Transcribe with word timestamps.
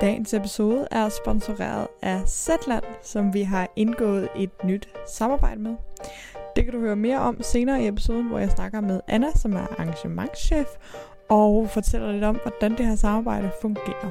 Dagens 0.00 0.34
episode 0.34 0.86
er 0.90 1.08
sponsoreret 1.08 1.86
af 2.02 2.22
Zetland, 2.28 2.84
som 3.02 3.34
vi 3.34 3.42
har 3.42 3.68
indgået 3.76 4.28
et 4.36 4.64
nyt 4.64 4.88
samarbejde 5.08 5.60
med. 5.60 5.74
Det 6.56 6.64
kan 6.64 6.72
du 6.72 6.80
høre 6.80 6.96
mere 6.96 7.18
om 7.18 7.42
senere 7.42 7.82
i 7.82 7.88
episoden, 7.88 8.28
hvor 8.28 8.38
jeg 8.38 8.50
snakker 8.50 8.80
med 8.80 9.00
Anna, 9.08 9.26
som 9.34 9.52
er 9.52 9.60
arrangementschef, 9.60 10.66
og 11.28 11.70
fortæller 11.70 12.12
lidt 12.12 12.24
om, 12.24 12.38
hvordan 12.42 12.78
det 12.78 12.86
her 12.86 12.96
samarbejde 12.96 13.50
fungerer. 13.62 14.10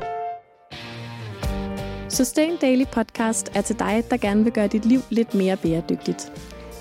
Sustain 2.09 2.57
Daily 2.61 2.85
Podcast 2.91 3.51
er 3.55 3.61
til 3.61 3.79
dig, 3.79 4.03
der 4.09 4.17
gerne 4.17 4.43
vil 4.43 4.53
gøre 4.53 4.67
dit 4.67 4.85
liv 4.85 4.99
lidt 5.09 5.33
mere 5.33 5.57
bæredygtigt. 5.57 6.31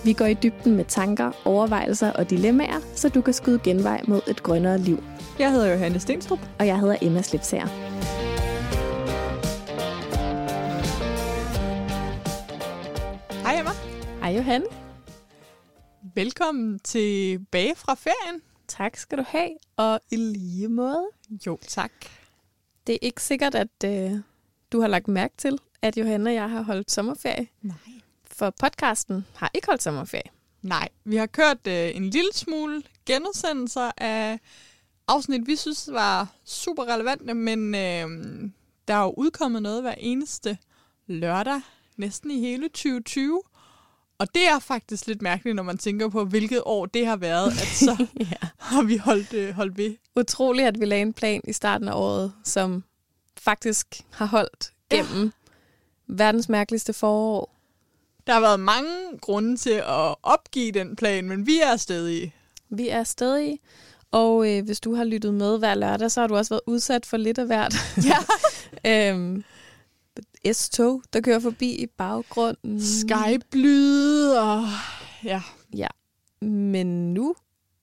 Vi 0.04 0.12
går 0.12 0.26
i 0.26 0.34
dybden 0.34 0.76
med 0.76 0.84
tanker, 0.84 1.30
overvejelser 1.44 2.12
og 2.12 2.30
dilemmaer, 2.30 2.80
så 2.94 3.08
du 3.08 3.20
kan 3.20 3.34
skyde 3.34 3.58
genvej 3.64 4.00
mod 4.08 4.20
et 4.28 4.42
grønnere 4.42 4.78
liv. 4.78 5.02
Jeg 5.38 5.50
hedder 5.52 5.72
Johanne 5.72 6.00
Stenstrup. 6.00 6.40
Og 6.58 6.66
jeg 6.66 6.80
hedder 6.80 6.96
Emma 7.02 7.22
Slipsager. 7.22 7.91
Hej 14.32 14.38
Johanne. 14.38 14.66
Velkommen 16.14 16.78
tilbage 16.78 17.74
fra 17.76 17.94
ferien. 17.94 18.42
Tak 18.68 18.96
skal 18.96 19.18
du 19.18 19.24
have, 19.28 19.50
og 19.76 20.00
i 20.10 20.16
lige 20.16 20.68
måde. 20.68 21.06
Jo, 21.46 21.58
tak. 21.68 21.92
Det 22.86 22.92
er 22.94 22.98
ikke 23.02 23.22
sikkert, 23.22 23.54
at 23.54 23.84
øh, 23.84 24.12
du 24.72 24.80
har 24.80 24.88
lagt 24.88 25.08
mærke 25.08 25.34
til, 25.36 25.58
at 25.82 25.96
Johanne 25.96 26.30
og 26.30 26.34
jeg 26.34 26.50
har 26.50 26.62
holdt 26.62 26.90
sommerferie. 26.90 27.48
Nej. 27.62 27.76
For 28.26 28.50
podcasten 28.50 29.26
har 29.34 29.50
ikke 29.54 29.66
holdt 29.66 29.82
sommerferie. 29.82 30.30
Nej, 30.62 30.88
vi 31.04 31.16
har 31.16 31.26
kørt 31.26 31.66
øh, 31.66 31.96
en 31.96 32.10
lille 32.10 32.32
smule 32.32 32.82
genudsendelser 33.06 33.90
af 33.98 34.38
afsnit, 35.08 35.46
vi 35.46 35.56
synes 35.56 35.88
var 35.92 36.34
super 36.44 36.84
relevante, 36.84 37.34
men 37.34 37.74
øh, 37.74 38.08
der 38.88 38.94
er 38.94 39.02
jo 39.02 39.14
udkommet 39.16 39.62
noget 39.62 39.82
hver 39.82 39.94
eneste 39.98 40.58
lørdag, 41.06 41.60
næsten 41.96 42.30
i 42.30 42.40
hele 42.40 42.68
2020. 42.68 43.42
Og 44.22 44.34
det 44.34 44.48
er 44.48 44.58
faktisk 44.58 45.06
lidt 45.06 45.22
mærkeligt, 45.22 45.56
når 45.56 45.62
man 45.62 45.78
tænker 45.78 46.08
på, 46.08 46.24
hvilket 46.24 46.62
år 46.64 46.86
det 46.86 47.06
har 47.06 47.16
været, 47.16 47.48
at 47.48 47.66
så 47.66 48.06
ja. 48.30 48.48
har 48.58 48.82
vi 48.82 48.96
holdt, 48.96 49.34
øh, 49.34 49.54
holdt 49.54 49.78
ved. 49.78 49.94
Utroligt, 50.16 50.68
at 50.68 50.80
vi 50.80 50.84
lagde 50.84 51.02
en 51.02 51.12
plan 51.12 51.40
i 51.44 51.52
starten 51.52 51.88
af 51.88 51.94
året, 51.94 52.32
som 52.44 52.84
faktisk 53.38 53.86
har 54.10 54.26
holdt 54.26 54.72
gennem 54.90 55.24
ja. 55.24 55.30
verdens 56.06 56.48
mærkeligste 56.48 56.92
forår. 56.92 57.54
Der 58.26 58.32
har 58.32 58.40
været 58.40 58.60
mange 58.60 59.18
grunde 59.20 59.56
til 59.56 59.70
at 59.70 60.14
opgive 60.22 60.72
den 60.72 60.96
plan, 60.96 61.28
men 61.28 61.46
vi 61.46 61.60
er 61.60 61.76
stadig. 61.76 62.34
Vi 62.70 62.88
er 62.88 63.04
stadig. 63.04 63.58
Og 64.10 64.50
øh, 64.50 64.64
hvis 64.64 64.80
du 64.80 64.94
har 64.94 65.04
lyttet 65.04 65.34
med 65.34 65.58
hver 65.58 65.74
lørdag, 65.74 66.10
så 66.10 66.20
har 66.20 66.26
du 66.26 66.36
også 66.36 66.54
været 66.54 66.62
udsat 66.66 67.06
for 67.06 67.16
lidt 67.16 67.38
af 67.38 67.46
hvert. 67.46 67.74
Ja. 68.04 68.18
øhm, 69.10 69.44
S-tog, 70.52 71.02
der 71.12 71.20
kører 71.20 71.40
forbi 71.40 71.74
i 71.74 71.86
baggrunden. 71.86 72.82
Skype-lyde 72.82 74.40
og 74.40 74.64
ja. 75.24 75.42
Ja, 75.76 75.86
men 76.40 77.14
nu 77.14 77.34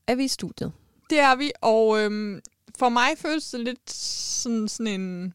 er 0.08 0.16
vi 0.16 0.24
i 0.24 0.28
studiet. 0.28 0.72
Det 1.10 1.20
er 1.20 1.36
vi, 1.36 1.52
og 1.62 2.00
øhm, 2.00 2.42
for 2.78 2.90
mig 2.90 3.10
føles 3.18 3.50
det 3.50 3.60
lidt 3.60 3.92
sådan, 3.92 4.68
sådan 4.68 5.02
en 5.02 5.34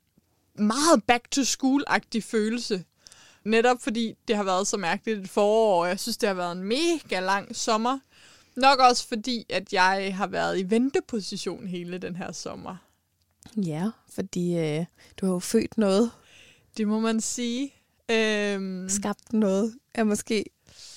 meget 0.58 1.04
back-to-school-agtig 1.06 2.22
følelse. 2.22 2.84
Netop 3.44 3.82
fordi 3.82 4.14
det 4.28 4.36
har 4.36 4.44
været 4.44 4.66
så 4.66 4.76
mærkeligt 4.76 5.20
et 5.20 5.28
forår, 5.28 5.82
og 5.82 5.88
jeg 5.88 6.00
synes, 6.00 6.16
det 6.16 6.26
har 6.26 6.34
været 6.34 6.52
en 6.52 6.62
mega 6.62 7.20
lang 7.20 7.56
sommer. 7.56 7.98
Nok 8.56 8.78
også 8.78 9.08
fordi, 9.08 9.46
at 9.48 9.72
jeg 9.72 10.16
har 10.16 10.26
været 10.26 10.58
i 10.58 10.70
venteposition 10.70 11.66
hele 11.66 11.98
den 11.98 12.16
her 12.16 12.32
sommer. 12.32 12.76
Ja, 13.56 13.90
fordi 14.08 14.56
øh, 14.56 14.84
du 15.20 15.26
har 15.26 15.32
jo 15.32 15.38
født 15.38 15.78
noget. 15.78 16.10
Det 16.76 16.88
må 16.88 17.00
man 17.00 17.20
sige. 17.20 17.74
Øhm, 18.10 18.88
Skabt 18.88 19.32
noget 19.32 19.78
er 19.94 20.04
måske 20.04 20.44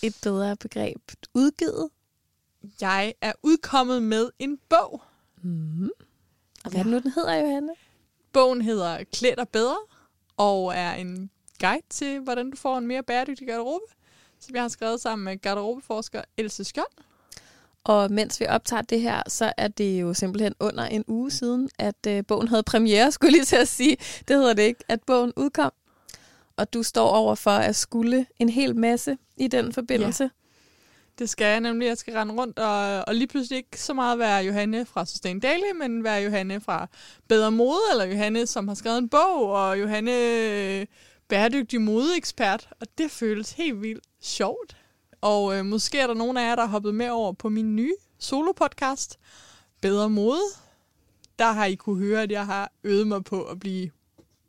et 0.01 0.15
bedre 0.23 0.55
begreb. 0.55 1.11
Udgivet. 1.33 1.89
jeg 2.81 3.13
er 3.21 3.33
udkommet 3.43 4.03
med 4.03 4.29
en 4.39 4.59
bog. 4.69 5.01
Mm. 5.41 5.89
Og 6.65 6.71
hvad 6.71 6.83
ja. 6.85 6.89
nu 6.89 6.99
den 6.99 7.11
hedder, 7.11 7.33
Johanne? 7.35 7.73
Bogen 8.33 8.61
hedder 8.61 9.03
Klæd 9.03 9.35
dig 9.35 9.49
bedre, 9.49 9.77
og 10.37 10.75
er 10.75 10.93
en 10.93 11.29
guide 11.59 11.85
til, 11.89 12.19
hvordan 12.19 12.51
du 12.51 12.57
får 12.57 12.77
en 12.77 12.87
mere 12.87 13.03
bæredygtig 13.03 13.47
garderobe, 13.47 13.85
som 14.39 14.55
jeg 14.55 14.63
har 14.63 14.69
skrevet 14.69 15.01
sammen 15.01 15.25
med 15.25 15.37
garderobeforsker 15.41 16.21
Else 16.37 16.63
Skjold. 16.63 17.06
Og 17.87 18.11
mens 18.11 18.39
vi 18.39 18.45
optager 18.45 18.81
det 18.81 19.01
her, 19.01 19.21
så 19.27 19.53
er 19.57 19.67
det 19.67 20.01
jo 20.01 20.13
simpelthen 20.13 20.53
under 20.59 20.85
en 20.85 21.03
uge 21.07 21.31
siden, 21.31 21.69
at 21.79 22.07
øh, 22.07 22.23
bogen 22.27 22.47
havde 22.47 22.63
premiere, 22.63 23.11
skulle 23.15 23.31
lige 23.31 23.45
til 23.45 23.55
at 23.55 23.67
sige. 23.67 23.97
Det 24.27 24.35
hedder 24.35 24.53
det 24.53 24.63
ikke, 24.63 24.83
at 24.87 24.99
bogen 25.07 25.33
udkom. 25.35 25.71
Og 26.57 26.73
du 26.73 26.83
står 26.83 27.09
over 27.09 27.35
for 27.35 27.51
at 27.51 27.75
skulle 27.75 28.25
en 28.39 28.49
hel 28.49 28.75
masse 28.75 29.17
i 29.37 29.47
den 29.47 29.73
forbindelse. 29.73 30.23
Ja. 30.23 30.29
Det 31.19 31.29
skal 31.29 31.45
jeg 31.45 31.59
nemlig. 31.59 31.87
Jeg 31.87 31.97
skal 31.97 32.13
rende 32.13 32.33
rundt 32.33 32.59
og, 32.59 33.03
og 33.07 33.15
lige 33.15 33.27
pludselig 33.27 33.57
ikke 33.57 33.81
så 33.81 33.93
meget 33.93 34.19
være 34.19 34.43
Johanne 34.43 34.85
fra 34.85 35.05
Sustain 35.05 35.39
Daily, 35.39 35.71
men 35.79 36.03
være 36.03 36.21
Johanne 36.21 36.61
fra 36.61 36.87
Bedre 37.27 37.51
Mode, 37.51 37.79
eller 37.91 38.05
Johanne, 38.05 38.47
som 38.47 38.67
har 38.67 38.75
skrevet 38.75 38.97
en 38.97 39.09
bog, 39.09 39.51
og 39.51 39.79
Johanne 39.79 40.87
bæredygtig 41.27 41.81
modeekspert. 41.81 42.69
Og 42.81 42.87
det 42.97 43.11
føles 43.11 43.51
helt 43.51 43.81
vildt 43.81 44.03
sjovt. 44.21 44.77
Og 45.21 45.57
øh, 45.57 45.65
måske 45.65 45.99
er 45.99 46.07
der 46.07 46.13
nogen 46.13 46.37
af 46.37 46.49
jer, 46.49 46.55
der 46.55 46.61
har 46.61 46.69
hoppet 46.69 46.95
med 46.95 47.09
over 47.09 47.33
på 47.33 47.49
min 47.49 47.75
nye 47.75 47.95
solo-podcast, 48.19 49.17
Bedre 49.81 50.09
Mode. 50.09 50.41
Der 51.39 51.51
har 51.51 51.65
I 51.65 51.75
kunne 51.75 51.99
høre, 51.99 52.21
at 52.21 52.31
jeg 52.31 52.45
har 52.45 52.71
øvet 52.83 53.07
mig 53.07 53.23
på 53.23 53.43
at 53.43 53.59
blive 53.59 53.91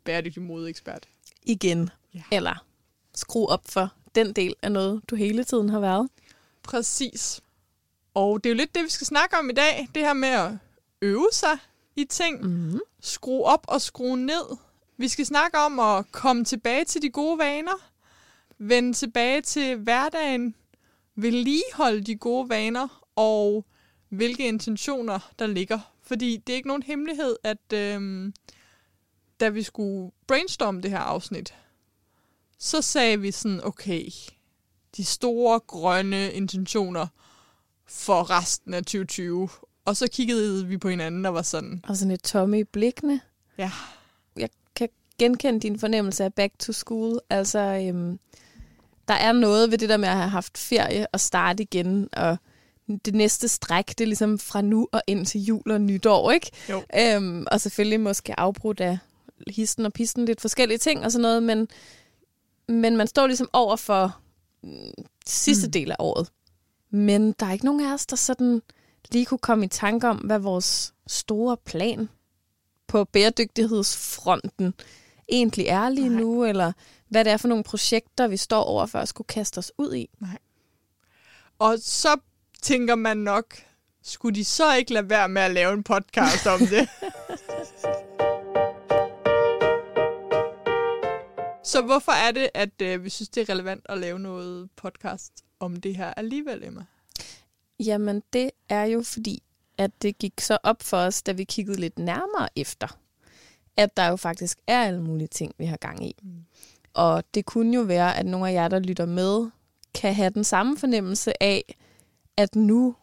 bæredygtig 0.03 0.43
modeekspert. 0.43 1.07
Igen. 1.43 1.89
Ja. 2.13 2.23
Eller 2.31 2.65
skru 3.15 3.47
op 3.47 3.61
for 3.65 3.89
den 4.15 4.33
del 4.33 4.55
af 4.61 4.71
noget, 4.71 5.01
du 5.09 5.15
hele 5.15 5.43
tiden 5.43 5.69
har 5.69 5.79
været. 5.79 6.09
Præcis. 6.63 7.41
Og 8.13 8.43
det 8.43 8.49
er 8.49 8.53
jo 8.53 8.57
lidt 8.57 8.75
det, 8.75 8.83
vi 8.83 8.89
skal 8.89 9.07
snakke 9.07 9.37
om 9.37 9.49
i 9.49 9.53
dag. 9.53 9.87
Det 9.95 10.03
her 10.03 10.13
med 10.13 10.29
at 10.29 10.51
øve 11.01 11.29
sig 11.31 11.57
i 11.95 12.05
ting. 12.05 12.41
Mm. 12.41 12.79
Skrue 13.01 13.43
op 13.43 13.65
og 13.67 13.81
skrue 13.81 14.17
ned. 14.17 14.57
Vi 14.97 15.07
skal 15.07 15.25
snakke 15.25 15.57
om 15.57 15.79
at 15.79 16.11
komme 16.11 16.45
tilbage 16.45 16.85
til 16.85 17.01
de 17.01 17.09
gode 17.09 17.37
vaner. 17.37 17.88
Vende 18.59 18.93
tilbage 18.93 19.41
til 19.41 19.75
hverdagen. 19.75 20.55
Vedligeholde 21.15 22.01
de 22.01 22.15
gode 22.15 22.49
vaner. 22.49 23.05
Og 23.15 23.65
hvilke 24.09 24.47
intentioner, 24.47 25.31
der 25.39 25.47
ligger. 25.47 25.79
Fordi 26.01 26.37
det 26.37 26.53
er 26.53 26.57
ikke 26.57 26.67
nogen 26.67 26.83
hemmelighed, 26.83 27.35
at 27.43 27.73
øhm, 27.73 28.33
da 29.39 29.49
vi 29.49 29.63
skulle 29.63 30.11
brainstorme 30.27 30.81
det 30.81 30.91
her 30.91 30.97
afsnit, 30.99 31.53
så 32.57 32.81
sagde 32.81 33.19
vi 33.21 33.31
sådan, 33.31 33.61
okay, 33.63 34.05
de 34.97 35.03
store 35.05 35.59
grønne 35.59 36.31
intentioner 36.33 37.07
for 37.85 38.29
resten 38.29 38.73
af 38.73 38.81
2020. 38.83 39.49
Og 39.85 39.97
så 39.97 40.07
kiggede 40.11 40.67
vi 40.67 40.77
på 40.77 40.89
hinanden 40.89 41.25
og 41.25 41.33
var 41.33 41.41
sådan, 41.41 41.85
Og 41.87 41.97
sådan 41.97 42.11
et 42.11 42.23
tomme 42.23 42.59
i 42.59 42.63
blikkene. 42.63 43.21
ja, 43.57 43.71
Jeg 44.35 44.49
kan 44.75 44.89
genkende 45.19 45.59
din 45.59 45.79
fornemmelse 45.79 46.23
af 46.23 46.33
back 46.33 46.59
to 46.59 46.73
school. 46.73 47.19
Altså, 47.29 47.59
øhm, 47.59 48.19
der 49.09 49.15
er 49.15 49.31
noget 49.31 49.71
ved 49.71 49.77
det 49.77 49.89
der 49.89 49.97
med 49.97 50.09
at 50.09 50.15
have 50.17 50.29
haft 50.29 50.57
ferie 50.57 51.07
og 51.07 51.19
starte 51.19 51.63
igen, 51.63 52.09
og 52.13 52.37
det 53.05 53.15
næste 53.15 53.47
stræk, 53.47 53.87
det 53.87 54.01
er 54.01 54.05
ligesom 54.05 54.39
fra 54.39 54.61
nu 54.61 54.87
og 54.91 55.01
ind 55.07 55.25
til 55.25 55.41
jul 55.41 55.71
og 55.71 55.81
nytår, 55.81 56.31
ikke? 56.31 56.51
Jo. 56.69 56.83
Øhm, 56.99 57.45
og 57.51 57.61
selvfølgelig 57.61 57.99
måske 57.99 58.39
afbrudt 58.39 58.79
af 58.81 58.97
histen 59.47 59.85
og 59.85 59.93
pisten, 59.93 60.25
lidt 60.25 60.41
forskellige 60.41 60.77
ting 60.77 61.05
og 61.05 61.11
sådan 61.11 61.21
noget, 61.21 61.43
men, 61.43 61.67
men 62.67 62.97
man 62.97 63.07
står 63.07 63.27
ligesom 63.27 63.49
over 63.53 63.75
for 63.75 64.17
mm, 64.63 64.91
sidste 65.25 65.67
Mm. 65.67 65.71
del 65.71 65.91
af 65.91 65.95
året. 65.99 66.29
Men 66.91 67.31
der 67.31 67.45
er 67.45 67.51
ikke 67.51 67.65
nogen 67.65 67.81
af 67.85 67.93
os, 67.93 68.05
der 68.05 68.15
sådan 68.15 68.61
lige 69.11 69.25
kunne 69.25 69.37
komme 69.37 69.65
i 69.65 69.67
tanke 69.67 70.07
om, 70.09 70.17
hvad 70.17 70.39
vores 70.39 70.93
store 71.07 71.57
plan 71.57 72.09
på 72.87 73.03
bæredygtighedsfronten 73.03 74.73
egentlig 75.29 75.65
er 75.67 75.89
lige 75.89 76.09
Nej. 76.09 76.21
nu, 76.21 76.45
eller 76.45 76.71
hvad 77.09 77.25
det 77.25 77.33
er 77.33 77.37
for 77.37 77.47
nogle 77.47 77.63
projekter, 77.63 78.27
vi 78.27 78.37
står 78.37 78.63
over 78.63 78.85
for 78.85 78.99
at 78.99 79.07
skulle 79.07 79.27
kaste 79.27 79.57
os 79.57 79.71
ud 79.77 79.95
i. 79.95 80.09
Og 81.59 81.77
så 81.79 82.17
tænker 82.61 82.95
man 82.95 83.17
nok, 83.17 83.55
skulle 84.01 84.35
de 84.35 84.45
så 84.45 84.75
ikke 84.75 84.93
lade 84.93 85.09
være 85.09 85.29
med 85.29 85.41
at 85.41 85.51
lave 85.51 85.73
en 85.73 85.83
podcast 85.83 86.47
om 86.47 86.59
det? 86.59 86.89
så 91.71 91.81
hvorfor 91.81 92.11
er 92.11 92.31
det, 92.31 92.49
at 92.53 92.81
øh, 92.81 93.03
vi 93.03 93.09
synes, 93.09 93.29
det 93.29 93.49
er 93.49 93.53
relevant 93.53 93.85
at 93.89 93.97
lave 93.97 94.19
noget 94.19 94.69
podcast 94.75 95.33
om 95.59 95.75
det 95.75 95.97
her 95.97 96.13
alligevel, 96.13 96.63
Emma? 96.63 96.85
Jamen, 97.79 98.23
det 98.33 98.51
er 98.69 98.83
jo 98.83 99.03
fordi, 99.03 99.43
at 99.77 99.91
det 100.01 100.17
gik 100.17 100.41
så 100.41 100.57
op 100.63 100.83
for 100.83 100.97
os, 100.97 101.21
da 101.21 101.31
vi 101.31 101.43
kiggede 101.43 101.79
lidt 101.79 101.99
nærmere 101.99 102.49
efter, 102.55 102.99
at 103.77 103.97
der 103.97 104.07
jo 104.07 104.15
faktisk 104.15 104.57
er 104.67 104.83
alle 104.83 105.01
mulige 105.01 105.27
ting, 105.27 105.53
vi 105.57 105.65
har 105.65 105.77
gang 105.77 106.05
i. 106.05 106.15
Mm. 106.23 106.45
Og 106.93 107.23
det 107.33 107.45
kunne 107.45 107.75
jo 107.75 107.81
være, 107.81 108.17
at 108.17 108.25
nogle 108.25 108.49
af 108.49 108.53
jer, 108.53 108.67
der 108.67 108.79
lytter 108.79 109.05
med, 109.05 109.49
kan 109.93 110.13
have 110.13 110.29
den 110.29 110.43
samme 110.43 110.77
fornemmelse 110.77 111.43
af, 111.43 111.75
at 112.37 112.55
nu 112.55 112.95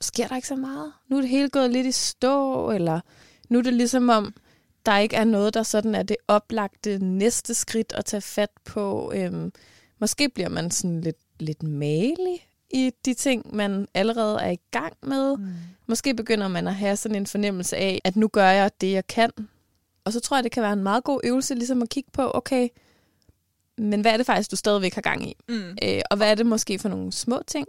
sker 0.00 0.28
der 0.28 0.36
ikke 0.36 0.48
så 0.48 0.56
meget. 0.56 0.92
Nu 1.08 1.16
er 1.16 1.20
det 1.20 1.30
hele 1.30 1.48
gået 1.48 1.70
lidt 1.70 1.86
i 1.86 1.92
stå, 1.92 2.70
eller 2.70 3.00
nu 3.48 3.58
er 3.58 3.62
det 3.62 3.72
ligesom 3.72 4.08
om, 4.08 4.34
der 4.86 4.98
ikke 4.98 5.16
er 5.16 5.24
noget, 5.24 5.54
der 5.54 5.62
sådan 5.62 5.94
er 5.94 6.02
det 6.02 6.16
oplagte 6.28 6.98
næste 6.98 7.54
skridt 7.54 7.92
at 7.92 8.04
tage 8.04 8.20
fat 8.20 8.50
på. 8.64 9.12
Øhm, 9.14 9.52
måske 10.00 10.28
bliver 10.28 10.48
man 10.48 10.70
sådan 10.70 11.00
lidt, 11.00 11.16
lidt 11.40 11.62
malig 11.62 12.48
i 12.70 12.92
de 13.04 13.14
ting, 13.14 13.56
man 13.56 13.88
allerede 13.94 14.40
er 14.40 14.50
i 14.50 14.60
gang 14.70 14.92
med. 15.02 15.36
Mm. 15.36 15.46
Måske 15.86 16.14
begynder 16.14 16.48
man 16.48 16.68
at 16.68 16.74
have 16.74 16.96
sådan 16.96 17.16
en 17.16 17.26
fornemmelse 17.26 17.76
af, 17.76 18.00
at 18.04 18.16
nu 18.16 18.28
gør 18.28 18.48
jeg 18.48 18.70
det, 18.80 18.92
jeg 18.92 19.06
kan. 19.06 19.30
Og 20.04 20.12
så 20.12 20.20
tror 20.20 20.36
jeg, 20.36 20.44
det 20.44 20.52
kan 20.52 20.62
være 20.62 20.72
en 20.72 20.82
meget 20.82 21.04
god 21.04 21.20
øvelse 21.24 21.54
ligesom 21.54 21.82
at 21.82 21.88
kigge 21.88 22.10
på, 22.12 22.30
okay, 22.34 22.68
men 23.78 24.00
hvad 24.00 24.12
er 24.12 24.16
det 24.16 24.26
faktisk, 24.26 24.50
du 24.50 24.56
stadigvæk 24.56 24.94
har 24.94 25.02
gang 25.02 25.28
i? 25.28 25.36
Mm. 25.48 25.76
Øh, 25.82 26.00
og 26.10 26.16
hvad 26.16 26.30
er 26.30 26.34
det 26.34 26.46
måske 26.46 26.78
for 26.78 26.88
nogle 26.88 27.12
små 27.12 27.42
ting, 27.46 27.68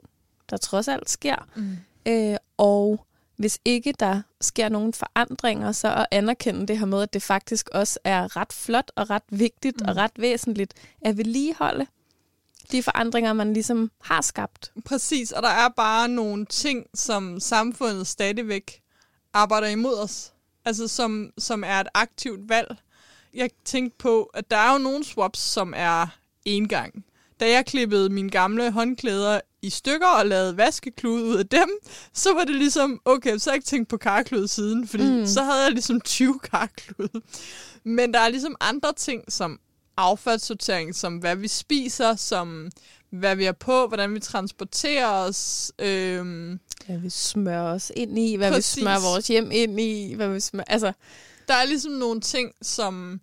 der 0.49 0.57
trods 0.57 0.87
alt 0.87 1.09
sker? 1.09 1.47
Mm. 1.55 1.77
Øh, 2.07 2.37
og 2.57 3.05
hvis 3.37 3.59
ikke 3.65 3.93
der 3.99 4.21
sker 4.41 4.69
nogen 4.69 4.93
forandringer, 4.93 5.71
så 5.71 5.93
at 5.95 6.05
anerkende 6.11 6.67
det 6.67 6.79
her 6.79 6.85
med, 6.85 7.01
at 7.01 7.13
det 7.13 7.23
faktisk 7.23 7.69
også 7.69 7.99
er 8.03 8.37
ret 8.37 8.53
flot 8.53 8.91
og 8.95 9.09
ret 9.09 9.23
vigtigt 9.29 9.81
mm. 9.81 9.87
og 9.87 9.95
ret 9.95 10.11
væsentligt 10.17 10.73
at 11.01 11.17
vedligeholde 11.17 11.85
de 12.71 12.83
forandringer, 12.83 13.33
man 13.33 13.53
ligesom 13.53 13.91
har 14.01 14.21
skabt. 14.21 14.71
Præcis, 14.85 15.31
og 15.31 15.43
der 15.43 15.49
er 15.49 15.69
bare 15.69 16.07
nogle 16.07 16.45
ting, 16.45 16.85
som 16.93 17.39
samfundet 17.39 18.07
stadigvæk 18.07 18.81
arbejder 19.33 19.67
imod 19.67 19.99
os. 19.99 20.33
Altså 20.65 20.87
som, 20.87 21.31
som 21.37 21.63
er 21.63 21.79
et 21.79 21.87
aktivt 21.93 22.49
valg. 22.49 22.75
Jeg 23.35 23.49
tænkte 23.65 23.97
på, 23.97 24.23
at 24.23 24.51
der 24.51 24.57
er 24.57 24.73
jo 24.73 24.77
nogle 24.77 25.03
swaps, 25.03 25.39
som 25.39 25.73
er 25.77 26.07
engang. 26.45 27.05
Da 27.39 27.49
jeg 27.49 27.65
klippede 27.65 28.09
mine 28.09 28.29
gamle 28.29 28.71
håndklæder 28.71 29.41
i 29.61 29.69
stykker 29.69 30.07
og 30.07 30.25
lavede 30.25 30.57
vaskeklude 30.57 31.23
ud 31.25 31.35
af 31.35 31.47
dem, 31.47 31.69
så 32.13 32.33
var 32.33 32.43
det 32.43 32.55
ligesom, 32.55 33.01
okay, 33.05 33.37
så 33.37 33.49
har 33.49 33.53
jeg 33.53 33.57
ikke 33.57 33.65
tænkt 33.65 33.89
på 33.89 33.97
karklude 33.97 34.47
siden, 34.47 34.87
fordi 34.87 35.03
mm. 35.03 35.25
så 35.25 35.43
havde 35.43 35.63
jeg 35.63 35.71
ligesom 35.71 36.01
20 36.01 36.39
karklude. 36.39 37.21
Men 37.83 38.13
der 38.13 38.19
er 38.19 38.29
ligesom 38.29 38.55
andre 38.59 38.93
ting, 38.93 39.23
som 39.31 39.59
affaldssortering, 39.97 40.95
som 40.95 41.17
hvad 41.17 41.35
vi 41.35 41.47
spiser, 41.47 42.15
som 42.15 42.71
hvad 43.09 43.35
vi 43.35 43.45
er 43.45 43.51
på, 43.51 43.87
hvordan 43.87 44.13
vi 44.13 44.19
transporterer 44.19 45.07
os. 45.07 45.71
Øhm, 45.79 46.59
hvad 46.85 46.97
vi 46.97 47.09
smører 47.09 47.73
os 47.73 47.91
ind 47.95 48.19
i, 48.19 48.35
hvad 48.35 48.51
præcis. 48.51 48.77
vi 48.77 48.81
smører 48.81 49.13
vores 49.13 49.27
hjem 49.27 49.51
ind 49.51 49.79
i. 49.79 50.13
Hvad 50.13 50.29
vi 50.29 50.39
smører, 50.39 50.65
altså. 50.67 50.93
Der 51.47 51.53
er 51.53 51.65
ligesom 51.65 51.91
nogle 51.91 52.21
ting, 52.21 52.51
som 52.61 53.21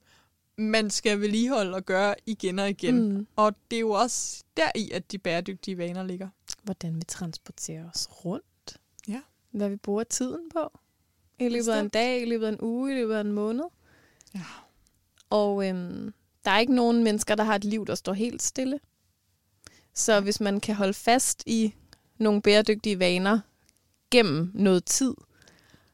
man 0.59 0.91
skal 0.91 1.21
vedligeholde 1.21 1.75
og 1.75 1.85
gøre 1.85 2.15
igen 2.27 2.59
og 2.59 2.71
igen. 2.71 3.13
Mm. 3.13 3.27
Og 3.37 3.55
det 3.71 3.77
er 3.77 3.81
jo 3.81 3.91
også 3.91 4.43
deri, 4.57 4.91
at 4.91 5.13
de 5.13 5.19
bæredygtige 5.19 5.79
vaner 5.79 6.03
ligger. 6.03 6.29
Hvordan 6.63 6.97
vi 6.97 7.03
transporterer 7.09 7.91
os 7.95 8.09
rundt. 8.25 8.79
Ja. 9.09 9.21
Hvad 9.51 9.69
vi 9.69 9.77
bruger 9.77 10.05
tiden 10.05 10.49
på. 10.53 10.79
I 11.39 11.49
løbet 11.49 11.69
af 11.69 11.81
en 11.81 11.89
dag, 11.89 12.23
i 12.23 12.25
løbet 12.25 12.47
af 12.47 12.53
en 12.53 12.61
uge, 12.61 12.93
i 12.93 12.95
løbet 12.95 13.15
af 13.15 13.21
en 13.21 13.33
måned. 13.33 13.65
Ja. 14.35 14.45
Og 15.31 15.69
øhm, 15.69 16.15
der 16.45 16.51
er 16.51 16.59
ikke 16.59 16.75
nogen 16.75 17.05
mennesker, 17.05 17.35
der 17.35 17.45
har 17.45 17.55
et 17.55 17.65
liv, 17.65 17.87
der 17.87 17.95
står 17.95 18.13
helt 18.13 18.43
stille. 18.43 18.81
Så 19.95 20.21
hvis 20.21 20.41
man 20.41 20.61
kan 20.61 20.75
holde 20.75 20.95
fast 20.95 21.43
i 21.47 21.75
nogle 22.19 22.43
bæredygtige 22.43 22.99
vaner 22.99 23.41
gennem 24.11 24.51
noget 24.55 24.85
tid, 24.85 25.15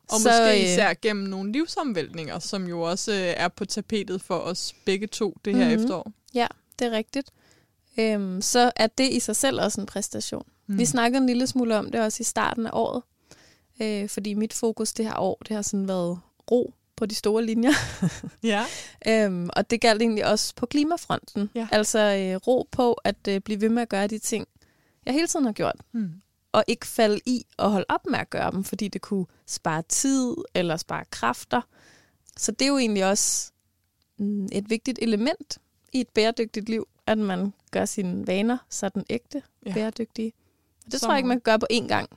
og 0.08 0.20
så, 0.20 0.28
måske 0.28 0.62
øh, 0.62 0.72
især 0.72 0.94
gennem 1.02 1.28
nogle 1.28 1.52
livsomvæltninger, 1.52 2.38
som 2.38 2.68
jo 2.68 2.82
også 2.82 3.12
øh, 3.12 3.18
er 3.18 3.48
på 3.48 3.64
tapetet 3.64 4.22
for 4.22 4.38
os 4.38 4.74
begge 4.84 5.06
to 5.06 5.36
det 5.44 5.56
her 5.56 5.64
mm-hmm. 5.64 5.82
efterår. 5.82 6.12
Ja, 6.34 6.46
det 6.78 6.86
er 6.86 6.90
rigtigt. 6.90 7.30
Øhm, 7.98 8.42
så 8.42 8.72
er 8.76 8.86
det 8.86 9.12
i 9.12 9.20
sig 9.20 9.36
selv 9.36 9.60
også 9.60 9.80
en 9.80 9.86
præstation. 9.86 10.46
Mm. 10.66 10.78
Vi 10.78 10.84
snakkede 10.84 11.20
en 11.20 11.26
lille 11.26 11.46
smule 11.46 11.76
om 11.76 11.90
det 11.90 12.00
også 12.00 12.20
i 12.20 12.24
starten 12.24 12.66
af 12.66 12.70
året. 12.72 13.02
Øh, 13.82 14.08
fordi 14.08 14.34
mit 14.34 14.52
fokus 14.52 14.92
det 14.92 15.04
her 15.04 15.18
år, 15.18 15.42
det 15.48 15.56
har 15.56 15.62
sådan 15.62 15.88
været 15.88 16.18
ro 16.50 16.74
på 16.98 17.06
de 17.06 17.14
store 17.14 17.44
linjer. 17.44 17.72
ja. 18.42 18.64
øhm, 19.08 19.50
og 19.56 19.70
det 19.70 19.80
galt 19.80 20.02
egentlig 20.02 20.26
også 20.26 20.54
på 20.54 20.66
klimafronten. 20.66 21.50
Ja. 21.54 21.68
Altså 21.70 21.98
øh, 21.98 22.36
ro 22.36 22.68
på 22.70 22.92
at 22.92 23.28
øh, 23.28 23.40
blive 23.40 23.60
ved 23.60 23.68
med 23.68 23.82
at 23.82 23.88
gøre 23.88 24.06
de 24.06 24.18
ting, 24.18 24.46
jeg 25.06 25.14
hele 25.14 25.26
tiden 25.26 25.44
har 25.44 25.52
gjort. 25.52 25.76
Mm. 25.92 26.10
Og 26.52 26.64
ikke 26.66 26.86
falde 26.86 27.20
i 27.26 27.46
og 27.56 27.70
holde 27.70 27.86
op 27.88 28.06
med 28.06 28.18
at 28.18 28.30
gøre 28.30 28.50
dem, 28.50 28.64
fordi 28.64 28.88
det 28.88 29.00
kunne 29.00 29.26
spare 29.46 29.82
tid 29.82 30.34
eller 30.54 30.76
spare 30.76 31.04
kræfter. 31.10 31.60
Så 32.36 32.52
det 32.52 32.62
er 32.62 32.68
jo 32.68 32.78
egentlig 32.78 33.04
også 33.04 33.52
mm, 34.18 34.48
et 34.52 34.70
vigtigt 34.70 34.98
element 35.02 35.58
i 35.92 36.00
et 36.00 36.08
bæredygtigt 36.08 36.68
liv, 36.68 36.88
at 37.06 37.18
man 37.18 37.52
gør 37.70 37.84
sine 37.84 38.26
vaner 38.26 38.58
sådan 38.70 39.04
ægte 39.10 39.42
ja. 39.66 39.72
bæredygtige. 39.72 40.32
Og 40.86 40.92
det 40.92 41.00
Så 41.00 41.06
tror 41.06 41.12
jeg 41.12 41.18
ikke, 41.18 41.28
man 41.28 41.36
kan 41.36 41.42
gøre 41.42 41.58
på 41.58 41.66
én 41.72 41.86
gang. 41.88 42.08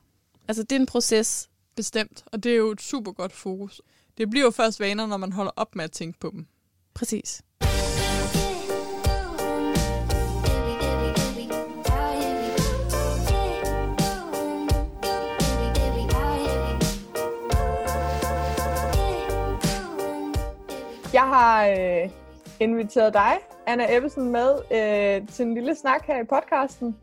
Altså, 0.48 0.64
det 0.64 0.76
er 0.76 0.80
en 0.80 0.86
proces. 0.86 1.48
Bestemt, 1.76 2.24
og 2.26 2.44
det 2.44 2.52
er 2.52 2.56
jo 2.56 2.72
et 2.72 2.82
super 2.82 3.12
godt 3.12 3.34
fokus. 3.34 3.82
Det 4.18 4.30
bliver 4.30 4.46
jo 4.46 4.52
først 4.52 4.80
vaner, 4.80 5.06
når 5.06 5.18
man 5.18 5.32
holder 5.32 5.52
op 5.56 5.76
med 5.76 5.84
at 5.84 5.92
tænke 5.92 6.20
på 6.20 6.30
dem. 6.34 6.48
Præcis. 6.94 7.42
Jeg 21.14 21.22
har 21.22 21.68
øh, 21.68 22.10
inviteret 22.60 23.14
dig, 23.14 23.38
Anna 23.68 23.98
Ebbesen, 23.98 24.32
med 24.32 24.52
øh, 24.72 25.28
til 25.28 25.46
en 25.46 25.54
lille 25.54 25.76
snak 25.76 26.06
her 26.06 26.22
i 26.22 26.26
podcasten. 26.26 26.96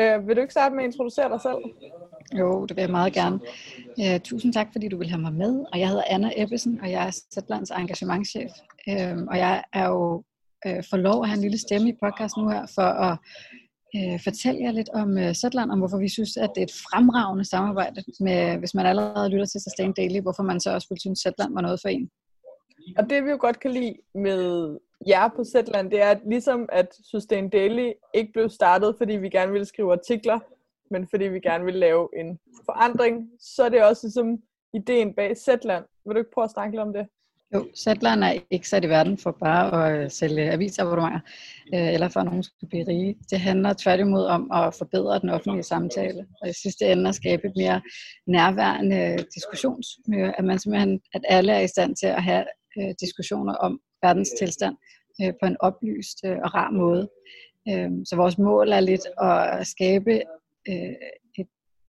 Øh, 0.00 0.28
vil 0.28 0.36
du 0.36 0.40
ikke 0.40 0.52
starte 0.52 0.74
med 0.74 0.84
at 0.84 0.88
introducere 0.88 1.28
dig 1.28 1.40
selv? 1.40 1.58
Jo, 2.38 2.66
det 2.66 2.76
vil 2.76 2.82
jeg 2.82 2.90
meget 2.90 3.12
gerne. 3.12 3.40
Uh, 3.98 4.20
tusind 4.24 4.52
tak, 4.52 4.68
fordi 4.72 4.88
du 4.88 4.98
vil 4.98 5.08
have 5.08 5.20
mig 5.20 5.32
med. 5.32 5.64
Og 5.72 5.80
jeg 5.80 5.88
hedder 5.88 6.02
Anna 6.06 6.30
Ebbesen, 6.36 6.80
og 6.80 6.90
jeg 6.90 7.06
er 7.06 7.20
Sætlands 7.34 7.70
engagementchef. 7.70 8.50
Uh, 8.90 9.22
og 9.30 9.38
jeg 9.38 9.64
er 9.72 9.86
jo 9.88 10.24
uh, 10.66 10.82
for 10.90 10.96
lov 10.96 11.22
at 11.22 11.28
have 11.28 11.36
en 11.36 11.42
lille 11.42 11.58
stemme 11.58 11.88
i 11.88 11.96
podcast 12.02 12.36
nu 12.36 12.48
her, 12.48 12.66
for 12.74 12.88
at 13.08 13.18
uh, 13.96 14.20
fortælle 14.24 14.60
jer 14.64 14.72
lidt 14.72 14.88
om 14.88 15.34
Sætland, 15.34 15.70
om 15.70 15.78
hvorfor 15.78 15.98
vi 15.98 16.08
synes, 16.08 16.36
at 16.36 16.50
det 16.54 16.60
er 16.60 16.66
et 16.66 16.82
fremragende 16.90 17.44
samarbejde, 17.44 18.04
med, 18.20 18.58
hvis 18.58 18.74
man 18.74 18.86
allerede 18.86 19.28
lytter 19.30 19.46
til 19.46 19.60
Sustain 19.60 19.92
Daily, 19.92 20.20
hvorfor 20.20 20.42
man 20.42 20.60
så 20.60 20.70
også 20.74 20.86
vil 20.90 21.00
synes, 21.00 21.20
at 21.20 21.22
Sætland 21.22 21.54
var 21.54 21.60
noget 21.60 21.80
for 21.82 21.88
en. 21.88 22.10
Og 22.98 23.10
det 23.10 23.24
vi 23.24 23.30
jo 23.30 23.38
godt 23.40 23.60
kan 23.60 23.70
lide 23.70 23.94
med 24.14 24.78
jer 25.08 25.28
på 25.28 25.44
Zetland, 25.44 25.90
det 25.90 26.02
er 26.02 26.10
at 26.10 26.20
ligesom 26.26 26.68
at 26.72 26.88
Sustain 27.10 27.48
Daily 27.48 27.92
ikke 28.14 28.32
blev 28.32 28.48
startet, 28.48 28.94
fordi 28.98 29.16
vi 29.16 29.28
gerne 29.28 29.52
ville 29.52 29.66
skrive 29.66 29.92
artikler, 29.92 30.38
men 30.90 31.08
fordi 31.10 31.24
vi 31.24 31.40
gerne 31.40 31.64
vil 31.64 31.74
lave 31.74 32.08
en 32.20 32.38
forandring, 32.66 33.30
så 33.40 33.64
er 33.64 33.68
det 33.68 33.84
også 33.84 34.06
ligesom 34.06 34.38
ideen 34.74 35.14
bag 35.14 35.36
Zetland. 35.36 35.84
Vil 36.06 36.14
du 36.14 36.18
ikke 36.18 36.30
prøve 36.34 36.44
at 36.44 36.50
snakke 36.50 36.72
lidt 36.72 36.82
om 36.82 36.92
det? 36.92 37.06
Jo, 37.54 37.66
Zetland 37.76 38.24
er 38.24 38.32
ikke 38.50 38.68
sat 38.68 38.84
i 38.84 38.88
verden 38.88 39.18
for 39.18 39.30
bare 39.30 39.94
at 40.04 40.12
sælge 40.12 40.50
avisabonnementer, 40.50 41.20
øh, 41.74 41.94
eller 41.94 42.08
for 42.08 42.20
at 42.20 42.26
nogen 42.26 42.42
skal 42.42 42.68
blive 42.68 42.88
rige. 42.88 43.16
Det 43.30 43.40
handler 43.40 43.72
tværtimod 43.72 44.24
om 44.24 44.50
at 44.52 44.74
forbedre 44.74 45.18
den 45.18 45.28
offentlige 45.28 45.62
samtale, 45.62 46.26
og 46.42 46.48
i 46.48 46.52
sidste 46.62 46.92
ende 46.92 47.08
at 47.08 47.14
skabe 47.14 47.46
et 47.46 47.52
mere 47.56 47.80
nærværende 48.26 49.24
diskussionsmiljø, 49.34 50.32
at 50.38 50.44
man 50.44 50.58
simpelthen, 50.58 51.00
at 51.14 51.24
alle 51.28 51.52
er 51.52 51.60
i 51.60 51.68
stand 51.68 51.96
til 51.96 52.06
at 52.06 52.22
have 52.22 52.44
øh, 52.78 52.94
diskussioner 53.00 53.54
om 53.54 53.80
verdens 54.02 54.30
tilstand 54.38 54.76
øh, 55.22 55.32
på 55.42 55.46
en 55.46 55.56
oplyst 55.60 56.24
og 56.24 56.54
rar 56.54 56.70
måde. 56.70 57.08
Så 58.04 58.16
vores 58.16 58.38
mål 58.38 58.68
er 58.68 58.80
lidt 58.80 59.06
at 59.22 59.66
skabe 59.66 60.12
øh, 60.68 60.94
et, 61.38 61.48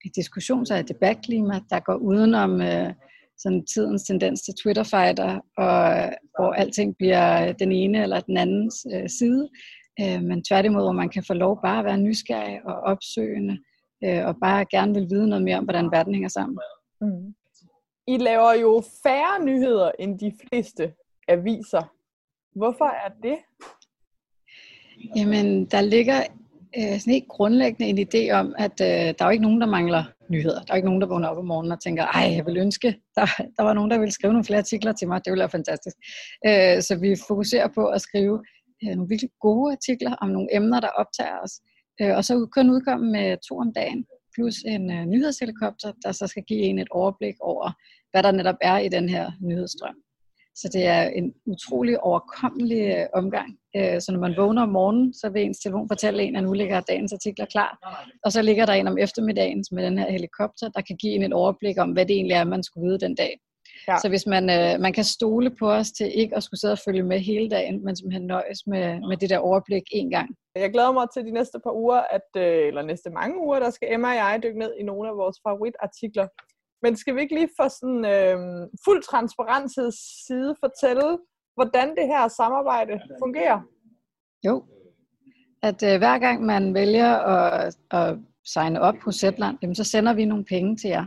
et 0.05 0.13
diskussions- 0.17 0.71
og 0.71 0.79
et 0.79 0.89
debatklima, 0.89 1.61
der 1.71 1.81
går 1.81 1.95
udenom 1.95 2.61
øh, 2.61 2.95
sådan 3.39 3.67
tidens 3.67 4.03
tendens 4.03 4.43
til 4.43 4.55
Twitter-fighter, 4.63 5.41
og 5.57 5.81
hvor 6.35 6.53
alting 6.53 6.97
bliver 6.97 7.53
den 7.53 7.73
ene 7.73 8.03
eller 8.03 8.21
den 8.21 8.37
andens 8.37 8.87
øh, 8.95 9.09
side, 9.09 9.49
øh, 10.01 10.23
men 10.23 10.45
tværtimod, 10.45 10.83
hvor 10.83 10.93
man 10.93 11.09
kan 11.09 11.25
få 11.27 11.35
lov 11.35 11.59
bare 11.65 11.79
at 11.79 11.85
være 11.85 11.99
nysgerrig 11.99 12.61
og 12.65 12.75
opsøgende, 12.75 13.59
øh, 14.05 14.27
og 14.27 14.37
bare 14.43 14.67
gerne 14.71 14.95
vil 14.95 15.11
vide 15.11 15.29
noget 15.29 15.45
mere 15.45 15.59
om, 15.59 15.65
hvordan 15.65 15.91
verden 15.93 16.15
hænger 16.15 16.29
sammen. 16.29 16.59
Mm. 17.01 17.35
I 18.07 18.17
laver 18.17 18.53
jo 18.55 18.83
færre 19.03 19.45
nyheder 19.45 19.91
end 19.99 20.19
de 20.19 20.33
fleste 20.43 20.93
aviser. 21.31 21.85
Hvorfor 22.57 22.85
er 22.85 23.11
det? 23.23 23.39
Jamen, 25.17 25.65
der 25.65 25.81
ligger 25.81 26.19
øh, 26.79 27.01
sådan 27.01 27.13
helt 27.13 27.29
grundlæggende 27.29 27.87
en 27.91 28.09
idé 28.09 28.33
om, 28.41 28.55
at 28.59 28.81
øh, 28.81 28.87
der 28.87 29.21
er 29.21 29.25
jo 29.25 29.31
ikke 29.31 29.43
nogen, 29.43 29.61
der 29.61 29.67
mangler 29.67 30.05
nyheder. 30.29 30.61
Der 30.65 30.73
er 30.73 30.77
ikke 30.77 30.89
nogen, 30.89 31.01
der 31.01 31.07
vågner 31.07 31.29
op 31.29 31.39
om 31.39 31.45
morgenen 31.45 31.73
og 31.73 31.81
tænker, 31.81 32.05
ej, 32.07 32.35
jeg 32.37 32.47
vil 32.47 32.57
ønske, 32.57 32.89
der, 33.17 33.27
der 33.57 33.63
var 33.63 33.73
nogen, 33.73 33.91
der 33.91 33.99
ville 33.99 34.13
skrive 34.13 34.33
nogle 34.33 34.45
flere 34.45 34.59
artikler 34.59 34.93
til 34.93 35.09
mig. 35.09 35.25
Det 35.25 35.31
ville 35.31 35.41
være 35.41 35.59
fantastisk. 35.59 35.97
Øh, 36.47 36.83
så 36.83 36.99
vi 37.01 37.17
fokuserer 37.29 37.69
på 37.75 37.87
at 37.87 38.01
skrive 38.01 38.45
øh, 38.85 38.95
nogle 38.97 39.09
virkelig 39.09 39.31
gode 39.41 39.73
artikler 39.73 40.15
om 40.15 40.29
nogle 40.29 40.49
emner, 40.57 40.81
der 40.81 40.89
optager 40.89 41.39
os. 41.45 41.55
Øh, 42.01 42.17
og 42.17 42.25
så 42.25 42.49
kun 42.57 42.71
udkomme 42.71 43.13
med 43.13 43.37
to 43.49 43.59
om 43.59 43.73
dagen, 43.73 44.05
plus 44.35 44.57
en 44.67 44.91
øh, 44.93 45.05
nyhedshelikopter, 45.07 45.93
der 46.05 46.13
så 46.13 46.27
skal 46.27 46.43
give 46.49 46.61
en 46.61 46.79
et 46.79 46.89
overblik 46.91 47.35
over, 47.41 47.73
hvad 48.11 48.23
der 48.23 48.33
netop 48.33 48.57
er 48.61 48.79
i 48.79 48.89
den 48.89 49.09
her 49.09 49.31
nyhedsstrøm. 49.41 49.97
Så 50.55 50.69
det 50.73 50.87
er 50.87 51.03
en 51.03 51.35
utrolig 51.47 52.01
overkommelig 52.01 52.81
øh, 52.97 53.07
omgang. 53.13 53.59
Øh, 53.77 54.01
så 54.01 54.13
når 54.13 54.21
man 54.21 54.35
vågner 54.37 54.63
om 54.63 54.69
morgenen, 54.69 55.15
så 55.15 55.29
vil 55.29 55.43
ens 55.43 55.59
telefon 55.59 55.89
fortælle 55.89 56.23
en, 56.23 56.37
at 56.37 56.45
nu 56.45 56.53
ligger 56.53 56.81
dagens 56.81 57.13
artikler 57.13 57.47
klar. 57.47 57.79
Og 58.25 58.33
så 58.33 58.43
ligger 58.43 58.67
der 58.67 58.73
en 58.73 58.89
om 58.89 58.99
eftermiddagen 58.99 59.65
med 59.73 59.85
den 59.85 59.99
her 59.99 60.11
helikopter, 60.11 60.69
der 60.69 60.81
kan 60.81 60.97
give 60.97 61.13
en 61.13 61.23
et 61.23 61.33
overblik 61.33 61.79
om, 61.79 61.91
hvad 61.91 62.07
det 62.07 62.17
egentlig 62.17 62.35
er, 62.35 62.45
man 62.45 62.63
skulle 62.63 62.87
vide 62.87 63.01
den 63.01 63.15
dag. 63.15 63.41
Ja. 63.89 63.97
Så 64.03 64.09
hvis 64.09 64.27
man, 64.27 64.45
øh, 64.51 64.81
man 64.81 64.93
kan 64.93 65.05
stole 65.05 65.51
på 65.61 65.71
os 65.71 65.91
til 65.91 66.19
ikke 66.21 66.37
at 66.37 66.43
skulle 66.43 66.61
sidde 66.61 66.73
og 66.73 66.79
følge 66.87 67.03
med 67.03 67.19
hele 67.19 67.49
dagen, 67.51 67.85
men 67.85 67.97
simpelthen 67.97 68.27
nøjes 68.27 68.67
med, 68.67 69.09
med 69.09 69.17
det 69.17 69.31
der 69.31 69.39
overblik 69.39 69.83
en 69.93 70.11
gang. 70.11 70.29
Jeg 70.55 70.73
glæder 70.73 70.93
mig 70.93 71.07
til 71.15 71.25
de 71.25 71.31
næste 71.31 71.59
par 71.65 71.73
uger, 71.73 72.01
at, 72.17 72.29
øh, 72.37 72.67
eller 72.67 72.83
næste 72.83 73.11
mange 73.11 73.37
uger, 73.45 73.59
der 73.59 73.71
skal 73.71 73.89
Emma 73.93 74.09
og 74.09 74.15
jeg 74.15 74.41
dykke 74.43 74.59
ned 74.59 74.73
i 74.81 74.83
nogle 74.83 75.09
af 75.09 75.17
vores 75.17 75.37
favoritartikler. 75.49 76.27
Men 76.83 76.97
skal 76.97 77.15
vi 77.17 77.21
ikke 77.21 77.35
lige 77.35 77.49
få 77.61 77.69
sådan 77.69 78.05
øh, 78.05 78.69
fuld 78.85 79.03
transparensheds 79.03 80.27
side 80.27 80.57
fortælle, 80.61 81.19
hvordan 81.55 81.89
det 81.89 82.07
her 82.07 82.29
samarbejde 82.29 83.01
fungerer? 83.23 83.61
Jo, 84.47 84.65
at 85.63 85.83
øh, 85.83 85.99
hver 85.99 86.19
gang 86.19 86.43
man 86.43 86.75
vælger 86.75 87.17
at, 87.17 87.77
at 87.91 88.19
signe 88.45 88.81
op 88.81 88.95
hos 89.05 89.15
Zetland, 89.15 89.59
jamen, 89.63 89.75
så 89.75 89.85
sender 89.85 90.13
vi 90.13 90.25
nogle 90.25 90.45
penge 90.45 90.77
til 90.77 90.91
jer. 90.91 91.07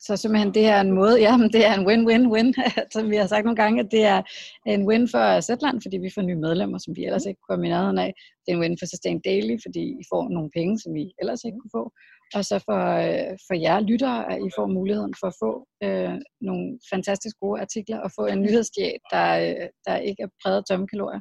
Så 0.00 0.16
simpelthen 0.16 0.54
det 0.54 0.66
er 0.66 0.80
en 0.80 0.92
måde, 0.92 1.20
ja, 1.26 1.36
men 1.36 1.52
det 1.52 1.66
er 1.66 1.74
en 1.74 1.86
win-win-win, 1.88 2.54
som 2.94 3.10
vi 3.10 3.16
har 3.16 3.26
sagt 3.26 3.44
nogle 3.44 3.62
gange, 3.62 3.80
at 3.80 3.90
det 3.90 4.04
er 4.04 4.22
en 4.66 4.88
win 4.88 5.08
for 5.08 5.40
Zetland, 5.40 5.82
fordi 5.82 5.96
vi 5.98 6.10
får 6.14 6.22
nye 6.22 6.42
medlemmer, 6.46 6.78
som 6.78 6.96
vi 6.96 7.04
ellers 7.04 7.26
ikke 7.26 7.40
kunne 7.40 7.54
komme 7.54 7.66
i 7.66 7.70
nærheden 7.70 7.98
af. 7.98 8.14
Det 8.42 8.52
er 8.52 8.56
en 8.56 8.62
win 8.62 8.76
for 8.80 8.86
Sustain 8.86 9.20
Daily, 9.20 9.56
fordi 9.64 9.82
I 10.00 10.04
får 10.12 10.28
nogle 10.28 10.50
penge, 10.56 10.78
som 10.78 10.94
vi 10.94 11.12
ellers 11.20 11.44
ikke 11.44 11.58
kunne 11.58 11.76
få. 11.78 11.92
Og 12.34 12.44
så 12.44 12.58
for, 12.68 12.82
øh, 13.04 13.38
for 13.46 13.54
jer 13.54 13.80
lyttere, 13.80 14.32
at 14.32 14.38
I 14.46 14.50
får 14.56 14.66
muligheden 14.66 15.14
for 15.20 15.26
at 15.26 15.34
få 15.42 15.66
øh, 15.84 16.14
nogle 16.40 16.78
fantastisk 16.92 17.36
gode 17.40 17.60
artikler 17.60 17.98
og 18.00 18.10
få 18.18 18.26
en 18.26 18.40
nyhedsdiæt, 18.42 19.00
der, 19.10 19.28
øh, 19.46 19.68
der 19.86 19.96
ikke 19.96 20.22
er 20.22 20.28
præget 20.42 20.56
af 20.56 20.64
tomme 20.64 20.86
kalorier. 20.86 21.20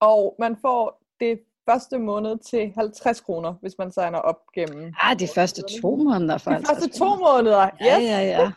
Og 0.00 0.36
man 0.38 0.56
får 0.64 1.02
det 1.20 1.38
første 1.70 1.98
måned 1.98 2.34
til 2.50 2.72
50 2.76 3.20
kroner, 3.20 3.54
hvis 3.60 3.74
man 3.78 3.92
signer 3.92 4.18
op 4.18 4.40
gennem... 4.54 4.92
Ah, 5.00 5.18
de 5.18 5.28
første 5.34 5.62
to 5.82 5.96
måneder 5.96 6.38
for 6.38 6.50
De 6.50 6.64
første 6.66 6.98
to 6.98 7.14
måneder, 7.14 7.64
yes. 7.64 7.86
Ja, 7.86 7.98
ja, 7.98 8.20
ja. 8.34 8.52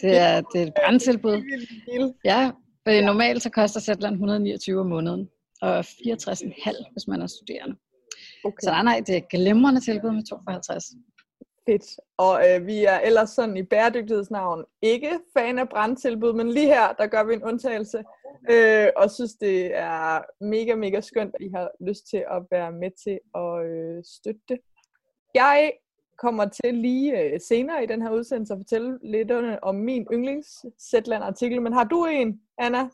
Det 0.00 0.16
er, 0.18 0.40
det 0.52 0.62
er 0.62 0.66
et 0.66 0.74
brandtilbud. 0.74 1.36
Ja, 2.24 2.50
for 2.84 3.04
normalt 3.04 3.42
så 3.42 3.50
koster 3.50 3.80
Zetland 3.80 4.14
129 4.14 4.80
om 4.80 4.86
måneden, 4.86 5.28
og 5.62 5.78
64,5 5.78 6.92
hvis 6.92 7.06
man 7.08 7.22
er 7.22 7.26
studerende. 7.26 7.76
Okay. 8.44 8.62
Så 8.62 8.70
nej, 8.70 8.82
nej, 8.82 9.02
det 9.06 9.16
er 9.16 9.20
glimrende 9.20 9.80
tilbud 9.80 10.10
med 10.10 10.22
52. 10.22 10.84
Fedt. 11.66 11.84
Og 12.16 12.34
øh, 12.48 12.66
vi 12.66 12.84
er 12.84 12.98
ellers 12.98 13.30
sådan 13.30 13.56
i 13.56 13.62
bæredygtighedsnavn 13.62 14.64
ikke 14.82 15.18
fan 15.36 15.58
af 15.58 15.68
brandtilbud, 15.68 16.32
men 16.32 16.50
lige 16.50 16.66
her, 16.66 16.92
der 16.92 17.06
gør 17.06 17.24
vi 17.24 17.34
en 17.34 17.44
undtagelse, 17.44 18.04
øh, 18.50 18.88
og 18.96 19.10
synes, 19.10 19.34
det 19.34 19.76
er 19.76 20.22
mega, 20.44 20.74
mega 20.74 21.00
skønt, 21.00 21.34
at 21.34 21.46
I 21.46 21.48
har 21.54 21.70
lyst 21.80 22.10
til 22.10 22.24
at 22.30 22.42
være 22.50 22.72
med 22.72 22.90
til 23.04 23.18
at 23.34 23.66
øh, 23.66 24.04
støtte 24.04 24.40
det. 24.48 24.58
Jeg 25.34 25.72
kommer 26.18 26.44
til 26.44 26.74
lige 26.74 27.20
øh, 27.20 27.40
senere 27.48 27.84
i 27.84 27.86
den 27.86 28.02
her 28.02 28.10
udsendelse 28.10 28.54
at 28.54 28.58
fortælle 28.58 28.98
lidt 29.02 29.30
om 29.62 29.74
min 29.74 30.06
yndlings 30.12 30.64
artikel 31.12 31.62
men 31.62 31.72
har 31.72 31.84
du 31.84 32.04
en, 32.04 32.40
Anna? 32.58 32.88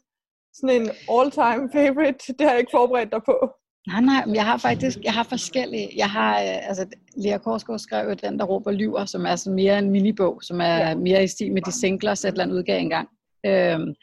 Sådan 0.52 0.82
en 0.82 0.88
all-time 0.88 1.70
favorite? 1.72 2.32
Det 2.32 2.40
har 2.40 2.50
jeg 2.50 2.60
ikke 2.60 2.76
forberedt 2.78 3.12
dig 3.12 3.22
på. 3.22 3.50
Nej, 3.88 4.00
nej, 4.00 4.34
jeg 4.34 4.46
har 4.46 4.56
faktisk, 4.56 4.98
jeg 5.04 5.12
har 5.12 5.22
forskellige. 5.22 5.88
Jeg 5.96 6.10
har, 6.10 6.40
øh, 6.40 6.68
altså, 6.68 6.86
Lea 7.16 7.38
Korsgaard 7.38 7.78
skrev 7.78 8.08
jo 8.08 8.14
den, 8.14 8.38
der 8.38 8.44
råber 8.44 8.70
lyver, 8.70 9.04
som 9.04 9.26
er 9.26 9.36
sådan 9.36 9.54
mere 9.54 9.78
en 9.78 9.90
minibog, 9.90 10.38
som 10.42 10.60
er 10.60 10.76
ja. 10.76 10.94
mere 10.94 11.24
i 11.24 11.26
stil 11.26 11.52
med 11.52 11.62
de 11.62 11.72
singler, 11.72 12.14
Zetland 12.14 12.52
udgav 12.52 12.78
engang. 12.80 13.08
Øhm, 13.46 13.94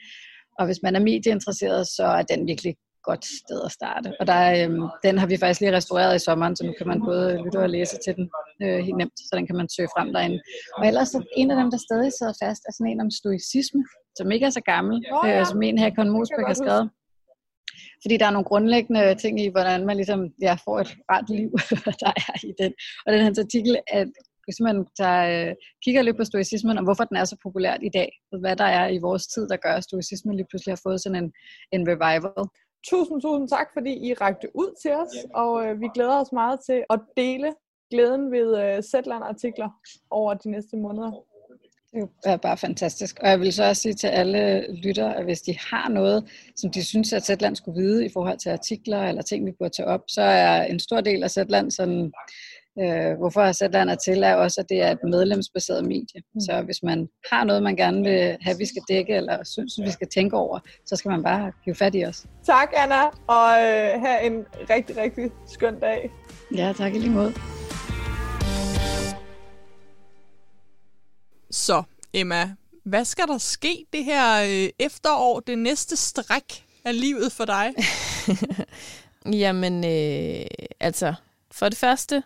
og 0.60 0.66
hvis 0.66 0.80
man 0.84 0.96
er 0.96 1.00
medieinteresseret, 1.00 1.88
så 1.88 2.04
er 2.04 2.22
den 2.22 2.48
virkelig 2.48 2.76
godt 3.04 3.26
sted 3.44 3.60
at 3.66 3.72
starte. 3.72 4.14
Og 4.20 4.28
der, 4.28 4.42
øhm, 4.60 4.84
den 5.06 5.18
har 5.18 5.28
vi 5.28 5.38
faktisk 5.38 5.62
lige 5.62 5.78
restaureret 5.80 6.16
i 6.16 6.26
sommeren, 6.28 6.56
så 6.56 6.64
nu 6.66 6.74
kan 6.78 6.88
man 6.88 7.00
både 7.10 7.42
lytte 7.44 7.60
og 7.66 7.70
læse 7.70 7.98
til 8.06 8.14
den 8.16 8.30
øh, 8.64 8.80
helt 8.86 8.98
nemt, 8.98 9.18
så 9.28 9.32
den 9.38 9.48
kan 9.48 9.56
man 9.56 9.68
søge 9.76 9.90
frem 9.96 10.08
derinde. 10.14 10.40
Og 10.78 10.88
ellers 10.88 11.08
så 11.08 11.20
en 11.38 11.52
af 11.52 11.58
dem, 11.62 11.72
der 11.72 11.80
stadig 11.88 12.12
sidder 12.18 12.34
fast, 12.44 12.62
er 12.68 12.74
sådan 12.74 12.92
en 12.92 13.02
om 13.02 13.12
stoicisme, 13.12 13.84
som 14.18 14.32
ikke 14.32 14.46
er 14.46 14.56
så 14.60 14.64
gammel, 14.74 14.96
oh, 15.16 15.30
ja. 15.30 15.40
øh, 15.40 15.46
som 15.46 15.62
en 15.62 15.78
her 15.78 15.90
Kon 15.96 16.10
Mosbæk 16.10 16.48
har 16.48 16.60
skrevet. 16.64 16.90
Fordi 18.04 18.18
der 18.18 18.26
er 18.26 18.32
nogle 18.32 18.46
grundlæggende 18.52 19.16
ting 19.16 19.42
i, 19.42 19.48
hvordan 19.48 19.86
man 19.86 19.96
ligesom 19.96 20.30
ja, 20.42 20.54
får 20.66 20.80
et 20.80 20.92
rart 21.12 21.30
liv, 21.30 21.50
der 22.04 22.12
er 22.28 22.46
i 22.50 22.54
den. 22.62 22.74
Og 23.06 23.14
den 23.14 23.22
hans 23.22 23.40
artikel, 23.40 23.78
at 23.88 24.08
hvis 24.46 24.60
man 24.60 24.86
tager, 25.00 25.50
øh, 25.50 25.56
kigger 25.84 26.02
lidt 26.02 26.18
på 26.18 26.24
stoicismen, 26.24 26.78
og 26.78 26.84
hvorfor 26.84 27.04
den 27.04 27.18
er 27.18 27.26
så 27.26 27.38
populært 27.44 27.80
i 27.84 27.90
dag, 27.90 28.10
og 28.32 28.40
hvad 28.40 28.56
der 28.56 28.70
er 28.80 28.88
i 28.88 28.98
vores 28.98 29.28
tid, 29.28 29.48
der 29.48 29.58
gør, 29.58 29.74
at 29.74 29.84
stoicismen 29.84 30.36
lige 30.36 30.48
pludselig 30.50 30.72
har 30.72 30.82
fået 30.84 31.02
sådan 31.02 31.24
en, 31.24 31.32
en 31.72 31.88
revival. 31.88 32.48
Tusind, 32.90 33.22
tusind 33.22 33.48
tak, 33.50 33.68
fordi 33.74 33.92
I 34.08 34.14
rakte 34.14 34.48
ud 34.56 34.70
til 34.82 34.92
os, 34.92 35.14
og 35.34 35.66
øh, 35.66 35.82
vi 35.82 35.88
glæder 35.94 36.22
os 36.22 36.32
meget 36.32 36.60
til 36.68 36.84
at 36.90 37.00
dele 37.18 37.54
glæden 37.92 38.32
ved 38.32 38.50
øh, 38.64 38.84
Zetland-artikler 38.84 39.70
over 40.10 40.34
de 40.34 40.52
næste 40.52 40.78
måneder. 40.78 41.12
Det 41.96 42.10
er 42.26 42.38
bare 42.38 42.58
fantastisk. 42.58 43.20
Og 43.22 43.30
jeg 43.30 43.40
vil 43.40 43.54
så 43.54 43.64
også 43.64 43.82
sige 43.82 43.94
til 43.94 44.08
alle 44.08 44.74
lytter, 44.84 45.10
at 45.10 45.24
hvis 45.24 45.42
de 45.42 45.58
har 45.72 45.90
noget, 45.90 46.24
som 46.56 46.72
de 46.72 46.86
synes, 46.86 47.14
at 47.14 47.26
Zetland 47.26 47.56
skulle 47.56 47.82
vide 47.82 48.06
i 48.06 48.10
forhold 48.14 48.38
til 48.38 48.50
artikler 48.50 49.04
eller 49.04 49.22
ting, 49.22 49.46
vi 49.46 49.52
burde 49.60 49.76
tage 49.78 49.88
op, 49.88 50.02
så 50.08 50.22
er 50.22 50.64
en 50.64 50.80
stor 50.80 51.02
del 51.02 51.24
af 51.24 51.32
Zetland 51.32 51.72
sådan, 51.72 52.12
øh, 52.80 53.18
hvorfor 53.18 53.52
Zetland 53.52 53.90
er 53.90 53.96
til, 53.96 54.24
er 54.24 54.36
også, 54.36 54.62
at 54.62 54.70
det 54.70 54.82
er 54.82 54.92
et 54.92 55.00
medlemsbaseret 55.04 55.84
medie. 55.84 56.22
Mm. 56.34 56.40
Så 56.40 56.62
hvis 56.66 56.84
man 56.84 57.08
har 57.32 57.44
noget, 57.44 57.64
man 57.64 57.76
gerne 57.76 58.04
vil 58.04 58.38
have, 58.42 58.58
vi 58.58 58.66
skal 58.66 58.82
dække, 58.90 59.16
eller 59.16 59.44
synes, 59.44 59.80
vi 59.84 59.92
skal 59.92 60.08
tænke 60.08 60.38
over, 60.38 60.60
så 60.86 60.96
skal 60.96 61.10
man 61.10 61.24
bare 61.24 61.52
give 61.64 61.76
fat 61.76 61.96
i 61.96 62.06
os. 62.06 62.26
Tak, 62.46 62.74
Anna, 62.78 63.04
og 63.28 63.48
øh, 63.64 64.02
have 64.06 64.24
en 64.24 64.46
rigtig, 64.70 64.98
rigtig 64.98 65.32
skøn 65.48 65.80
dag. 65.80 66.12
Ja, 66.56 66.74
tak 66.78 66.96
i 66.96 67.00
lige 67.00 67.12
måde. 67.12 67.55
Så, 71.56 71.84
Emma, 72.14 72.56
hvad 72.84 73.06
skal 73.06 73.28
der 73.28 73.38
ske 73.38 73.86
det 73.94 74.06
her 74.06 74.44
øh, 74.44 74.70
efterår, 74.80 75.40
det 75.40 75.58
næste 75.58 75.96
stræk 75.96 76.66
af 76.86 77.00
livet 77.00 77.32
for 77.32 77.46
dig? 77.46 77.74
Jamen, 79.42 79.84
øh, 79.84 80.46
altså, 80.80 81.14
for 81.52 81.70
det 81.70 81.78
første 81.78 82.24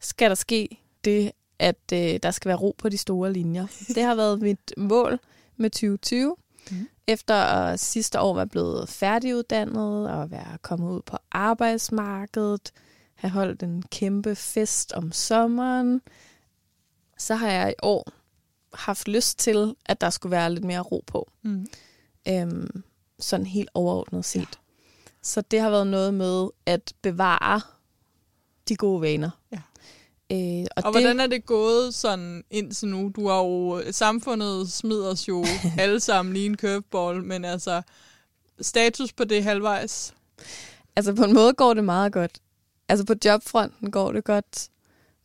skal 0.00 0.28
der 0.28 0.34
ske 0.34 0.82
det, 1.04 1.32
at 1.58 1.92
øh, 1.92 2.18
der 2.22 2.30
skal 2.30 2.48
være 2.48 2.58
ro 2.58 2.74
på 2.78 2.88
de 2.88 2.98
store 2.98 3.32
linjer. 3.32 3.66
Det 3.94 4.02
har 4.02 4.14
været 4.14 4.42
mit 4.42 4.72
mål 4.76 5.18
med 5.56 5.70
2020. 5.70 6.36
Mm. 6.70 6.88
Efter 7.06 7.34
at 7.34 7.80
sidste 7.80 8.20
år 8.20 8.34
var 8.34 8.44
blevet 8.44 8.88
færdiguddannet 8.88 10.10
og 10.10 10.30
være 10.30 10.58
kommet 10.62 10.90
ud 10.90 11.02
på 11.06 11.16
arbejdsmarkedet, 11.32 12.72
have 13.14 13.30
holdt 13.30 13.62
en 13.62 13.82
kæmpe 13.82 14.34
fest 14.34 14.92
om 14.92 15.12
sommeren, 15.12 16.00
så 17.18 17.34
har 17.34 17.50
jeg 17.50 17.70
i 17.70 17.80
år 17.82 18.21
haft 18.74 19.08
lyst 19.08 19.38
til, 19.38 19.74
at 19.86 20.00
der 20.00 20.10
skulle 20.10 20.30
være 20.30 20.54
lidt 20.54 20.64
mere 20.64 20.80
ro 20.80 21.04
på. 21.06 21.30
Mm. 21.42 21.66
Øhm, 22.28 22.82
sådan 23.18 23.46
helt 23.46 23.70
overordnet 23.74 24.24
set. 24.24 24.40
Ja. 24.40 24.46
Så 25.22 25.40
det 25.40 25.60
har 25.60 25.70
været 25.70 25.86
noget 25.86 26.14
med 26.14 26.48
at 26.66 26.92
bevare 27.02 27.60
de 28.68 28.76
gode 28.76 29.00
vaner. 29.00 29.30
Ja. 29.52 29.58
Øh, 30.32 30.66
og 30.76 30.82
og 30.84 30.92
det, 30.92 31.02
hvordan 31.02 31.20
er 31.20 31.26
det 31.26 31.46
gået 31.46 31.94
sådan 31.94 32.44
indtil 32.50 32.88
nu? 32.88 33.12
Du 33.16 33.28
har 33.28 33.38
jo, 33.38 33.82
samfundet 33.90 34.72
smider 34.72 35.08
os 35.08 35.28
jo 35.28 35.44
alle 35.78 36.00
sammen 36.00 36.34
lige 36.34 36.46
en 36.46 36.56
curveball, 36.56 37.24
men 37.24 37.44
altså 37.44 37.82
status 38.60 39.12
på 39.12 39.24
det 39.24 39.44
halvvejs? 39.44 40.14
Altså 40.96 41.14
på 41.14 41.24
en 41.24 41.34
måde 41.34 41.52
går 41.52 41.74
det 41.74 41.84
meget 41.84 42.12
godt. 42.12 42.38
Altså 42.88 43.06
på 43.06 43.14
jobfronten 43.24 43.90
går 43.90 44.12
det 44.12 44.24
godt 44.24 44.68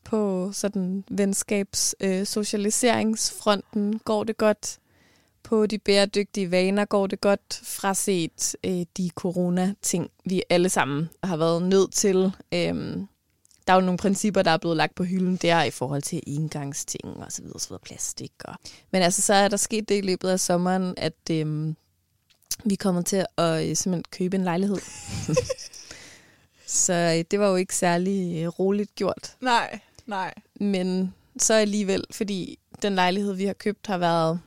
på 0.08 0.52
sådan 0.54 1.04
venskabs 1.10 1.96
øh, 2.00 2.26
socialiseringsfronten 2.26 4.00
går 4.00 4.24
det 4.24 4.38
godt. 4.38 4.80
På 5.44 5.66
de 5.66 5.78
bæredygtige 5.78 6.52
vaner 6.52 6.86
går 6.86 7.08
det 7.08 7.22
godt. 7.22 7.62
Fraset 7.64 8.56
øh, 8.64 8.86
de 8.98 9.10
corona-ting, 9.16 10.10
vi 10.26 10.44
alle 10.50 10.70
sammen 10.70 11.10
har 11.24 11.38
været 11.38 11.64
nødt 11.64 11.92
til. 11.92 12.32
Øh, 12.52 12.98
der 13.68 13.74
er 13.74 13.76
jo 13.76 13.82
nogle 13.82 13.98
principper, 13.98 14.42
der 14.42 14.52
er 14.52 14.58
blevet 14.58 14.78
lagt 14.78 14.96
på 14.96 15.04
hylden 15.04 15.36
der 15.36 15.64
i 15.64 15.72
forhold 15.72 16.02
til 16.02 16.24
engangsting 16.28 17.18
og 17.18 17.32
så 17.32 17.42
videre, 17.42 17.60
så 17.60 17.70
videre 17.70 17.82
plastik. 17.84 18.32
Og... 18.46 18.56
Men 18.92 19.02
altså, 19.02 19.22
så 19.22 19.34
er 19.34 19.48
der 19.48 19.58
sket 19.58 19.90
det 19.90 19.98
i 19.98 20.02
løbet 20.02 20.30
af 20.30 20.40
sommeren, 20.40 20.94
at 20.98 21.30
øh, 21.32 21.74
vi 22.66 22.76
kommer 22.76 23.02
til 23.02 23.26
at 23.38 23.70
øh, 23.70 23.76
simpelthen 23.76 24.04
købe 24.12 24.36
en 24.36 24.44
lejlighed. 24.44 24.78
så 26.86 26.94
øh, 26.94 27.26
det 27.32 27.40
var 27.40 27.48
jo 27.48 27.56
ikke 27.56 27.76
særlig 27.76 28.44
øh, 28.44 28.48
roligt 28.48 28.96
gjort. 28.96 29.36
Nej. 29.42 29.80
Nej. 30.08 30.34
Men 30.60 31.14
så 31.40 31.54
alligevel, 31.54 32.04
fordi 32.12 32.60
den 32.82 32.96
lejlighed, 32.96 33.34
vi 33.34 33.46
har 33.46 33.54
købt, 33.54 33.88
har 33.88 33.98
været 33.98 34.40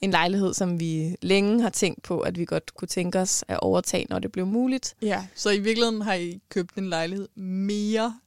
en 0.00 0.10
lejlighed, 0.10 0.54
som 0.54 0.80
vi 0.80 1.16
længe 1.22 1.62
har 1.62 1.70
tænkt 1.70 2.02
på, 2.02 2.20
at 2.20 2.38
vi 2.38 2.44
godt 2.44 2.74
kunne 2.74 2.88
tænke 2.88 3.18
os 3.18 3.44
at 3.48 3.60
overtage, 3.60 4.06
når 4.10 4.18
det 4.18 4.32
blev 4.32 4.46
muligt. 4.46 4.94
Ja, 5.02 5.26
så 5.34 5.50
i 5.50 5.58
virkeligheden 5.58 6.02
har 6.02 6.14
I 6.14 6.40
købt 6.48 6.74
en 6.74 6.88
lejlighed 6.88 7.28
mere? 7.34 8.20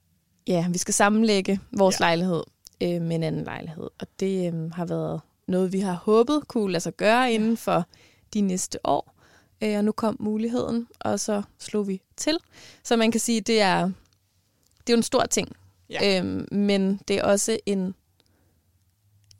Ja, 0.48 0.68
vi 0.72 0.78
skal 0.78 0.94
sammenlægge 0.94 1.60
vores 1.72 2.00
ja. 2.00 2.06
lejlighed 2.06 2.44
øh, 2.82 3.02
med 3.02 3.16
en 3.16 3.24
anden 3.24 3.44
lejlighed, 3.44 3.90
og 4.00 4.08
det 4.20 4.54
øh, 4.54 4.72
har 4.72 4.86
været 4.86 5.22
noget, 5.48 5.74
vi 5.74 5.80
har 5.80 5.94
håbet 5.94 6.48
kunne 6.48 6.72
lade 6.72 6.82
sig 6.82 6.94
gøre 6.94 7.34
inden 7.34 7.58
for 7.58 7.86
de 8.34 8.42
næste 8.42 8.80
år. 8.84 9.16
Øh, 9.62 9.78
og 9.78 9.86
nu 9.86 9.92
kom 9.92 10.18
muligheden, 10.20 10.88
og 11.00 11.20
så 11.20 11.42
slog 11.60 11.88
vi 11.88 12.02
til. 12.18 12.38
Så 12.84 12.96
man 12.96 13.12
kan 13.12 13.22
sige, 13.22 13.42
det 13.42 13.62
er, 13.62 13.84
det 13.84 14.90
er 14.90 14.94
jo 14.94 14.98
en 14.98 15.04
stor 15.04 15.26
ting 15.26 15.56
Ja. 15.90 16.20
Øhm, 16.20 16.48
men 16.52 17.00
det 17.08 17.16
er 17.16 17.24
også 17.24 17.58
en 17.66 17.96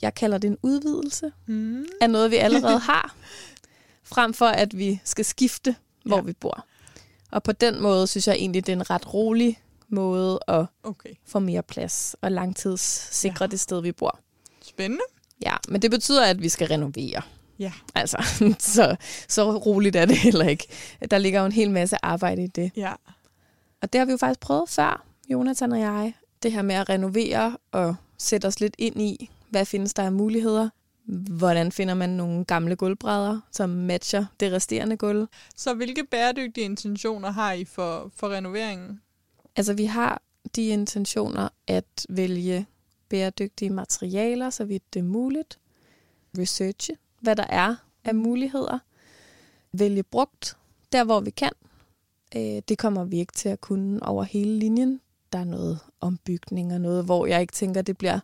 Jeg 0.02 0.16
kalder 0.16 0.38
det 0.38 0.48
en 0.48 0.58
udvidelse 0.64 1.32
Mm. 1.46 1.86
af 2.02 2.10
noget, 2.10 2.32
vi 2.32 2.36
allerede 2.36 2.80
har, 2.92 3.16
frem 4.04 4.34
for 4.34 4.46
at 4.48 4.78
vi 4.78 5.02
skal 5.04 5.26
skifte, 5.26 5.76
hvor 6.06 6.16
Ja. 6.18 6.22
vi 6.22 6.34
bor. 6.34 6.66
Og 7.32 7.44
på 7.44 7.52
den 7.52 7.82
måde 7.82 8.08
synes 8.08 8.28
jeg 8.28 8.36
egentlig, 8.36 8.66
det 8.66 8.72
er 8.72 8.76
en 8.78 8.90
ret 8.90 9.14
rolig 9.14 9.62
måde 9.90 10.40
at 10.48 10.66
Okay, 10.84 11.10
få 11.26 11.40
mere 11.40 11.64
plads 11.64 12.16
og 12.22 12.32
langtidssikre 12.32 13.44
Ja. 13.46 13.48
det 13.48 13.60
sted, 13.60 13.82
vi 13.82 13.92
bor. 13.92 14.20
spændende. 14.62 15.04
Ja, 15.46 15.56
men 15.68 15.82
det 15.82 15.92
betyder, 15.92 16.26
at 16.26 16.42
vi 16.42 16.50
skal 16.50 16.68
renovere. 16.68 17.22
Ja. 17.60 17.72
Altså, 17.96 18.18
så, 18.60 18.96
så 19.28 19.58
roligt 19.58 19.96
er 19.96 20.06
det 20.06 20.18
heller 20.18 20.46
ikke. 20.48 20.68
Der 21.12 21.18
ligger 21.18 21.40
jo 21.40 21.46
en 21.46 21.52
hel 21.52 21.72
masse 21.72 22.06
arbejde 22.06 22.44
i 22.44 22.48
det. 22.48 22.72
Ja. 22.76 22.94
Og 23.82 23.94
det 23.94 24.00
har 24.00 24.06
vi 24.06 24.12
jo 24.12 24.18
faktisk 24.18 24.40
prøvet 24.40 24.70
før, 24.70 25.06
Jonathan 25.30 25.72
og 25.72 25.80
jeg. 25.80 26.14
Det 26.46 26.54
her 26.54 26.62
med 26.62 26.76
at 26.76 26.90
renovere 26.90 27.58
og 27.72 27.96
sætte 28.18 28.46
os 28.46 28.60
lidt 28.60 28.76
ind 28.78 29.02
i, 29.02 29.30
hvad 29.50 29.66
findes 29.66 29.94
der 29.94 30.04
af 30.04 30.12
muligheder. 30.12 30.70
Hvordan 31.38 31.72
finder 31.72 31.94
man 31.94 32.10
nogle 32.10 32.46
gamle 32.46 32.76
gulvbrædder, 32.76 33.40
som 33.52 33.70
matcher 33.70 34.26
det 34.40 34.52
resterende 34.52 34.98
gulv. 34.98 35.28
Så 35.56 35.74
hvilke 35.74 36.04
bæredygtige 36.12 36.66
intentioner 36.66 37.32
har 37.32 37.54
I 37.54 37.66
for, 37.66 38.12
for 38.16 38.30
renoveringen? 38.30 39.02
Altså, 39.56 39.74
vi 39.74 39.86
har 39.86 40.22
de 40.56 40.68
intentioner 40.68 41.50
at 41.68 42.06
vælge 42.10 42.66
bæredygtige 43.10 43.70
materialer, 43.70 44.50
så 44.50 44.66
vidt 44.66 44.94
det 44.94 45.00
er 45.00 45.04
muligt. 45.04 45.60
Researche, 46.38 46.96
hvad 47.22 47.36
der 47.36 47.48
er 47.50 47.76
af 48.04 48.16
muligheder. 48.16 48.80
Vælge 49.72 50.04
brugt, 50.04 50.58
der 50.92 51.04
hvor 51.04 51.20
vi 51.20 51.30
kan. 51.30 51.52
Øh, 52.36 52.62
Det 52.70 52.78
kommer 52.78 53.04
vi 53.04 53.20
ikke 53.20 53.34
til 53.34 53.50
at 53.50 53.62
kunne 53.62 54.04
over 54.04 54.24
hele 54.24 54.60
linjen. 54.60 55.02
Der 55.36 55.42
er 55.42 55.46
noget 55.46 55.80
ombygning 56.02 56.74
og 56.74 56.82
noget, 56.82 57.06
hvor 57.06 57.26
jeg 57.26 57.42
ikke 57.42 57.54
tænker, 57.54 57.82
det 57.82 57.98
bliver 57.98 58.20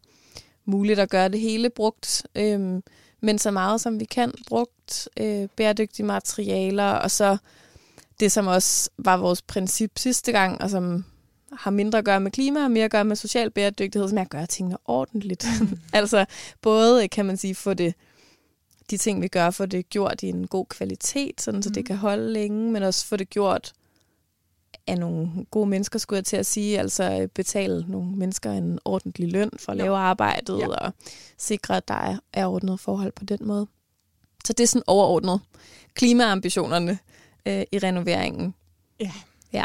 muligt 0.66 1.00
at 1.00 1.10
gøre 1.10 1.30
det 1.30 1.40
hele 1.40 1.70
brugt. 1.70 2.28
Øhm, 2.36 2.84
Men 3.22 3.40
så 3.40 3.52
meget 3.52 3.82
som 3.82 4.00
vi 4.00 4.06
kan 4.06 4.32
brugt 4.48 5.10
øh, 5.18 5.48
bæredygtige 5.56 6.06
materialer, 6.06 6.92
og 6.92 7.12
så 7.12 7.38
det, 8.20 8.32
som 8.32 8.48
også 8.48 8.90
var 8.98 9.18
vores 9.18 9.42
princip 9.42 9.92
sidste 9.98 10.32
gang, 10.32 10.62
og 10.62 10.70
som 10.70 11.06
har 11.52 11.72
mindre 11.72 12.00
at 12.00 12.06
gøre 12.06 12.20
med 12.20 12.32
klima 12.32 12.64
og 12.64 12.72
mere 12.72 12.86
at 12.86 12.92
gøre 12.92 13.06
med 13.06 13.16
social 13.16 13.52
bæredygtighed, 13.52 14.10
som 14.10 14.18
er 14.18 14.22
at 14.22 14.30
gøre 14.30 14.46
tingene 14.46 14.78
ordentligt. 14.86 15.46
altså 15.94 16.26
både, 16.62 17.08
kan 17.08 17.26
man 17.26 17.38
sige, 17.38 17.56
få 17.56 17.74
det, 17.74 17.94
de 18.90 18.98
ting, 18.98 19.22
vi 19.22 19.28
gør, 19.28 19.50
få 19.50 19.66
det 19.66 19.90
gjort 19.90 20.24
i 20.24 20.28
en 20.30 20.48
god 20.48 20.66
kvalitet, 20.66 21.42
sådan, 21.42 21.64
så 21.64 21.70
Mm. 21.70 21.74
det 21.74 21.86
kan 21.86 21.98
holde 21.98 22.34
længe, 22.34 22.72
men 22.72 22.84
også 22.84 23.06
få 23.06 23.16
det 23.16 23.30
gjort 23.30 23.74
af 24.88 24.98
nogle 24.98 25.30
gode 25.52 25.70
mennesker, 25.70 26.00
skulle 26.00 26.18
jeg 26.18 26.26
til 26.26 26.38
at 26.38 26.46
sige. 26.46 26.80
Altså 26.80 27.28
betale 27.36 27.86
nogle 27.88 28.12
mennesker 28.16 28.52
en 28.52 28.80
ordentlig 28.86 29.32
løn 29.32 29.50
for 29.60 29.72
at 29.72 29.78
lave 29.78 29.98
arbejdet, 29.98 30.60
Ja. 30.60 30.68
og 30.68 30.94
sikre, 31.38 31.78
at 31.78 31.88
der 31.88 32.18
er, 32.34 32.46
ordnet 32.46 32.80
forhold 32.80 33.12
på 33.12 33.24
den 33.26 33.38
måde. 33.42 33.68
Så 34.46 34.54
det 34.54 34.64
er 34.64 34.68
sådan 34.68 34.84
overordnet 34.88 35.40
klimaambitionerne 35.94 37.00
øh, 37.46 37.64
i 37.72 37.80
renoveringen. 37.80 38.54
Ja. 39.00 39.12
Ja. 39.54 39.64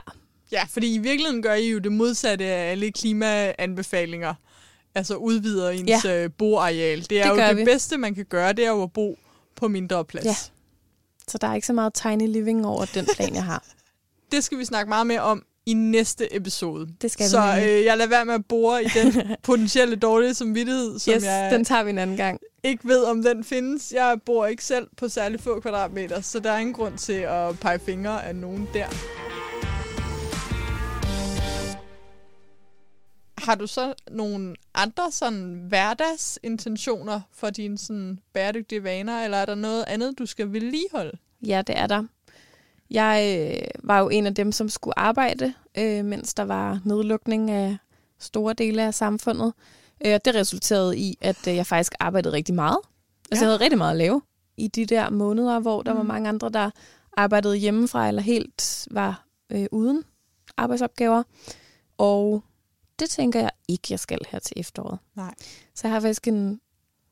Ja, 0.52 0.64
fordi 0.64 0.94
i 0.94 0.98
virkeligheden 0.98 1.42
gør 1.42 1.54
I 1.54 1.70
jo 1.70 1.78
det 1.78 1.92
modsatte 1.92 2.44
af 2.44 2.70
alle 2.70 2.92
klimaanbefalinger. 2.92 4.34
Altså 4.94 5.14
udvider 5.16 5.70
ens 5.70 6.04
ja. 6.04 6.24
øh, 6.24 6.30
boareal. 6.38 7.06
Det 7.10 7.20
er 7.20 7.32
Det 7.34 7.42
jo 7.42 7.48
det 7.48 7.56
vi. 7.56 7.64
bedste, 7.64 7.98
man 7.98 8.14
kan 8.14 8.24
gøre, 8.24 8.52
det 8.52 8.64
er 8.64 8.68
jo 8.70 8.82
at 8.82 8.92
bo 8.92 9.18
på 9.56 9.68
mindre 9.68 10.04
plads. 10.04 10.24
Ja. 10.26 10.34
Så 11.28 11.38
der 11.38 11.48
er 11.48 11.54
ikke 11.54 11.66
så 11.66 11.72
meget 11.72 11.94
tiny 11.94 12.28
living 12.32 12.66
over 12.66 12.84
den 12.94 13.06
plan, 13.16 13.34
jeg 13.34 13.44
har. 13.44 13.64
Det 14.32 14.44
skal 14.44 14.58
vi 14.58 14.64
snakke 14.64 14.88
meget 14.88 15.06
mere 15.06 15.20
om 15.20 15.42
i 15.66 15.74
næste 15.74 16.36
episode. 16.36 16.88
Det 17.02 17.10
skal 17.10 17.24
vi 17.24 17.30
Så 17.30 17.40
nemlig. 17.54 17.68
øh, 17.70 17.84
jeg 17.84 17.96
lader 17.98 18.10
være 18.10 18.24
med 18.24 18.34
at 18.34 18.44
bore 18.48 18.84
i 18.84 18.86
den 18.86 19.12
potentielle 19.42 19.96
dårlige 19.96 20.34
samvittighed, 20.34 20.98
som 20.98 21.14
yes, 21.14 21.24
jeg 21.24 21.50
den 21.52 21.64
tager 21.64 21.82
vi 21.82 21.90
en 21.90 21.98
anden 21.98 22.16
gang. 22.16 22.40
ikke 22.64 22.88
ved, 22.88 23.04
om 23.04 23.22
den 23.22 23.44
findes. 23.44 23.92
Jeg 23.92 24.18
bor 24.26 24.46
ikke 24.46 24.64
selv 24.64 24.88
på 24.96 25.08
særlig 25.08 25.40
få 25.40 25.60
kvadratmeter, 25.60 26.20
så 26.20 26.40
der 26.40 26.50
er 26.50 26.58
ingen 26.58 26.74
grund 26.74 26.98
til 26.98 27.12
at 27.12 27.60
pege 27.60 27.78
fingre 27.78 28.24
af 28.26 28.36
nogen 28.36 28.68
der. 28.74 28.86
Har 33.38 33.54
du 33.54 33.66
så 33.66 33.94
nogle 34.10 34.54
andre 34.74 35.12
sådan 35.12 35.64
hverdagsintentioner 35.68 37.20
for 37.32 37.50
dine 37.50 37.78
sådan 37.78 38.18
bæredygtige 38.34 38.82
vaner, 38.82 39.24
eller 39.24 39.36
er 39.38 39.44
der 39.44 39.54
noget 39.54 39.84
andet, 39.86 40.18
du 40.18 40.26
skal 40.26 40.52
vedligeholde? 40.52 41.18
Ja, 41.46 41.62
det 41.66 41.78
er 41.78 41.86
der. 41.86 42.04
Jeg 42.90 43.50
øh, 43.52 43.68
var 43.84 43.98
jo 44.00 44.08
en 44.08 44.26
af 44.26 44.34
dem, 44.34 44.52
som 44.52 44.68
skulle 44.68 44.98
arbejde, 44.98 45.54
øh, 45.78 46.04
mens 46.04 46.34
der 46.34 46.42
var 46.42 46.80
nedlukning 46.84 47.50
af 47.50 47.76
store 48.18 48.52
dele 48.54 48.82
af 48.82 48.94
samfundet. 48.94 49.52
Øh, 50.06 50.20
det 50.24 50.34
resulterede 50.34 50.98
i, 50.98 51.18
at 51.20 51.46
øh, 51.48 51.56
jeg 51.56 51.66
faktisk 51.66 51.94
arbejdede 52.00 52.34
rigtig 52.34 52.54
meget. 52.54 52.78
Altså, 53.30 53.44
Ja. 53.44 53.48
jeg 53.48 53.48
havde 53.48 53.64
rigtig 53.64 53.78
meget 53.78 53.90
at 53.90 53.96
lave 53.96 54.22
i 54.56 54.68
de 54.68 54.86
der 54.86 55.10
måneder, 55.10 55.58
hvor 55.60 55.82
der 55.82 55.92
mm. 55.92 55.98
var 55.98 56.04
mange 56.04 56.28
andre, 56.28 56.48
der 56.48 56.70
arbejdede 57.16 57.56
hjemmefra 57.56 58.08
eller 58.08 58.22
helt 58.22 58.88
var 58.90 59.26
øh, 59.50 59.66
uden 59.72 60.04
arbejdsopgaver. 60.56 61.22
Og 61.98 62.42
det 62.98 63.10
tænker 63.10 63.40
jeg 63.40 63.50
ikke, 63.68 63.86
jeg 63.90 64.00
skal 64.00 64.18
her 64.28 64.38
til 64.38 64.54
efteråret. 64.60 64.98
Nej. 65.14 65.34
Så 65.74 65.80
jeg 65.88 65.92
har 65.92 66.00
faktisk 66.00 66.28
en 66.28 66.60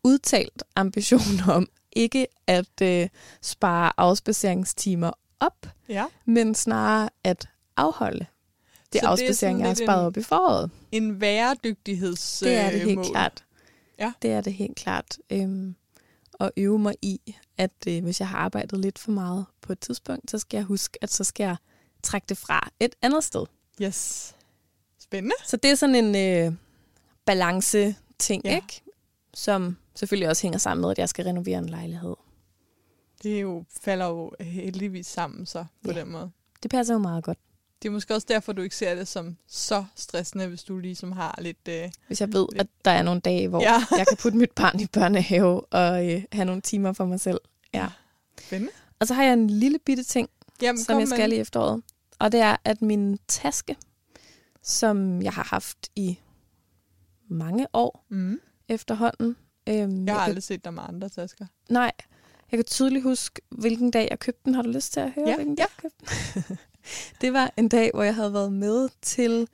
udtalt 0.04 0.62
ambition 0.76 1.40
om 1.48 1.68
ikke 1.92 2.26
at 2.46 2.82
øh, 2.82 3.08
spare 3.42 3.92
afspaceringstimer 3.96 5.10
op, 5.40 5.66
Ja. 5.88 6.04
men 6.24 6.54
snarere 6.54 7.08
at 7.24 7.48
afholde 7.76 8.18
det 8.18 8.26
Så 8.82 8.88
det 8.92 9.02
er 9.02 9.08
afspacering, 9.08 9.58
jeg 9.60 9.68
har 9.68 9.74
sparet 9.74 10.06
op 10.06 10.16
i 10.16 10.22
foråret. 10.22 10.70
En 10.92 11.18
bæredygtigheds 11.18 12.38
Det 12.38 12.54
er 12.56 12.70
det 12.70 12.80
øh, 12.80 12.84
helt 12.86 12.96
mål. 12.96 13.04
klart. 13.06 13.44
Ja. 13.98 14.12
Det 14.22 14.30
er 14.30 14.40
det 14.40 14.52
helt 14.54 14.76
klart. 14.76 15.18
Øhm, 15.30 15.74
og 16.32 16.52
øve 16.56 16.78
mig 16.78 16.94
i, 17.02 17.34
at 17.58 17.72
øh, 17.88 18.02
hvis 18.04 18.20
jeg 18.20 18.28
har 18.28 18.38
arbejdet 18.38 18.78
lidt 18.80 18.98
for 18.98 19.10
meget 19.10 19.46
på 19.60 19.72
et 19.72 19.80
tidspunkt, 19.80 20.30
så 20.30 20.38
skal 20.38 20.56
jeg 20.58 20.64
huske, 20.64 20.98
at 21.02 21.12
så 21.12 21.24
skal 21.24 21.44
jeg 21.44 21.56
trække 22.02 22.26
det 22.28 22.38
fra 22.38 22.68
et 22.80 22.94
andet 23.02 23.24
sted. 23.24 23.46
Yes. 23.82 24.34
Spændende. 25.00 25.34
Så 25.44 25.56
det 25.56 25.70
er 25.70 25.74
sådan 25.74 26.14
en 26.14 26.46
øh, 26.46 26.52
balance-ting, 27.24 28.44
ja. 28.44 28.54
ikke? 28.56 28.82
Som 29.34 29.76
selvfølgelig 29.94 30.28
også 30.28 30.42
hænger 30.42 30.58
sammen 30.58 30.80
med, 30.82 30.90
at 30.90 30.98
jeg 30.98 31.08
skal 31.08 31.24
renovere 31.24 31.58
en 31.58 31.68
lejlighed. 31.68 32.14
Det 33.24 33.42
jo, 33.42 33.64
falder 33.80 34.06
jo 34.06 34.32
heldigvis 34.40 35.06
sammen 35.06 35.46
så 35.46 35.64
på 35.84 35.92
Ja. 35.92 36.00
den 36.00 36.10
måde. 36.12 36.30
Det 36.62 36.70
passer 36.70 36.94
jo 36.94 36.98
meget 36.98 37.24
godt. 37.24 37.38
Det 37.82 37.88
er 37.88 37.92
måske 37.92 38.14
også 38.14 38.26
derfor, 38.30 38.52
du 38.52 38.62
ikke 38.62 38.76
ser 38.76 38.94
det 38.94 39.08
som 39.08 39.36
så 39.46 39.84
stressende, 39.96 40.46
hvis 40.46 40.64
du 40.64 40.78
ligesom 40.78 41.12
har 41.12 41.38
lidt... 41.42 41.68
Øh... 41.68 41.90
Hvis 42.06 42.20
jeg 42.20 42.32
ved, 42.32 42.46
at 42.56 42.66
der 42.84 42.90
er 42.90 43.02
nogle 43.02 43.20
dage, 43.20 43.48
hvor 43.48 43.60
Ja. 43.62 43.84
jeg 43.98 44.06
kan 44.08 44.16
putte 44.16 44.38
mit 44.38 44.50
barn 44.52 44.80
i 44.80 44.86
børnehave 44.86 45.60
og 45.60 46.12
øh, 46.12 46.22
have 46.32 46.44
nogle 46.44 46.60
timer 46.60 46.92
for 46.92 47.04
mig 47.04 47.20
selv. 47.20 47.38
Ja. 47.74 47.88
Spændende. 48.40 48.72
Og 49.00 49.06
så 49.06 49.14
har 49.14 49.24
jeg 49.24 49.32
en 49.32 49.50
lille 49.50 49.78
bitte 49.78 50.02
ting, 50.02 50.28
Jamen, 50.62 50.82
som 50.82 51.00
jeg 51.00 51.08
skal 51.08 51.32
i 51.32 51.36
efteråret. 51.36 51.82
Og 52.18 52.32
det 52.32 52.40
er, 52.40 52.56
at 52.64 52.82
min 52.82 53.18
taske, 53.28 53.76
som 54.62 55.22
jeg 55.22 55.32
har 55.32 55.44
haft 55.44 55.88
i 55.96 56.18
mange 57.28 57.66
år 57.72 58.04
Mm. 58.08 58.40
efterhånden. 58.68 59.36
Øhm, 59.68 60.06
Jeg 60.06 60.14
har 60.14 60.20
kan, 60.20 60.28
aldrig 60.28 60.42
set 60.42 60.64
dig 60.64 60.74
med 60.74 60.82
andre 60.88 61.08
tasker. 61.08 61.46
Nej, 61.70 61.92
jeg 62.54 62.58
kan 62.58 62.64
tydeligt 62.64 63.02
huske, 63.02 63.40
hvilken 63.50 63.90
dag 63.90 64.08
jeg 64.10 64.18
købte 64.18 64.40
den. 64.44 64.54
Har 64.54 64.62
du 64.62 64.68
lyst 64.70 64.92
til 64.92 65.00
at 65.00 65.12
høre, 65.14 65.28
Ja, 65.28 65.34
hvilken 65.34 65.54
dag 65.56 65.64
jeg 65.64 65.90
købte 65.90 66.44
den? 66.48 66.58
det 67.20 67.32
var 67.32 67.52
en 67.56 67.68
dag, 67.68 67.90
hvor 67.94 68.02
jeg 68.02 68.14
havde 68.14 68.32
været 68.32 68.52
med 68.52 68.88
til 69.02 69.48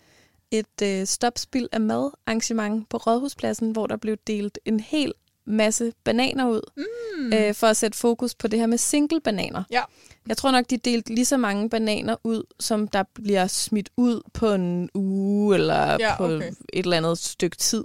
et 0.50 0.82
øh, 0.82 1.06
stopspil 1.06 1.68
af 1.72 1.80
mad 1.80 2.10
arrangement 2.26 2.88
på 2.88 2.96
Rådhuspladsen, 2.96 3.70
hvor 3.70 3.86
der 3.86 3.96
blev 3.96 4.16
delt 4.26 4.58
en 4.64 4.80
hel 4.80 5.12
masse 5.44 5.92
bananer 6.04 6.48
ud, 6.48 6.60
Mm. 7.18 7.32
øh, 7.32 7.54
for 7.54 7.66
at 7.66 7.76
sætte 7.76 7.98
fokus 7.98 8.34
på 8.34 8.48
det 8.48 8.58
her 8.58 8.66
med 8.66 8.78
single 8.78 9.20
bananer. 9.20 9.62
Ja. 9.70 9.82
Jeg 10.28 10.36
tror 10.36 10.50
nok, 10.50 10.64
de 10.70 10.76
delte 10.76 11.14
lige 11.14 11.24
så 11.24 11.36
mange 11.36 11.70
bananer 11.70 12.16
ud, 12.24 12.42
som 12.60 12.88
der 12.88 13.04
bliver 13.14 13.46
smidt 13.46 13.90
ud 13.96 14.20
på 14.32 14.52
en 14.52 14.90
uge 14.94 15.54
eller 15.54 15.96
Ja, 16.00 16.16
på 16.16 16.24
okay. 16.24 16.52
et 16.72 16.84
eller 16.84 16.96
andet 16.96 17.18
stykke 17.18 17.56
tid 17.56 17.84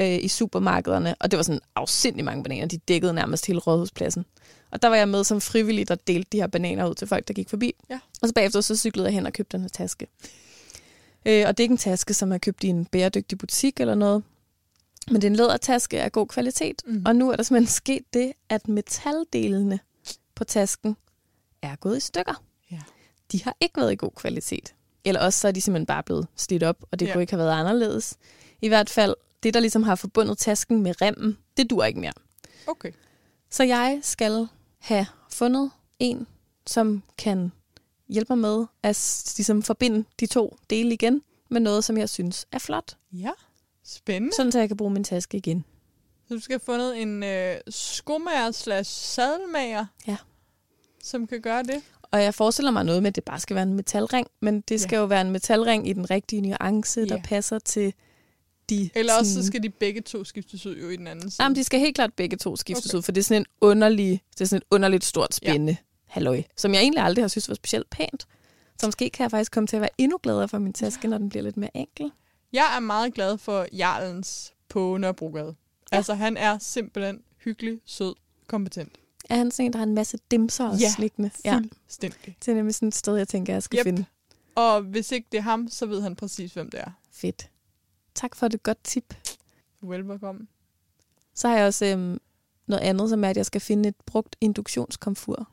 øh, 0.00 0.18
i 0.24 0.28
supermarkederne. 0.28 1.14
Og 1.20 1.30
det 1.30 1.36
var 1.36 1.42
sådan 1.42 1.60
afsindig 1.74 2.24
mange 2.24 2.42
bananer. 2.42 2.66
De 2.66 2.78
dækkede 2.78 3.12
nærmest 3.14 3.46
hele 3.46 3.58
rådhuspladsen. 3.58 4.24
Og 4.70 4.82
der 4.82 4.88
var 4.88 4.96
jeg 4.96 5.08
med 5.08 5.24
som 5.24 5.40
frivillig, 5.40 5.88
der 5.88 5.94
delte 5.94 6.28
de 6.32 6.36
her 6.36 6.46
bananer 6.46 6.88
ud 6.88 6.94
til 6.94 7.06
folk, 7.08 7.28
der 7.28 7.34
gik 7.34 7.48
forbi. 7.50 7.72
Ja. 7.90 7.98
Og 8.22 8.28
så 8.28 8.34
bagefter 8.34 8.60
så 8.60 8.76
cyklede 8.76 9.06
jeg 9.06 9.14
hen 9.14 9.26
og 9.26 9.32
købte 9.32 9.56
den 9.56 9.60
her 9.60 9.68
taske. 9.68 10.06
Øh, 11.26 11.44
og 11.46 11.58
det 11.58 11.60
er 11.60 11.64
ikke 11.64 11.72
en 11.72 11.78
taske, 11.78 12.14
som 12.14 12.32
er 12.32 12.38
købt 12.38 12.64
i 12.64 12.66
en 12.68 12.84
bæredygtig 12.86 13.38
butik 13.38 13.80
eller 13.80 13.94
noget. 13.94 14.22
Men 15.06 15.14
det 15.16 15.24
er 15.24 15.30
en 15.30 15.36
lædertaske 15.36 16.02
af 16.02 16.12
god 16.12 16.26
kvalitet. 16.26 16.82
Mm. 16.86 17.02
Og 17.06 17.16
nu 17.16 17.30
er 17.30 17.36
der 17.36 17.42
simpelthen 17.42 17.72
sket 17.74 18.02
det, 18.14 18.32
at 18.48 18.68
metaldelene 18.68 19.80
på 20.34 20.44
tasken 20.44 20.96
er 21.62 21.76
gået 21.76 21.96
i 21.96 22.00
stykker. 22.00 22.42
Ja. 22.70 22.80
De 23.32 23.42
har 23.44 23.56
ikke 23.60 23.80
været 23.80 23.92
i 23.92 23.96
god 23.96 24.10
kvalitet. 24.16 24.74
Eller 25.04 25.20
også 25.20 25.40
så 25.40 25.48
er 25.48 25.52
de 25.52 25.60
simpelthen 25.60 25.86
bare 25.86 26.02
blevet 26.02 26.26
slidt 26.36 26.62
op, 26.62 26.84
og 26.90 27.00
det 27.00 27.06
Ja. 27.06 27.12
kunne 27.12 27.22
ikke 27.22 27.32
have 27.32 27.44
været 27.44 27.60
anderledes. 27.60 28.16
I 28.62 28.68
hvert 28.68 28.90
fald, 28.90 29.14
det 29.42 29.54
der 29.54 29.60
ligesom 29.60 29.82
har 29.82 29.94
forbundet 29.94 30.38
tasken 30.38 30.82
med 30.82 31.02
remmen, 31.02 31.38
det 31.56 31.70
dur 31.70 31.84
ikke 31.84 32.00
mere. 32.00 32.12
Okay. 32.66 32.92
Så 33.50 33.64
jeg 33.64 34.00
skal 34.02 34.48
have 34.78 35.06
fundet 35.30 35.70
en, 35.98 36.26
som 36.66 37.02
kan 37.18 37.52
hjælpe 38.08 38.36
mig 38.36 38.38
med 38.38 38.66
at 38.82 39.32
ligesom 39.36 39.62
forbinde 39.62 40.04
de 40.20 40.26
to 40.26 40.56
dele 40.70 40.92
igen 40.92 41.22
med 41.50 41.60
noget, 41.60 41.84
som 41.84 41.98
jeg 41.98 42.08
synes 42.08 42.46
er 42.52 42.58
flot. 42.58 42.96
Ja. 43.12 43.30
Spændende. 43.84 44.36
Sådan 44.36 44.52
så 44.52 44.58
jeg 44.58 44.68
kan 44.68 44.76
bruge 44.76 44.90
min 44.90 45.04
taske 45.04 45.36
igen. 45.36 45.64
Så 46.28 46.34
du 46.34 46.40
skal 46.40 46.52
have 46.54 46.60
fundet 46.60 47.02
en 47.02 47.22
øh, 47.22 47.56
skomager 47.68 48.50
slash 48.50 48.90
sadelmager, 48.90 49.86
Ja. 50.06 50.16
som 51.02 51.26
kan 51.26 51.40
gøre 51.40 51.62
det. 51.62 51.82
Og 52.10 52.22
jeg 52.22 52.34
forestiller 52.34 52.70
mig 52.70 52.84
noget 52.84 53.02
med, 53.02 53.08
at 53.08 53.16
det 53.16 53.24
bare 53.24 53.40
skal 53.40 53.54
være 53.54 53.62
en 53.62 53.74
metalring, 53.74 54.26
men 54.40 54.60
det 54.60 54.80
skal 54.80 54.96
Ja. 54.96 55.00
jo 55.00 55.06
være 55.06 55.20
en 55.20 55.30
metalring 55.30 55.88
i 55.88 55.92
den 55.92 56.10
rigtige 56.10 56.42
nuance, 56.42 57.06
der 57.08 57.16
Ja. 57.16 57.22
passer 57.24 57.58
til 57.58 57.94
de... 58.70 58.90
Eller 58.94 59.14
også 59.18 59.30
så 59.30 59.34
sådan- 59.34 59.46
skal 59.46 59.62
de 59.62 59.70
begge 59.70 60.00
to 60.00 60.24
skiftes 60.24 60.66
ud 60.66 60.76
jo 60.76 60.88
i 60.88 60.96
den 60.96 61.06
anden 61.06 61.30
side. 61.30 61.42
Jamen, 61.42 61.56
de 61.56 61.64
skal 61.64 61.80
helt 61.80 61.94
klart 61.94 62.14
begge 62.14 62.36
to 62.36 62.56
skiftes 62.56 62.86
Okay. 62.86 62.98
ud, 62.98 63.02
for 63.02 63.12
det 63.12 63.20
er 63.20 63.24
sådan 63.24 63.42
en 63.42 63.46
underlig, 63.60 64.22
det 64.34 64.40
er 64.40 64.44
sådan 64.44 64.56
et 64.56 64.64
underligt 64.70 65.04
stort 65.04 65.34
spænde 65.34 65.72
ja. 65.72 65.76
halløj, 66.06 66.42
som 66.56 66.74
jeg 66.74 66.80
egentlig 66.80 67.02
aldrig 67.02 67.22
har 67.22 67.28
synes 67.28 67.48
var 67.48 67.54
specielt 67.54 67.90
pænt. 67.90 68.26
Så 68.80 68.86
måske 68.86 69.10
kan 69.10 69.22
jeg 69.24 69.30
faktisk 69.30 69.52
komme 69.52 69.66
til 69.66 69.76
at 69.76 69.80
være 69.80 69.90
endnu 69.98 70.18
gladere 70.22 70.48
for 70.48 70.58
min 70.58 70.72
taske, 70.72 71.08
når 71.08 71.18
den 71.18 71.28
bliver 71.28 71.42
lidt 71.42 71.56
mere 71.56 71.76
enkel. 71.76 72.10
Jeg 72.52 72.72
er 72.76 72.80
meget 72.80 73.14
glad 73.14 73.38
for 73.38 73.66
Jarlens 73.72 74.52
på 74.68 74.96
Nørrebrogade. 74.96 75.54
Ja. 75.92 75.96
Altså, 75.96 76.14
han 76.14 76.36
er 76.36 76.58
simpelthen 76.58 77.20
hyggelig, 77.44 77.78
sød, 77.86 78.14
kompetent. 78.46 78.92
Er 79.30 79.36
han 79.36 79.50
sådan 79.50 79.66
en, 79.66 79.72
der 79.72 79.78
har 79.78 79.86
en 79.86 79.94
masse 79.94 80.18
dimser 80.30 80.68
og 80.68 80.78
Ja, 80.78 80.90
slikkende? 80.96 81.30
Ja, 81.44 81.56
Fuldstændig. 81.58 82.36
det 82.44 82.48
er 82.50 82.54
nemlig 82.54 82.74
sådan 82.74 82.88
et 82.88 82.94
sted, 82.94 83.16
jeg 83.16 83.28
tænker, 83.28 83.52
jeg 83.52 83.62
skal 83.62 83.78
yep. 83.78 83.84
finde. 83.84 84.04
Og 84.54 84.80
hvis 84.82 85.12
ikke 85.12 85.28
det 85.32 85.38
er 85.38 85.42
ham, 85.42 85.68
så 85.70 85.86
ved 85.86 86.02
han 86.02 86.16
præcis, 86.16 86.52
hvem 86.54 86.70
det 86.70 86.80
er. 86.80 86.90
Fedt. 87.12 87.48
Tak 88.18 88.36
for 88.36 88.48
det 88.48 88.62
godt 88.62 88.84
tip. 88.84 89.14
Velbekomme. 89.80 90.46
Så 91.34 91.48
har 91.48 91.56
jeg 91.56 91.66
også 91.66 91.84
øhm, 91.86 92.18
noget 92.66 92.82
andet, 92.82 93.10
som 93.10 93.24
er, 93.24 93.28
at 93.30 93.36
jeg 93.36 93.46
skal 93.46 93.60
finde 93.60 93.88
et 93.88 93.94
brugt 94.06 94.36
induktionskomfur. 94.40 95.48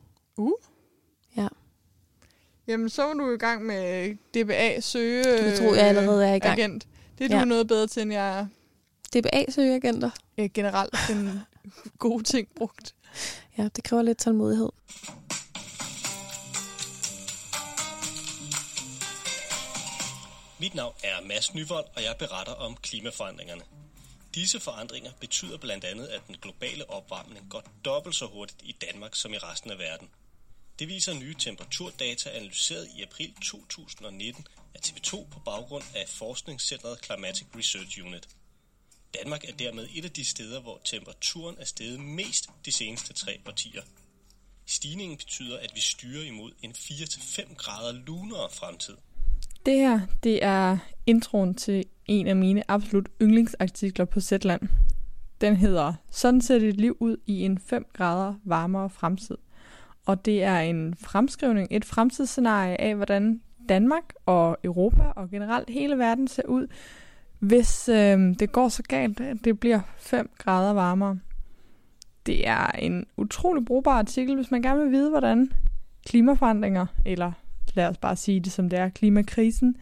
Jamen, 2.67 2.89
så 2.89 3.07
er 3.07 3.13
du 3.13 3.31
i 3.31 3.37
gang 3.37 3.65
med 3.65 4.15
DBA 4.15 4.79
søge 4.79 5.23
Du 5.23 5.43
kan 5.43 5.57
tro, 5.57 5.73
jeg 5.73 5.83
allerede 5.87 6.27
er 6.27 6.33
i 6.33 6.39
gang. 6.39 6.59
agent. 6.59 6.87
Det 7.17 7.23
er 7.25 7.29
du 7.29 7.35
Ja. 7.35 7.45
noget 7.45 7.67
bedre 7.67 7.87
til, 7.87 8.01
end 8.01 8.13
jeg 8.13 8.39
er 8.39 8.47
DBA-søgeagenter. 9.13 10.09
øh, 10.37 10.49
generelt 10.53 10.95
den 11.07 11.39
gode 11.99 12.23
ting 12.23 12.47
brugt. 12.55 12.95
Ja, 13.57 13.67
det 13.75 13.83
kræver 13.83 14.03
lidt 14.03 14.17
tålmodighed. 14.17 14.69
Mit 20.65 20.75
navn 20.75 20.95
er 21.03 21.21
Mads 21.21 21.53
Nyvold, 21.53 21.85
og 21.95 22.03
jeg 22.03 22.15
beretter 22.19 22.53
om 22.53 22.77
klimaforandringerne. 22.77 23.61
Disse 24.35 24.59
forandringer 24.59 25.11
betyder 25.19 25.57
blandt 25.57 25.83
andet, 25.83 26.07
at 26.07 26.21
den 26.27 26.37
globale 26.41 26.89
opvarmning 26.89 27.49
går 27.49 27.63
dobbelt 27.85 28.15
så 28.15 28.25
hurtigt 28.25 28.61
i 28.63 28.71
Danmark 28.71 29.15
som 29.15 29.33
i 29.33 29.37
resten 29.37 29.71
af 29.71 29.79
verden. 29.79 30.09
Det 30.79 30.87
viser 30.87 31.13
nye 31.13 31.35
temperaturdata 31.39 32.29
analyseret 32.29 32.89
i 32.95 33.01
april 33.01 33.33
2019 33.43 34.47
af 34.75 34.79
TV2 34.85 35.09
på 35.09 35.39
baggrund 35.45 35.83
af 35.95 36.09
forskningscentret 36.09 37.05
Climatic 37.05 37.47
Research 37.55 38.01
Unit. 38.05 38.27
Danmark 39.13 39.43
er 39.43 39.53
dermed 39.53 39.87
et 39.93 40.05
af 40.05 40.11
de 40.11 40.25
steder, 40.25 40.61
hvor 40.61 40.81
temperaturen 40.85 41.55
er 41.59 41.65
steget 41.65 41.99
mest 41.99 42.49
de 42.65 42.71
seneste 42.71 43.13
tre 43.13 43.41
årtier. 43.47 43.83
Stigningen 44.65 45.17
betyder, 45.17 45.59
at 45.59 45.75
vi 45.75 45.79
styrer 45.79 46.23
imod 46.23 46.51
en 46.61 46.71
4-5 46.71 47.55
grader 47.55 47.91
lunere 47.91 48.49
fremtid. 48.51 48.97
Det 49.65 49.73
her, 49.73 49.99
det 50.23 50.45
er 50.45 50.77
introen 51.05 51.53
til 51.53 51.83
en 52.05 52.27
af 52.27 52.35
mine 52.35 52.71
absolut 52.71 53.09
yndlingsartikler 53.21 54.05
på 54.05 54.19
Zetland. 54.19 54.61
Den 55.41 55.55
hedder 55.55 55.93
Sådan 56.09 56.41
ser 56.41 56.59
dit 56.59 56.77
liv 56.77 56.97
ud 56.99 57.17
i 57.25 57.41
en 57.41 57.57
5 57.57 57.85
grader 57.93 58.33
varmere 58.43 58.89
fremtid. 58.89 59.37
Og 60.05 60.25
det 60.25 60.43
er 60.43 60.59
en 60.59 60.95
fremskrivning, 60.95 61.67
et 61.71 61.85
fremtidsscenarie 61.85 62.81
af, 62.81 62.95
hvordan 62.95 63.41
Danmark 63.69 64.13
og 64.25 64.57
Europa 64.63 65.03
og 65.15 65.29
generelt 65.29 65.69
hele 65.69 65.97
verden 65.97 66.27
ser 66.27 66.45
ud, 66.45 66.67
hvis 67.39 67.89
øh, 67.89 68.35
det 68.39 68.51
går 68.51 68.69
så 68.69 68.83
galt, 68.83 69.19
at 69.19 69.37
det 69.43 69.59
bliver 69.59 69.79
5 69.97 70.29
grader 70.37 70.73
varmere. 70.73 71.19
Det 72.25 72.47
er 72.47 72.67
en 72.67 73.05
utrolig 73.17 73.65
brugbar 73.65 73.97
artikel, 73.97 74.35
hvis 74.35 74.51
man 74.51 74.61
gerne 74.61 74.81
vil 74.81 74.91
vide, 74.91 75.09
hvordan 75.09 75.51
klimaforandringer, 76.05 76.85
eller 77.05 77.31
lad 77.75 77.87
os 77.87 77.97
bare 77.97 78.15
sige 78.15 78.39
det 78.39 78.51
som 78.51 78.69
det 78.69 78.79
er, 78.79 78.89
klimakrisen, 78.89 79.75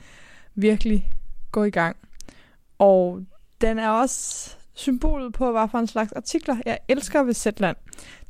virkelig 0.55 1.09
går 1.51 1.63
i 1.63 1.69
gang. 1.69 1.95
Og 2.79 3.23
den 3.61 3.79
er 3.79 3.89
også 3.89 4.55
symbolet 4.73 5.33
på, 5.33 5.51
hvad 5.51 5.67
for 5.71 5.77
en 5.77 5.87
slags 5.87 6.11
artikler 6.11 6.57
jeg 6.65 6.79
elsker 6.87 7.23
ved 7.23 7.33
Zetland. 7.33 7.77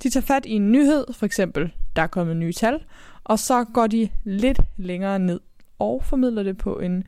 De 0.04 0.10
tager 0.10 0.26
fat 0.26 0.46
i 0.46 0.52
en 0.52 0.72
nyhed, 0.72 1.06
for 1.14 1.26
eksempel, 1.26 1.74
der 1.96 2.02
er 2.02 2.08
kommet 2.08 2.38
nye 2.38 2.54
tal, 2.54 2.84
og 3.24 3.40
så 3.40 3.64
går 3.64 3.88
de 3.88 4.10
lidt 4.24 4.60
længere 4.78 5.20
ned 5.20 5.40
og 5.80 6.04
formidler 6.04 6.44
det 6.44 6.58
på 6.58 6.80
en 6.80 7.04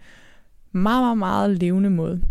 meget, 0.72 1.04
meget, 1.04 1.18
meget 1.18 1.58
levende 1.58 1.90
måde. 1.90 2.22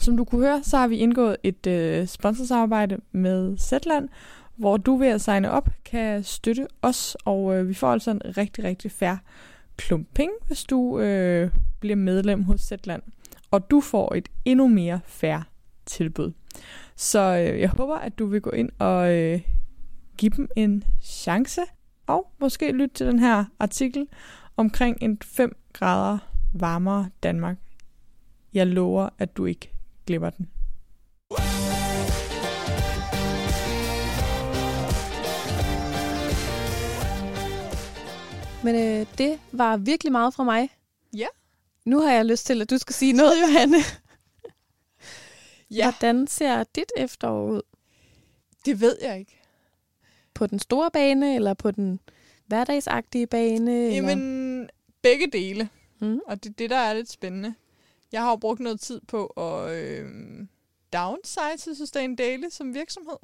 Som 0.00 0.16
du 0.16 0.24
kunne 0.24 0.46
høre, 0.46 0.62
så 0.62 0.76
har 0.76 0.86
vi 0.86 0.96
indgået 0.96 1.36
et 1.42 1.66
øh, 1.66 2.06
sponsorsamarbejde 2.06 2.98
med 3.12 3.56
Zetland, 3.58 4.08
hvor 4.56 4.76
du 4.76 4.96
ved 4.96 5.08
at 5.08 5.20
signe 5.20 5.50
op 5.50 5.68
kan 5.84 6.22
støtte 6.22 6.66
os, 6.82 7.16
og 7.24 7.54
øh, 7.54 7.68
vi 7.68 7.74
får 7.74 7.92
altså 7.92 8.10
en 8.10 8.20
rigtig, 8.36 8.64
rigtig 8.64 8.90
færre 8.90 9.18
klump 9.76 10.08
penge, 10.14 10.34
hvis 10.46 10.64
du 10.64 10.98
øh, 10.98 11.50
bliver 11.80 11.96
medlem 11.96 12.42
hos 12.42 12.60
Zetland. 12.60 13.02
Og 13.50 13.70
du 13.70 13.80
får 13.80 14.14
et 14.14 14.28
endnu 14.44 14.68
mere 14.68 15.00
færre 15.06 15.44
tilbud. 15.86 16.32
Så 16.96 17.20
øh, 17.20 17.60
jeg 17.60 17.68
håber, 17.68 17.94
at 17.94 18.18
du 18.18 18.26
vil 18.26 18.40
gå 18.40 18.50
ind 18.50 18.70
og 18.78 19.14
øh, 19.14 19.40
give 20.16 20.30
dem 20.36 20.48
en 20.56 20.84
chance, 21.02 21.60
og 22.06 22.32
måske 22.40 22.72
lytte 22.72 22.94
til 22.94 23.06
den 23.06 23.18
her 23.18 23.44
artikel 23.58 24.06
omkring 24.56 24.98
en 25.00 25.18
5 25.22 25.56
grader 25.72 26.18
varmere 26.52 27.10
Danmark. 27.22 27.56
Jeg 28.54 28.66
lover, 28.66 29.08
at 29.18 29.36
du 29.36 29.46
ikke 29.46 29.72
glemmer 30.06 30.30
den. 30.30 30.48
Men 38.64 38.74
øh, 38.74 39.06
det 39.18 39.40
var 39.52 39.76
virkelig 39.76 40.12
meget 40.12 40.34
fra 40.34 40.44
mig. 40.44 40.70
Ja. 41.16 41.26
Nu 41.84 42.00
har 42.00 42.12
jeg 42.12 42.24
lyst 42.24 42.46
til, 42.46 42.62
at 42.62 42.70
du 42.70 42.78
skal 42.78 42.94
sige 42.94 43.12
noget, 43.12 43.40
Johanne. 43.42 43.76
Ja. 45.70 45.90
Hvordan 45.90 46.26
ser 46.26 46.64
dit 46.64 46.92
efterår 46.96 47.50
ud? 47.50 47.62
Det 48.64 48.80
ved 48.80 48.98
jeg 49.02 49.18
ikke. 49.18 49.40
På 50.34 50.46
den 50.46 50.58
store 50.58 50.90
bane, 50.90 51.34
eller 51.34 51.54
på 51.54 51.70
den 51.70 52.00
hverdagsagtige 52.46 53.26
bane? 53.26 53.86
Eller? 53.86 53.94
Jamen, 53.94 54.70
begge 55.02 55.26
dele. 55.26 55.68
Mm. 56.00 56.20
Og 56.26 56.44
det 56.44 56.50
er 56.50 56.54
det, 56.54 56.70
der 56.70 56.76
er 56.76 56.94
lidt 56.94 57.10
spændende. 57.10 57.54
Jeg 58.12 58.22
har 58.22 58.30
jo 58.30 58.36
brugt 58.36 58.60
noget 58.60 58.80
tid 58.80 59.00
på 59.08 59.26
at 59.26 59.70
øh, 59.70 60.08
downsize 60.92 61.74
Sustain 61.74 62.16
Daily 62.16 62.48
som 62.50 62.74
virksomhed. 62.74 63.16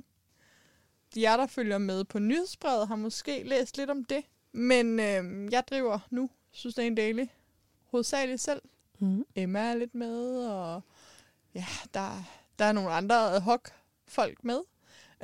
De 1.14 1.20
jer, 1.20 1.36
der 1.36 1.46
følger 1.46 1.78
med 1.78 2.04
på 2.04 2.18
nyhedsbrevet, 2.18 2.88
har 2.88 2.96
måske 2.96 3.42
læst 3.44 3.76
lidt 3.76 3.90
om 3.90 4.04
det. 4.04 4.24
Men 4.52 5.00
øh, 5.00 5.52
jeg 5.52 5.64
driver 5.70 5.98
nu 6.10 6.30
Sustain 6.52 6.94
Daily 6.94 7.26
hovedsageligt 7.84 8.40
selv. 8.40 8.62
Mm. 8.98 9.24
Emma 9.34 9.60
er 9.60 9.74
lidt 9.74 9.94
med, 9.94 10.46
og 10.46 10.82
ja, 11.54 11.66
der, 11.94 12.24
der 12.58 12.64
er 12.64 12.72
nogle 12.72 12.90
andre 12.90 13.34
ad 13.34 13.40
hoc 13.40 13.60
folk 14.08 14.44
med. 14.44 14.60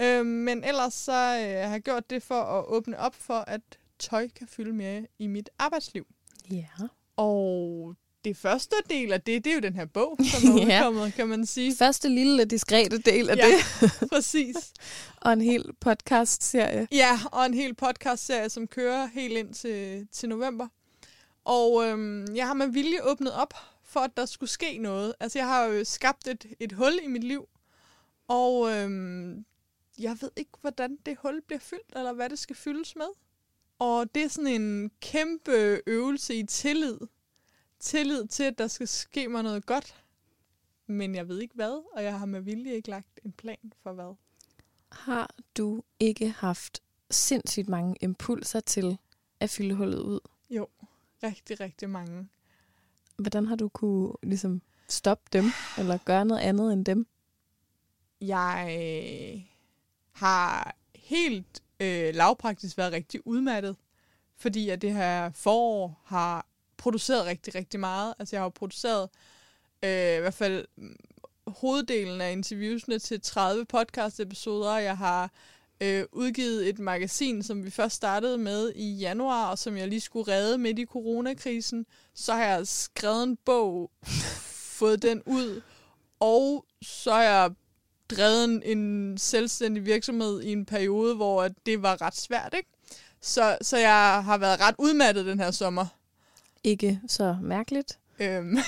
Øh, 0.00 0.26
men 0.26 0.64
ellers 0.64 0.94
så 0.94 1.12
øh, 1.12 1.64
har 1.64 1.70
jeg 1.70 1.82
gjort 1.82 2.10
det 2.10 2.22
for 2.22 2.42
at 2.42 2.64
åbne 2.66 2.98
op 2.98 3.14
for, 3.14 3.38
at 3.38 3.60
tøj 3.98 4.28
kan 4.28 4.48
fylde 4.48 4.72
mere 4.72 5.06
i 5.18 5.26
mit 5.26 5.50
arbejdsliv. 5.58 6.06
Ja. 6.50 6.66
Og 7.16 7.94
det 8.28 8.36
første 8.36 8.76
del 8.90 9.12
af 9.12 9.20
det, 9.20 9.44
det 9.44 9.50
er 9.50 9.54
jo 9.54 9.60
den 9.60 9.74
her 9.74 9.84
bog, 9.86 10.18
som 10.40 10.56
er 10.56 10.66
Ja. 10.66 10.78
udkommet, 10.88 11.14
kan 11.14 11.28
man 11.28 11.46
sige. 11.46 11.74
Første 11.76 12.08
lille 12.08 12.44
diskrete 12.44 12.98
del 12.98 13.30
af 13.30 13.36
Ja. 13.36 13.46
det, 13.46 13.90
Præcis. 14.12 14.56
og 15.22 15.32
en 15.32 15.40
hel 15.40 15.64
podcast-serie. 15.80 16.88
Ja, 16.92 17.18
og 17.32 17.46
en 17.46 17.54
hel 17.54 17.74
podcast-serie, 17.74 18.48
som 18.48 18.66
kører 18.66 19.06
helt 19.06 19.36
ind 19.36 19.54
til, 19.54 20.06
til 20.12 20.28
november. 20.28 20.68
Og 21.44 21.84
øhm, 21.86 22.34
jeg 22.34 22.46
har 22.46 22.54
med 22.54 22.66
vilje 22.66 23.02
åbnet 23.04 23.32
op 23.32 23.54
for, 23.84 24.00
at 24.00 24.10
der 24.16 24.26
skulle 24.26 24.50
ske 24.50 24.78
noget. 24.78 25.14
Altså, 25.20 25.38
jeg 25.38 25.46
har 25.46 25.64
jo 25.64 25.84
skabt 25.84 26.28
et, 26.28 26.46
et 26.60 26.72
hul 26.72 26.98
i 27.02 27.06
mit 27.06 27.24
liv, 27.24 27.48
og 28.28 28.72
øhm, 28.72 29.44
jeg 29.98 30.16
ved 30.20 30.30
ikke, 30.36 30.50
hvordan 30.60 30.96
det 31.06 31.16
hul 31.22 31.42
bliver 31.46 31.60
fyldt, 31.60 31.96
eller 31.96 32.12
hvad 32.12 32.30
det 32.30 32.38
skal 32.38 32.56
fyldes 32.56 32.96
med. 32.96 33.06
Og 33.78 34.14
det 34.14 34.22
er 34.24 34.28
sådan 34.28 34.62
en 34.62 34.90
kæmpe 35.00 35.80
øvelse 35.86 36.34
i 36.34 36.46
tillid. 36.46 36.98
Tillid 37.80 38.26
til, 38.26 38.42
at 38.42 38.58
der 38.58 38.66
skal 38.66 38.88
ske 38.88 39.28
mig 39.28 39.42
noget 39.42 39.66
godt. 39.66 40.02
Men 40.86 41.14
jeg 41.14 41.28
ved 41.28 41.40
ikke 41.40 41.54
hvad, 41.54 41.82
og 41.92 42.04
jeg 42.04 42.18
har 42.18 42.26
med 42.26 42.40
vilje 42.40 42.74
ikke 42.74 42.90
lagt 42.90 43.20
en 43.24 43.32
plan 43.32 43.72
for 43.82 43.92
hvad. 43.92 44.14
Har 44.92 45.34
du 45.56 45.82
ikke 46.00 46.28
haft 46.28 46.82
sindssygt 47.10 47.68
mange 47.68 47.96
impulser 48.00 48.60
til 48.60 48.98
at 49.40 49.50
fylde 49.50 49.74
hullet 49.74 49.98
ud? 49.98 50.20
Jo, 50.50 50.68
rigtig, 51.22 51.60
rigtig 51.60 51.90
mange. 51.90 52.28
Hvordan 53.16 53.46
har 53.46 53.56
du 53.56 53.68
kunne 53.68 54.12
ligesom 54.22 54.62
stoppe 54.88 55.24
dem, 55.32 55.44
eller 55.78 55.98
gøre 56.04 56.24
noget 56.24 56.40
andet 56.40 56.72
end 56.72 56.84
dem? 56.84 57.06
Jeg 58.20 59.46
har 60.12 60.76
helt 60.94 61.62
øh, 61.80 62.14
lavpraktisk 62.14 62.78
været 62.78 62.92
rigtig 62.92 63.26
udmattet, 63.26 63.76
fordi 64.36 64.68
at 64.68 64.82
det 64.82 64.92
her 64.92 65.30
forår 65.30 66.02
har 66.04 66.46
produceret 66.78 67.26
rigtig, 67.26 67.54
rigtig 67.54 67.80
meget. 67.80 68.14
Altså 68.18 68.36
jeg 68.36 68.40
har 68.40 68.46
jo 68.46 68.50
produceret 68.50 69.08
øh, 69.82 70.16
i 70.16 70.20
hvert 70.20 70.34
fald 70.34 70.66
mm, 70.76 70.96
hoveddelen 71.46 72.20
af 72.20 72.32
interviewsene 72.32 72.98
til 72.98 73.20
30 73.20 73.64
podcast-episoder. 73.64 74.76
Jeg 74.76 74.96
har 74.96 75.30
øh, 75.80 76.04
udgivet 76.12 76.68
et 76.68 76.78
magasin, 76.78 77.42
som 77.42 77.64
vi 77.64 77.70
først 77.70 77.96
startede 77.96 78.38
med 78.38 78.72
i 78.74 78.92
januar, 78.92 79.50
og 79.50 79.58
som 79.58 79.76
jeg 79.76 79.88
lige 79.88 80.00
skulle 80.00 80.32
redde 80.32 80.58
midt 80.58 80.78
i 80.78 80.86
coronakrisen. 80.86 81.86
Så 82.14 82.32
har 82.32 82.44
jeg 82.44 82.66
skrevet 82.66 83.22
en 83.22 83.36
bog, 83.36 83.90
fået 84.78 85.02
den 85.02 85.22
ud, 85.26 85.62
og 86.20 86.64
så 86.82 87.12
har 87.12 87.22
jeg 87.22 87.50
drevet 88.10 88.44
en, 88.44 88.62
en 88.78 89.18
selvstændig 89.18 89.86
virksomhed 89.86 90.42
i 90.42 90.52
en 90.52 90.66
periode, 90.66 91.14
hvor 91.14 91.48
det 91.66 91.82
var 91.82 92.02
ret 92.02 92.16
svært, 92.16 92.54
ikke? 92.56 92.68
Så, 93.20 93.58
så 93.62 93.76
jeg 93.76 94.24
har 94.24 94.38
været 94.38 94.60
ret 94.60 94.74
udmattet 94.78 95.26
den 95.26 95.40
her 95.40 95.50
sommer. 95.50 95.86
Ikke 96.66 97.00
så 97.08 97.36
mærkeligt. 97.42 97.98
Øhm. 98.20 98.58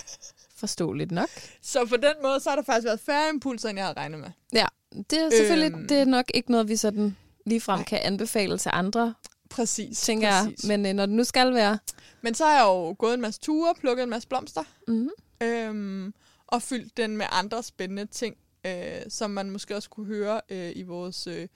Forståeligt 0.56 1.10
nok. 1.10 1.28
så 1.62 1.86
på 1.86 1.96
den 1.96 2.12
måde, 2.22 2.40
så 2.40 2.48
har 2.48 2.56
der 2.56 2.62
faktisk 2.62 2.84
været 2.84 3.00
færre 3.00 3.28
impulser, 3.28 3.68
end 3.68 3.78
jeg 3.78 3.86
havde 3.86 3.98
regnet 3.98 4.20
med. 4.20 4.28
Ja, 4.52 4.66
det 5.10 5.18
er 5.18 5.30
selvfølgelig 5.30 5.72
Øhm. 5.72 5.88
det 5.88 5.98
er 5.98 6.04
nok 6.04 6.24
ikke 6.34 6.50
noget, 6.50 6.68
vi 6.68 6.76
sådan 6.76 7.16
ligefrem 7.46 7.84
kan 7.84 7.98
anbefale 8.02 8.58
til 8.58 8.70
andre, 8.74 9.14
Præcis. 9.50 10.00
tænker 10.00 10.30
præcis. 10.44 10.64
jeg. 10.68 10.78
Men 10.78 10.86
øh, 10.86 10.92
når 10.94 11.06
det 11.06 11.14
nu 11.14 11.24
skal 11.24 11.54
være... 11.54 11.78
Men 12.22 12.34
så 12.34 12.44
har 12.44 12.52
jeg 12.54 12.64
jo 12.64 12.94
gået 12.98 13.14
en 13.14 13.20
masse 13.20 13.40
ture, 13.40 13.74
plukket 13.80 14.02
en 14.02 14.10
masse 14.10 14.28
blomster, 14.28 14.62
Mm-hmm. 14.88 15.10
øhm, 15.42 16.14
og 16.46 16.62
fyldt 16.62 16.96
den 16.96 17.16
med 17.16 17.26
andre 17.32 17.62
spændende 17.62 18.06
ting, 18.06 18.36
øh, 18.66 19.00
som 19.08 19.30
man 19.30 19.50
måske 19.50 19.76
også 19.76 19.90
kunne 19.90 20.06
høre 20.06 20.40
øh, 20.50 20.72
i 20.76 20.82
vores 20.82 21.26
øh, 21.26 21.48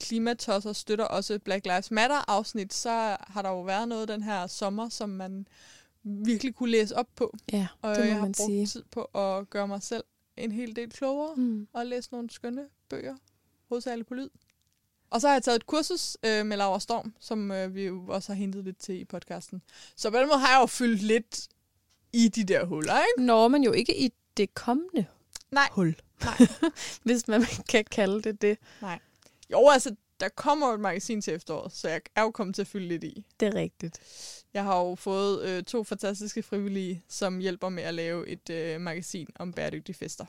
klimatosser 0.00 0.72
støtter 0.72 1.04
også 1.04 1.38
Black 1.38 1.66
Lives 1.66 1.90
Matter 1.90 2.30
afsnit, 2.30 2.74
så 2.74 3.16
har 3.20 3.42
der 3.42 3.48
jo 3.50 3.62
været 3.62 3.88
noget 3.88 4.08
den 4.08 4.22
her 4.22 4.46
sommer, 4.46 4.88
som 4.88 5.08
man 5.08 5.46
virkelig 6.02 6.54
kunne 6.54 6.70
læse 6.70 6.96
op 6.96 7.08
på. 7.16 7.36
Ja, 7.52 7.66
Og 7.82 7.90
det 7.96 8.04
må 8.04 8.08
jeg 8.08 8.14
har 8.16 8.24
brugt 8.26 8.36
sige. 8.36 8.66
tid 8.66 8.84
på 8.90 9.02
at 9.02 9.50
gøre 9.50 9.68
mig 9.68 9.82
selv 9.82 10.04
en 10.36 10.52
hel 10.52 10.76
del 10.76 10.90
klogere 10.90 11.34
Mm. 11.36 11.68
og 11.72 11.86
læse 11.86 12.08
nogle 12.12 12.30
skønne 12.30 12.64
bøger, 12.88 13.16
hovedsageligt 13.68 14.08
på 14.08 14.14
lyd. 14.14 14.28
Og 15.10 15.20
så 15.20 15.26
har 15.28 15.34
jeg 15.34 15.42
taget 15.42 15.56
et 15.56 15.66
kursus 15.66 16.16
øh, 16.22 16.46
med 16.46 16.56
Laura 16.56 16.80
Storm, 16.80 17.14
som 17.20 17.50
øh, 17.52 17.74
vi 17.74 17.84
jo 17.86 18.04
også 18.08 18.32
har 18.32 18.36
hentet 18.38 18.64
lidt 18.64 18.78
til 18.78 19.00
i 19.00 19.04
podcasten. 19.04 19.62
Så 19.96 20.10
på 20.10 20.16
den 20.18 20.26
måde 20.28 20.38
har 20.38 20.48
jeg 20.54 20.60
jo 20.60 20.66
fyldt 20.66 21.02
lidt 21.02 21.48
i 22.12 22.28
de 22.28 22.44
der 22.44 22.64
huller, 22.64 22.94
ikke? 22.98 23.26
Når 23.26 23.48
man 23.48 23.62
jo 23.62 23.72
ikke 23.72 24.00
i 24.00 24.12
det 24.36 24.54
kommende 24.54 25.06
Nej. 25.50 25.68
hul. 25.72 25.96
Nej. 26.24 26.48
Hvis 27.04 27.28
man 27.28 27.42
kan 27.68 27.84
kalde 27.90 28.22
det 28.22 28.42
det. 28.42 28.58
Jo, 29.52 29.68
altså, 29.68 29.94
der 30.20 30.28
kommer 30.28 30.68
jo 30.68 30.74
et 30.74 30.80
magasin 30.80 31.22
til 31.22 31.34
efteråret, 31.34 31.72
så 31.72 31.88
jeg 31.88 32.00
er 32.16 32.22
jo 32.22 32.30
kommet 32.30 32.54
til 32.54 32.62
at 32.62 32.68
fylde 32.68 32.88
lidt 32.88 33.04
i. 33.04 33.26
Det 33.40 33.48
er 33.48 33.54
rigtigt. 33.54 34.00
Jeg 34.54 34.64
har 34.64 34.78
jo 34.78 34.94
fået 34.94 35.42
øh, 35.48 35.62
to 35.62 35.84
fantastiske 35.84 36.42
frivillige, 36.42 37.02
som 37.08 37.38
hjælper 37.38 37.68
med 37.68 37.82
at 37.82 37.94
lave 37.94 38.28
et 38.28 38.50
øh, 38.50 38.80
magasin 38.80 39.28
om 39.38 39.52
bæredygtige 39.52 39.96
fester. 39.96 40.24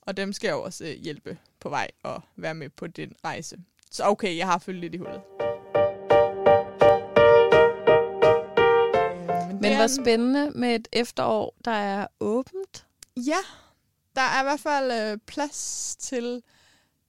Og 0.00 0.16
dem 0.16 0.32
skal 0.32 0.48
jeg 0.48 0.54
jo 0.54 0.62
også 0.62 0.84
øh, 0.84 0.90
hjælpe 0.90 1.38
på 1.60 1.68
vej 1.68 1.90
og 2.02 2.22
være 2.36 2.54
med 2.54 2.68
på 2.68 2.86
den 2.86 3.12
rejse. 3.24 3.58
Så 3.90 4.04
okay, 4.04 4.36
jeg 4.36 4.46
har 4.46 4.58
fyldt 4.58 4.80
lidt 4.80 4.94
i 4.94 4.98
hullet. 4.98 5.20
Øh, 9.40 9.54
Men 9.54 9.62
det 9.62 9.76
hvor 9.76 10.02
spændende 10.02 10.50
med 10.50 10.74
et 10.74 10.88
efterår, 10.92 11.54
der 11.64 11.70
er 11.70 12.06
åbent. 12.20 12.86
Ja, 13.16 13.38
der 14.16 14.22
er 14.22 14.40
i 14.40 14.44
hvert 14.44 14.60
fald 14.60 15.12
øh, 15.12 15.18
plads 15.26 15.96
til, 15.98 16.42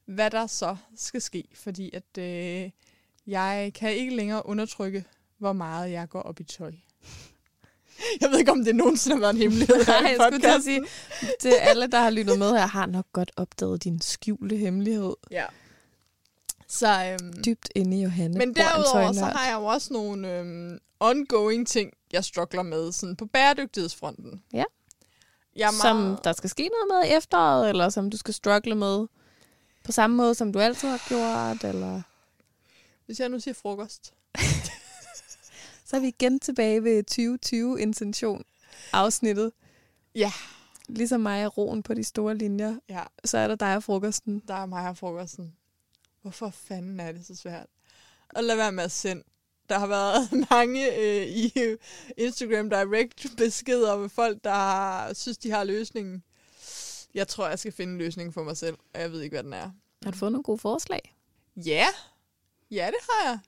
hvad 0.10 0.32
der 0.32 0.48
så 0.48 0.76
skal 0.98 1.22
ske. 1.22 1.43
Fordi 1.54 1.91
at 1.93 2.17
øh, 2.24 2.69
jeg 3.28 3.72
kan 3.76 3.93
ikke 3.95 4.15
længere 4.15 4.45
undertrykke, 4.45 5.06
hvor 5.38 5.54
meget 5.54 5.91
jeg 5.91 6.10
går 6.10 6.22
op 6.22 6.39
i 6.39 6.43
tøj. 6.43 6.72
Jeg 8.22 8.30
ved 8.32 8.39
ikke, 8.39 8.52
om 8.52 8.63
det 8.65 8.76
nogensinde 8.76 9.15
har 9.15 9.22
været 9.22 9.34
en 9.34 9.38
hemmelighed 9.41 9.76
her 9.86 10.02
Nej, 10.02 10.10
i 10.10 10.12
jeg 10.12 10.15
skulle 10.19 10.32
podcasten. 10.32 10.62
sige, 10.63 10.82
til 11.39 11.50
alle, 11.62 11.88
der 11.88 12.00
har 12.00 12.10
lyttet 12.10 12.39
med 12.39 12.52
her, 12.52 12.65
har 12.67 12.86
nok 12.86 13.06
godt 13.13 13.32
opdaget 13.38 13.84
din 13.84 14.02
skjulte 14.02 14.56
hemmelighed 14.58 15.13
Ja. 15.32 15.45
Så, 16.67 17.17
øhm, 17.22 17.43
dybt 17.43 17.69
inde 17.76 17.98
i 18.00 18.04
Johanne. 18.04 18.38
men 18.38 18.56
derudover 18.56 19.12
så 19.13 19.26
har 19.26 19.50
jeg 19.50 19.56
jo 19.60 19.65
også 19.65 19.93
nogle 19.93 20.38
øhm, 20.39 20.80
ongoing 21.00 21.67
ting, 21.67 21.93
jeg 22.13 22.24
struggler 22.24 22.63
med 22.63 22.91
sådan 22.91 23.15
på 23.15 23.26
bæredygtighedsfronten. 23.26 24.43
Ja. 24.54 24.63
Jeg 25.56 25.67
er 25.67 25.72
Som 25.82 25.95
meget, 25.95 26.24
der 26.24 26.34
skal 26.34 26.50
ske 26.50 26.69
noget 26.82 27.02
med 27.04 27.10
i 27.12 27.17
efteråret, 27.17 27.69
eller 27.69 27.89
som 27.89 28.10
du 28.10 28.17
skal 28.17 28.34
struggle 28.34 28.76
med 28.76 29.08
på 29.84 29.92
samme 29.92 30.15
måde, 30.15 30.36
som 30.36 30.54
du 30.54 30.60
altid 30.60 30.88
har 30.89 31.02
gjort, 31.08 31.63
eller... 31.74 32.02
Hvis 33.06 33.20
jeg 33.20 33.30
nu 33.30 33.39
siger 33.39 33.54
frokost. 33.54 34.13
Så 35.86 35.96
er 35.96 36.00
vi 36.00 36.08
igen 36.08 36.39
tilbage 36.39 36.84
ved 36.84 37.04
2020-intention 37.12 38.44
afsnittet. 38.94 39.52
Ja. 40.15 40.32
Ligesom 40.88 41.22
mig 41.22 41.46
og 41.46 41.58
roen 41.58 41.84
på 41.84 41.94
de 41.94 42.04
store 42.04 42.36
linjer, 42.38 42.76
Ja, 42.89 43.04
så 43.26 43.38
er 43.38 43.48
der 43.48 43.56
dig 43.56 43.76
og 43.76 43.84
frokosten. 43.84 44.44
der 44.48 44.54
er 44.54 44.65
mig 44.65 44.89
og 44.89 44.98
frokosten. 44.98 45.56
Hvorfor 46.22 46.50
fanden 46.50 47.00
er 47.00 47.12
det 47.12 47.26
så 47.26 47.36
svært? 47.36 47.65
Og 48.30 48.44
lad 48.44 48.56
være 48.56 48.72
med 48.72 48.84
at 48.84 48.92
sende. 48.92 49.24
Der 49.70 49.80
har 49.80 49.88
været 49.88 50.30
mange 50.52 50.96
øh, 50.98 51.28
i 51.28 51.54
Instagram 52.18 52.70
direct 52.70 53.28
beskeder 53.38 53.98
med 53.98 54.10
folk, 54.10 54.44
der 54.44 54.54
har, 54.54 55.13
synes, 55.13 55.38
de 55.38 55.52
har 55.52 55.63
løsningen. 55.63 56.24
Jeg 57.13 57.28
tror, 57.28 57.48
jeg 57.48 57.60
skal 57.60 57.72
finde 57.72 57.93
en 57.93 57.98
løsning 57.98 58.34
for 58.34 58.43
mig 58.43 58.58
selv, 58.58 58.78
og 58.93 59.02
jeg 59.02 59.12
ved 59.12 59.22
ikke, 59.22 59.34
hvad 59.34 59.43
den 59.43 59.54
er. 59.54 59.72
Har 60.04 60.12
du 60.12 60.17
fået 60.17 60.32
nogle 60.32 60.43
gode 60.43 60.58
forslag? 60.58 61.15
Ja, 61.56 61.88
ja 62.72 62.88
det 62.88 63.10
har 63.10 63.30
jeg. 63.30 63.39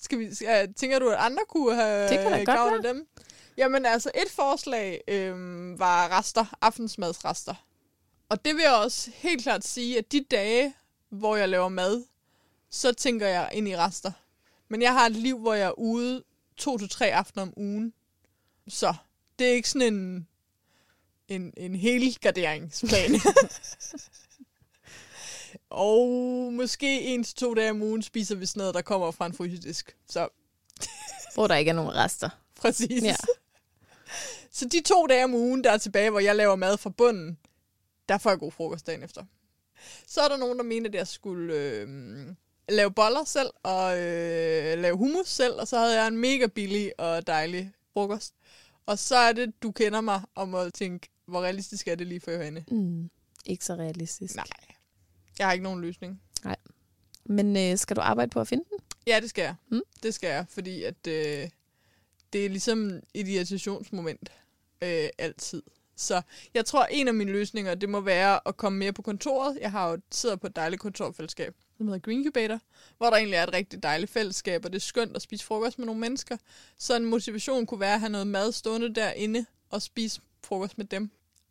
Skal 0.00 0.18
vi, 0.18 0.34
skal, 0.34 0.74
tænker 0.74 0.98
du, 0.98 1.08
at 1.08 1.16
andre 1.18 1.42
kunne 1.48 1.74
have 1.74 2.08
Det 2.08 2.18
kan 2.18 2.32
da 2.32 2.36
godt 2.36 2.46
gavn 2.46 2.74
af 2.74 2.82
dem? 2.82 3.08
Jamen 3.56 3.86
altså, 3.86 4.10
et 4.14 4.30
forslag 4.30 5.00
øhm, 5.08 5.78
var 5.78 6.18
rester, 6.18 6.44
aftensmadsrester. 6.60 7.54
Og 8.28 8.44
det 8.44 8.54
vil 8.54 8.62
jeg 8.62 8.74
også 8.74 9.10
helt 9.14 9.42
klart 9.42 9.64
sige, 9.64 9.98
at 9.98 10.12
de 10.12 10.24
dage, 10.30 10.74
hvor 11.08 11.36
jeg 11.36 11.48
laver 11.48 11.68
mad, 11.68 12.04
så 12.70 12.92
tænker 12.92 13.26
jeg 13.26 13.50
ind 13.52 13.68
i 13.68 13.76
rester. 13.76 14.12
Men 14.68 14.82
jeg 14.82 14.92
har 14.92 15.06
et 15.06 15.12
liv, 15.12 15.38
hvor 15.38 15.54
jeg 15.54 15.66
er 15.66 15.78
ude 15.78 16.24
to 16.56 16.78
til 16.78 16.88
tre 16.88 17.14
aftener 17.14 17.42
om 17.42 17.52
ugen. 17.56 17.92
Så 18.68 18.94
det 19.38 19.48
er 19.48 19.52
ikke 19.52 19.70
sådan 19.70 19.94
en, 19.94 20.28
en, 21.30 21.52
en 21.56 21.74
helgarderingsplan. 21.74 23.20
Og 25.70 26.08
måske 26.52 27.00
en 27.00 27.24
til 27.24 27.34
to 27.34 27.54
dage 27.54 27.70
om 27.70 27.82
ugen 27.82 28.02
spiser 28.02 28.34
vi 28.34 28.46
sådan 28.46 28.60
noget, 28.60 28.74
der 28.74 28.82
kommer 28.82 29.10
fra 29.10 29.26
en 29.26 29.34
frysedisk. 29.34 29.96
Så 30.08 30.28
Hvor 31.34 31.46
der 31.46 31.56
ikke 31.56 31.68
er 31.68 31.74
nogen 31.74 31.94
rester. 31.94 32.30
præcis. 32.56 33.02
Ja. 33.02 33.16
Så 34.52 34.68
de 34.68 34.80
to 34.80 35.06
dage 35.06 35.24
om 35.24 35.34
ugen, 35.34 35.64
der 35.64 35.70
er 35.70 35.78
tilbage, 35.78 36.10
hvor 36.10 36.20
jeg 36.20 36.36
laver 36.36 36.56
mad 36.56 36.76
fra 36.78 36.90
bunden, 36.90 37.38
der 38.08 38.18
får 38.18 38.30
jeg 38.30 38.38
god 38.38 38.52
frokost 38.52 38.86
dagen 38.86 39.02
efter. 39.02 39.24
Så 40.06 40.20
er 40.20 40.28
der 40.28 40.36
nogen, 40.36 40.58
der 40.58 40.64
mener, 40.64 40.88
at 40.88 40.94
jeg 40.94 41.06
skulle 41.06 41.54
øh, 41.54 41.88
lave 42.68 42.90
boller 42.90 43.24
selv 43.24 43.50
og 43.62 43.98
øh, 43.98 44.78
lave 44.78 44.96
hummus 44.96 45.28
selv, 45.28 45.54
og 45.54 45.68
så 45.68 45.78
havde 45.78 46.00
jeg 46.00 46.08
en 46.08 46.16
mega 46.18 46.46
billig 46.46 47.00
og 47.00 47.26
dejlig 47.26 47.72
frokost. 47.92 48.34
Og 48.86 48.98
så 48.98 49.16
er 49.16 49.32
det, 49.32 49.62
du 49.62 49.70
kender 49.70 50.00
mig, 50.00 50.22
om 50.34 50.54
at 50.54 50.74
tænke, 50.74 51.08
hvor 51.30 51.42
realistisk 51.42 51.88
er 51.88 51.94
det 51.94 52.06
lige 52.06 52.20
for 52.20 52.30
Johanne? 52.30 52.64
Mm, 52.70 53.10
ikke 53.46 53.64
så 53.64 53.74
realistisk. 53.74 54.36
Nej, 54.36 54.46
jeg 55.38 55.46
har 55.46 55.52
ikke 55.52 55.62
nogen 55.62 55.80
løsning. 55.80 56.20
Men 57.24 57.56
øh, 57.56 57.78
skal 57.78 57.96
du 57.96 58.00
arbejde 58.00 58.30
på 58.30 58.40
at 58.40 58.48
finde 58.48 58.64
den? 58.70 58.78
Ja, 59.06 59.20
det 59.20 59.30
skal 59.30 59.42
jeg. 59.42 59.54
Mm. 59.68 59.82
Det 60.02 60.14
skal 60.14 60.28
jeg, 60.28 60.46
fordi 60.48 60.82
at 60.82 61.06
øh, 61.08 61.48
det 62.32 62.44
er 62.44 62.48
ligesom 62.48 63.00
et 63.14 63.28
irritationsmoment 63.28 64.32
øh, 64.82 65.08
altid. 65.18 65.62
Så 65.96 66.22
jeg 66.54 66.64
tror, 66.64 66.84
en 66.84 67.08
af 67.08 67.14
mine 67.14 67.32
løsninger, 67.32 67.74
det 67.74 67.88
må 67.88 68.00
være 68.00 68.48
at 68.48 68.56
komme 68.56 68.78
mere 68.78 68.92
på 68.92 69.02
kontoret. 69.02 69.58
Jeg 69.60 69.70
har 69.70 69.90
jo 69.90 69.98
sidder 70.10 70.36
på 70.36 70.46
et 70.46 70.56
dejligt 70.56 70.82
kontorfællesskab, 70.82 71.54
som 71.76 71.86
hedder 71.86 72.00
Green 72.00 72.18
Incubator, 72.18 72.60
hvor 72.98 73.10
der 73.10 73.16
egentlig 73.16 73.36
er 73.36 73.42
et 73.42 73.52
rigtig 73.52 73.82
dejligt 73.82 74.10
fællesskab, 74.10 74.64
og 74.64 74.72
det 74.72 74.78
er 74.78 74.80
skønt 74.80 75.16
at 75.16 75.22
spise 75.22 75.44
frokost 75.44 75.78
med 75.78 75.86
nogle 75.86 76.00
mennesker. 76.00 76.36
Så 76.78 76.96
en 76.96 77.04
motivation 77.04 77.66
kunne 77.66 77.80
være 77.80 77.94
at 77.94 78.00
have 78.00 78.10
noget 78.10 78.26
mad 78.26 78.52
stående 78.52 78.94
derinde 78.94 79.46
og 79.70 79.82
spise 79.82 80.20
frokost 80.44 80.78
med 80.78 80.86
dem. 80.86 81.10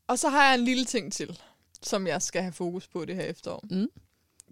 Og 0.10 0.20
så 0.20 0.30
har 0.30 0.46
jeg 0.46 0.56
en 0.60 0.66
lille 0.66 0.86
ting 0.86 1.14
til, 1.14 1.40
som 1.84 2.08
jeg 2.08 2.22
skal 2.22 2.42
have 2.42 2.54
fokus 2.54 2.88
på 2.88 3.06
det 3.06 3.16
her 3.16 3.24
efterår. 3.24 3.66
Mm. 3.72 3.88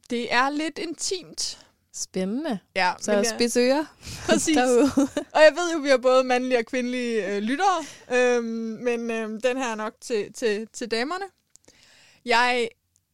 Det 0.10 0.34
er 0.34 0.50
lidt 0.50 0.78
intimt. 0.80 1.60
Spændende. 1.94 2.60
Ja, 2.76 2.94
Så 3.00 3.12
jeg... 3.12 3.24
jeg- 3.26 3.34
spids 3.36 3.58
ører 3.58 3.86
Præcis. 4.26 4.56
derude. 4.58 4.92
Og 5.34 5.42
jeg 5.42 5.54
ved 5.56 5.72
jo, 5.74 5.78
at 5.78 5.84
vi 5.84 5.90
har 5.90 5.98
både 5.98 6.24
mandlige 6.24 6.58
og 6.60 6.66
kvindelige 6.66 7.36
øh, 7.36 7.42
lyttere, 7.42 7.86
øhm, 8.14 8.44
men 8.84 9.12
øhm, 9.12 9.42
den 9.42 9.58
her 9.58 9.72
er 9.72 9.76
nok 9.76 9.94
til, 10.02 10.34
til, 10.34 10.68
til 10.74 10.92
damerne. 10.92 11.26
Jeg 12.26 12.70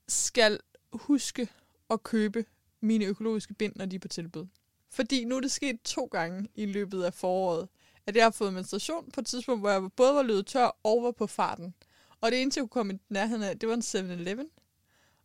skal 0.08 0.60
huske 0.94 1.48
at 1.90 2.04
købe 2.04 2.46
mine 2.82 3.06
økologiske 3.06 3.54
bind, 3.54 3.74
når 3.76 3.86
de 3.86 3.96
er 3.96 4.00
på 4.00 4.08
tilbud. 4.08 4.46
Fordi 4.92 5.24
nu 5.26 5.36
er 5.36 5.40
det 5.42 5.52
sket 5.52 5.82
to 5.84 6.06
gange 6.12 6.48
i 6.56 6.66
løbet 6.66 7.04
af 7.04 7.14
foråret, 7.14 7.68
at 8.08 8.16
jeg 8.16 8.26
har 8.26 8.32
fået 8.32 8.54
menstruation 8.54 9.12
på 9.12 9.22
et 9.22 9.28
tidspunkt, 9.28 9.62
hvor 9.62 9.70
jeg 9.70 9.82
både 9.96 10.16
var 10.16 10.22
løbet 10.24 10.46
tør 10.48 10.78
og 10.84 11.04
var 11.04 11.12
på 11.12 11.28
farten. 11.28 11.74
Og 12.24 12.32
det 12.32 12.42
eneste, 12.42 12.58
jeg 12.58 12.62
kunne 12.62 12.70
komme 12.70 12.94
i 12.94 12.98
nærheden 13.10 13.44
af, 13.44 13.60
det 13.60 13.70
var 13.70 13.76
en 13.76 13.82
7-Eleven. 13.82 14.46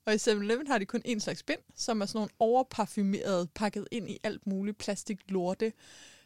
Og 0.06 0.14
i 0.14 0.16
7-Eleven 0.16 0.66
har 0.66 0.78
de 0.78 0.84
kun 0.84 1.02
én 1.06 1.18
slags 1.18 1.42
bind, 1.42 1.58
som 1.76 2.00
er 2.00 2.06
sådan 2.06 2.18
nogle 2.18 2.30
overparfumerede, 2.38 3.48
pakket 3.54 3.88
ind 3.90 4.10
i 4.10 4.18
alt 4.22 4.46
muligt 4.46 4.78
plastik 4.78 5.18
lorte. 5.28 5.72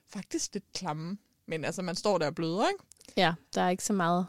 Faktisk 0.08 0.54
lidt 0.54 0.64
klamme. 0.74 1.18
Men 1.46 1.64
altså, 1.64 1.82
man 1.82 1.96
står 1.96 2.18
der 2.18 2.26
og 2.26 2.34
bløder, 2.34 2.68
ikke? 2.68 2.84
Ja, 3.16 3.34
der 3.54 3.62
er 3.62 3.70
ikke 3.70 3.84
så 3.84 3.92
meget 3.92 4.26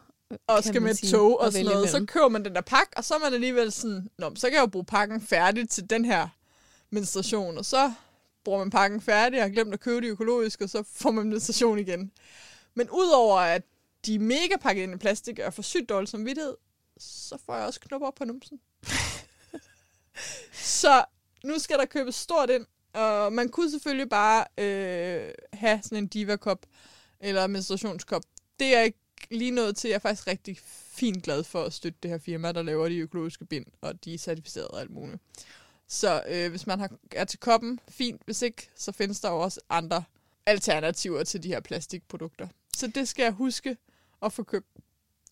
og 0.48 0.64
skal 0.64 0.82
med 0.82 0.94
sige, 0.94 1.12
tog 1.12 1.40
og 1.40 1.52
sådan 1.52 1.66
noget, 1.66 1.90
så 1.90 2.06
køber 2.06 2.30
man 2.30 2.46
den 2.46 2.56
der 2.56 2.62
pakke, 2.62 2.98
og 2.98 3.04
så 3.04 3.14
er 3.14 3.20
man 3.20 3.34
alligevel 3.34 3.72
sådan, 3.72 4.10
Nå, 4.18 4.36
så 4.36 4.48
kan 4.48 4.56
jeg 4.56 4.62
jo 4.62 4.68
bruge 4.68 4.86
pakken 4.86 5.22
færdig 5.22 5.70
til 5.70 5.90
den 5.90 6.06
her 6.06 6.28
menstruation, 6.90 7.58
og 7.58 7.66
så 7.66 7.94
bruger 8.44 8.60
man 8.60 8.70
pakken 8.70 9.02
færdig 9.02 9.40
og 9.40 9.46
har 9.46 9.50
glemt 9.50 9.74
at 9.74 9.80
købe 9.80 10.02
det 10.02 10.08
økologisk, 10.08 10.62
og 10.62 10.70
så 10.70 10.84
får 10.84 11.12
man 11.12 11.30
menstruation 11.30 11.80
igen. 11.80 12.12
Men 12.74 12.90
udover 12.90 13.38
at 13.40 13.64
de 14.06 14.16
er 14.16 14.20
mega 14.20 14.56
pakket 14.62 14.84
ind 14.84 14.94
i 14.94 14.98
plastik 14.98 15.40
og 15.40 15.46
er 15.46 15.50
for 15.50 15.62
sygt 15.62 15.90
dårlig 15.90 16.10
samvittighed, 16.10 16.56
så 16.98 17.38
får 17.46 17.56
jeg 17.56 17.66
også 17.66 17.80
knopper 17.80 18.08
op 18.08 18.16
på 18.16 18.26
numsen. 18.26 18.60
så 20.54 21.06
nu 21.44 21.60
skal 21.60 21.78
der 21.78 21.86
købes 21.86 22.16
stort 22.16 22.50
ind, 22.50 22.66
og 22.94 23.34
man 23.34 23.50
kunne 23.50 23.72
selvfølgelig 23.72 24.10
bare 24.10 24.46
øh, 24.58 25.34
have 25.54 25.80
sådan 25.84 25.98
en 25.98 26.08
diva-kop 26.08 26.66
eller 27.20 27.48
menstruationskop. 27.48 28.24
Det 28.60 28.76
er 28.76 28.82
ikke 28.82 29.00
lige 29.32 29.52
noget 29.52 29.76
til. 29.76 29.88
Jeg 29.88 29.96
er 29.96 30.00
faktisk 30.00 30.28
rigtig 30.28 30.58
fint 30.94 31.24
glad 31.24 31.44
for 31.44 31.64
at 31.64 31.74
støtte 31.74 32.00
det 32.04 32.12
her 32.12 32.18
firma, 32.18 32.52
der 32.52 32.62
laver 32.62 32.90
de 32.90 32.98
økologiske 32.98 33.46
bind, 33.46 33.66
og 33.82 34.06
de 34.06 34.14
er 34.14 34.18
certificeret 34.18 34.68
og 34.68 34.80
alt 34.80 34.92
muligt. 34.92 35.22
Så 35.88 36.24
øh, 36.28 36.50
hvis 36.50 36.68
man 36.68 36.80
har, 36.80 36.92
er 37.12 37.26
til 37.26 37.40
koppen, 37.40 37.80
fint. 37.90 38.22
Hvis 38.26 38.42
ikke, 38.42 38.70
så 38.76 38.92
findes 38.92 39.20
der 39.20 39.30
jo 39.30 39.40
også 39.40 39.62
andre 39.70 40.04
alternativer 40.46 41.24
til 41.24 41.44
de 41.44 41.48
her 41.48 41.60
plastikprodukter. 41.60 42.48
Så 42.78 42.88
det 42.88 43.08
skal 43.08 43.24
jeg 43.24 43.32
huske 43.32 43.78
at 44.26 44.34
få 44.34 44.44
købt, 44.44 44.68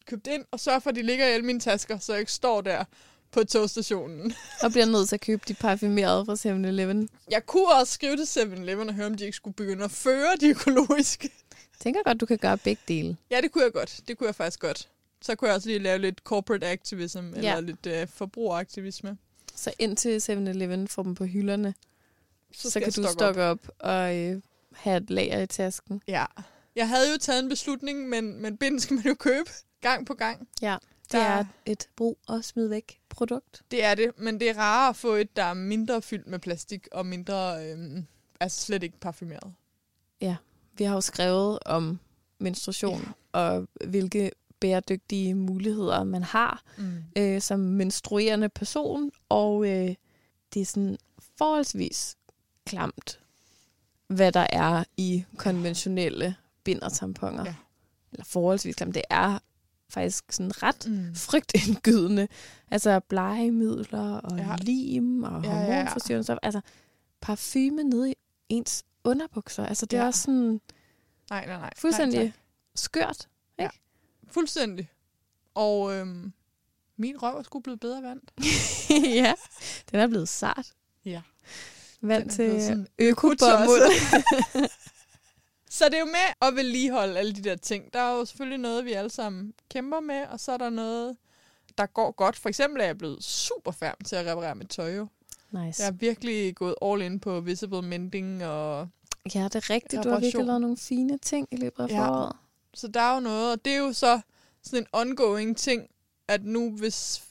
købt 0.06 0.28
ind, 0.28 0.46
og 0.52 0.60
sørge 0.60 0.82
for, 0.82 0.90
at 0.90 0.96
de 0.96 1.02
ligger 1.02 1.28
i 1.28 1.32
alle 1.32 1.46
mine 1.46 1.60
tasker, 1.60 2.00
så 2.00 2.14
jeg 2.14 2.20
ikke 2.20 2.32
står 2.32 2.62
der 2.62 2.84
på 3.32 3.44
togstationen. 3.44 4.34
Og 4.64 4.72
bliver 4.72 4.86
nødt 4.86 5.10
til 5.10 5.16
at 5.16 5.22
købe 5.22 5.42
de 5.48 5.54
parfumerede 5.54 6.26
fra 6.26 6.34
7-Eleven. 6.34 7.10
Jeg 7.32 7.46
kunne 7.46 7.68
også 7.80 7.94
skrive 7.94 8.18
til 8.18 8.24
7-Eleven 8.42 8.90
og 8.90 8.94
høre, 8.96 9.06
om 9.06 9.16
de 9.16 9.26
ikke 9.26 9.36
skulle 9.36 9.54
begynde 9.54 9.84
at 9.84 9.92
føre 9.92 10.36
de 10.42 10.48
økologiske. 10.50 11.30
Tænker 11.80 12.04
godt, 12.06 12.20
du 12.22 12.26
kan 12.26 12.38
gøre 12.38 12.58
begge 12.58 12.82
dele. 12.88 13.18
Ja, 13.32 13.42
det 13.42 13.52
kunne 13.52 13.64
jeg 13.64 13.74
godt. 13.74 14.00
Det 14.08 14.18
kunne 14.18 14.28
jeg 14.28 14.36
faktisk 14.36 14.60
godt. 14.60 14.90
Så 15.22 15.36
kunne 15.36 15.48
jeg 15.48 15.56
også 15.56 15.68
lige 15.70 15.80
lave 15.80 15.98
lidt 15.98 16.20
corporate 16.24 16.68
activism, 16.68 17.18
eller 17.20 17.42
Ja. 17.42 17.60
lidt 17.60 17.86
øh, 17.86 18.08
forbrugeraktivisme. 18.08 19.18
Så 19.56 19.74
indtil 19.80 20.18
7-Eleven 20.20 20.88
får 20.88 21.04
dem 21.04 21.16
på 21.16 21.26
hylderne, 21.26 21.74
så, 22.54 22.70
så 22.72 22.80
kan 22.80 22.92
du 22.92 23.04
stokke 23.12 23.44
op, 23.44 23.60
op 23.68 23.74
og 23.80 24.16
øh, 24.18 24.42
have 24.74 24.98
et 24.98 25.10
lager 25.10 25.40
i 25.42 25.48
tasken. 25.48 26.02
Ja. 26.08 26.26
Jeg 26.76 26.88
havde 26.90 27.12
jo 27.12 27.18
taget 27.18 27.44
en 27.44 27.50
beslutning, 27.50 28.10
men, 28.10 28.42
men 28.42 28.58
bind 28.58 28.80
skal 28.80 28.96
man 28.96 29.06
jo 29.08 29.14
købe 29.16 29.50
gang 29.82 30.06
på 30.06 30.14
gang. 30.14 30.48
Ja, 30.62 30.78
det 31.04 31.12
Der- 31.12 31.20
er 31.20 31.44
et 31.66 31.90
brug 31.96 32.20
og 32.28 32.44
smid 32.44 32.68
væk 32.68 33.00
produkt. 33.10 33.62
Det 33.72 33.84
er 33.84 33.96
det, 33.96 34.12
men 34.18 34.40
det 34.40 34.50
er 34.50 34.58
rarere 34.58 34.90
at 34.90 34.96
få 34.96 35.14
et, 35.14 35.36
der 35.36 35.44
er 35.44 35.54
mindre 35.54 36.02
fyldt 36.02 36.28
med 36.28 36.40
plastik 36.40 36.88
og 36.92 37.06
mindre, 37.06 37.66
øhm, 37.72 38.06
altså 38.40 38.62
slet 38.66 38.84
ikke 38.84 39.00
parfumeret. 39.00 39.54
Vi 40.78 40.84
har 40.84 40.94
jo 40.96 41.02
skrevet 41.02 41.60
om 41.66 42.00
menstruation 42.40 43.02
ja. 43.34 43.40
og 43.40 43.68
hvilke 43.88 44.32
bæredygtige 44.60 45.36
muligheder 45.36 46.04
man 46.04 46.24
har 46.24 46.64
Mm. 46.78 47.04
øh, 47.18 47.42
som 47.42 47.60
menstruerende 47.60 48.50
person, 48.50 49.12
og 49.30 49.66
øh, 49.70 49.96
det 50.54 50.62
er 50.62 50.66
sådan 50.66 50.98
forholdsvis 51.38 52.16
klamt, 52.66 53.20
hvad 54.08 54.32
der 54.32 54.48
er 54.50 54.84
i 54.98 55.24
konventionelle 55.38 56.36
bind 56.64 56.82
og 56.82 56.94
tamponer. 56.94 57.46
Ja. 57.46 57.56
Eller 58.12 58.26
forholdsvis 58.26 58.76
klamt. 58.76 58.96
Det 58.96 59.04
er 59.10 59.40
faktisk 59.90 60.32
sådan 60.32 60.64
ret 60.64 60.88
Mm. 60.88 61.16
frygtindgydende. 61.16 62.28
Altså 62.72 63.00
blegemidler 63.00 64.14
og 64.18 64.38
Ja. 64.38 64.44
ja. 64.50 64.56
lim 64.60 65.24
og 65.24 65.44
Ja, 65.44 65.50
ja, 65.52 65.58
ja. 65.60 65.66
hormonforstyrrende 65.66 66.24
stoffer. 66.24 66.40
Altså 66.44 66.62
parfume 67.22 67.84
nede 67.84 68.12
i 68.12 68.16
ens 68.50 68.84
underbukser. 69.04 69.66
Altså 69.66 69.86
det 69.86 69.98
er 69.98 70.02
Ja. 70.02 70.08
også 70.08 70.22
sådan 70.22 70.62
Nej, 71.30 71.46
nej, 71.46 71.58
nej. 71.58 71.70
fuldstændig 71.78 72.20
Nej, 72.20 72.32
skørt. 72.76 73.28
Fuldstændig. 74.32 74.90
Og 75.56 75.94
øhm, 75.96 76.34
min 76.98 77.22
røv 77.24 77.38
er 77.38 77.44
sgu 77.44 77.60
blevet 77.60 77.80
bedre 77.80 78.02
vand. 78.04 78.22
ja, 79.24 79.34
den 79.92 80.00
er 80.00 80.08
blevet 80.08 80.30
sart. 80.30 80.72
Ja. 81.06 81.22
Vand 82.02 82.24
er 82.26 82.30
til 82.34 82.88
økobomuld. 83.00 83.92
Så 85.74 85.86
det 85.86 85.94
er 85.94 86.00
jo 86.00 86.06
med 86.06 86.48
at 86.50 86.56
vedligeholde 86.56 87.18
alle 87.20 87.34
de 87.34 87.42
der 87.42 87.56
ting. 87.56 87.94
Der 87.94 88.00
er 88.00 88.18
jo 88.18 88.26
selvfølgelig 88.26 88.58
noget, 88.60 88.86
vi 88.86 88.92
alle 88.94 89.10
sammen 89.10 89.54
kæmper 89.70 90.00
med, 90.00 90.26
og 90.28 90.40
så 90.40 90.52
er 90.52 90.58
der 90.58 90.70
noget, 90.70 91.18
der 91.78 91.86
går 91.86 92.12
godt. 92.12 92.36
For 92.36 92.50
eksempel 92.50 92.82
er 92.82 92.86
jeg 92.86 92.98
blevet 92.98 93.24
super 93.24 93.72
færm 93.72 93.96
til 94.06 94.16
at 94.16 94.26
reparere 94.26 94.56
mit 94.56 94.70
tøj. 94.70 94.96
Jo. 94.96 95.08
nice. 95.52 95.84
Jeg 95.84 95.88
er 95.88 95.92
virkelig 95.92 96.56
gået 96.56 96.76
all 96.82 97.02
in 97.02 97.20
på 97.20 97.40
visible 97.40 97.82
mending, 97.82 98.46
og 98.46 98.88
Ja, 99.36 99.44
det 99.44 99.56
er 99.56 99.70
rigtigt. 99.70 100.04
Du 100.04 100.10
har 100.10 100.16
virkelig 100.20 100.30
Reparation. 100.30 100.46
lavet 100.46 100.62
nogle 100.62 100.78
fine 100.78 101.18
ting 101.18 101.48
i 101.52 101.56
løbet 101.56 101.84
af 101.84 101.88
Ja. 101.88 102.08
foråret. 102.08 102.36
så 102.74 102.88
der 102.88 103.02
er 103.02 103.14
jo 103.14 103.20
noget, 103.20 103.52
og 103.52 103.66
det 103.66 103.74
er 103.74 103.78
jo 103.78 103.94
så 103.94 104.22
sådan 104.64 104.80
en 104.84 104.88
ongoing 104.94 105.58
ting, 105.58 105.88
at 106.28 106.44
nu 106.46 106.72
hvis, 106.72 107.24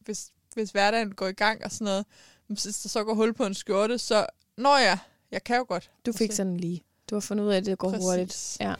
hvis, 0.00 0.30
hvis 0.54 0.70
hverdagen 0.70 1.14
går 1.14 1.26
i 1.26 1.32
gang 1.32 1.64
og 1.64 1.70
sådan 1.72 1.84
noget, 1.84 2.06
hvis 2.46 2.62
der 2.62 2.88
så 2.88 3.04
går 3.04 3.14
hul 3.14 3.32
på 3.34 3.46
en 3.46 3.54
skjorte, 3.54 3.98
så 3.98 4.26
når 4.56 4.76
jeg, 4.78 4.98
jeg 5.30 5.44
kan 5.44 5.56
jo 5.56 5.64
godt. 5.68 5.90
Du 6.06 6.12
fik 6.12 6.32
sådan 6.32 6.56
lige. 6.56 6.84
Du 7.10 7.14
har 7.14 7.20
fundet 7.20 7.44
ud 7.44 7.50
af, 7.50 7.56
at 7.56 7.66
det 7.66 7.78
går 7.78 7.90
Præcis. 7.90 8.04
hurtigt. 8.06 8.56
Ja. 8.60 8.74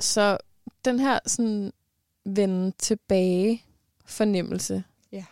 Så 0.00 0.38
den 0.84 1.00
her 1.00 1.18
sådan 1.26 1.72
vende 2.24 2.72
tilbage 2.78 3.64
fornemmelse, 4.06 4.84
Ja. 5.12 5.24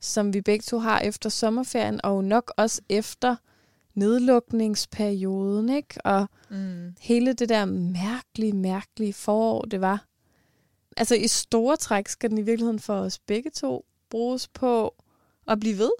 som 0.00 0.34
vi 0.34 0.40
begge 0.40 0.62
to 0.62 0.78
har 0.78 0.98
efter 1.00 1.28
sommerferien, 1.30 2.00
og 2.04 2.24
nok 2.24 2.52
også 2.56 2.82
efter 2.88 3.36
nedlukningsperioden, 3.94 5.68
ikke? 5.68 6.00
Og 6.04 6.26
Mm. 6.50 6.94
hele 7.00 7.32
det 7.32 7.48
der 7.48 7.64
mærkelige, 7.64 8.52
mærkelige 8.52 9.12
forår, 9.12 9.62
det 9.62 9.80
var. 9.80 10.04
Altså 10.96 11.14
i 11.14 11.26
store 11.28 11.76
træk 11.76 12.08
skal 12.08 12.30
den 12.30 12.38
i 12.38 12.42
virkeligheden 12.42 12.78
for 12.80 12.94
os 12.94 13.18
begge 13.18 13.50
to 13.50 13.84
bruges 14.10 14.48
på 14.48 14.94
at 15.48 15.60
blive 15.60 15.78
ved. 15.78 15.90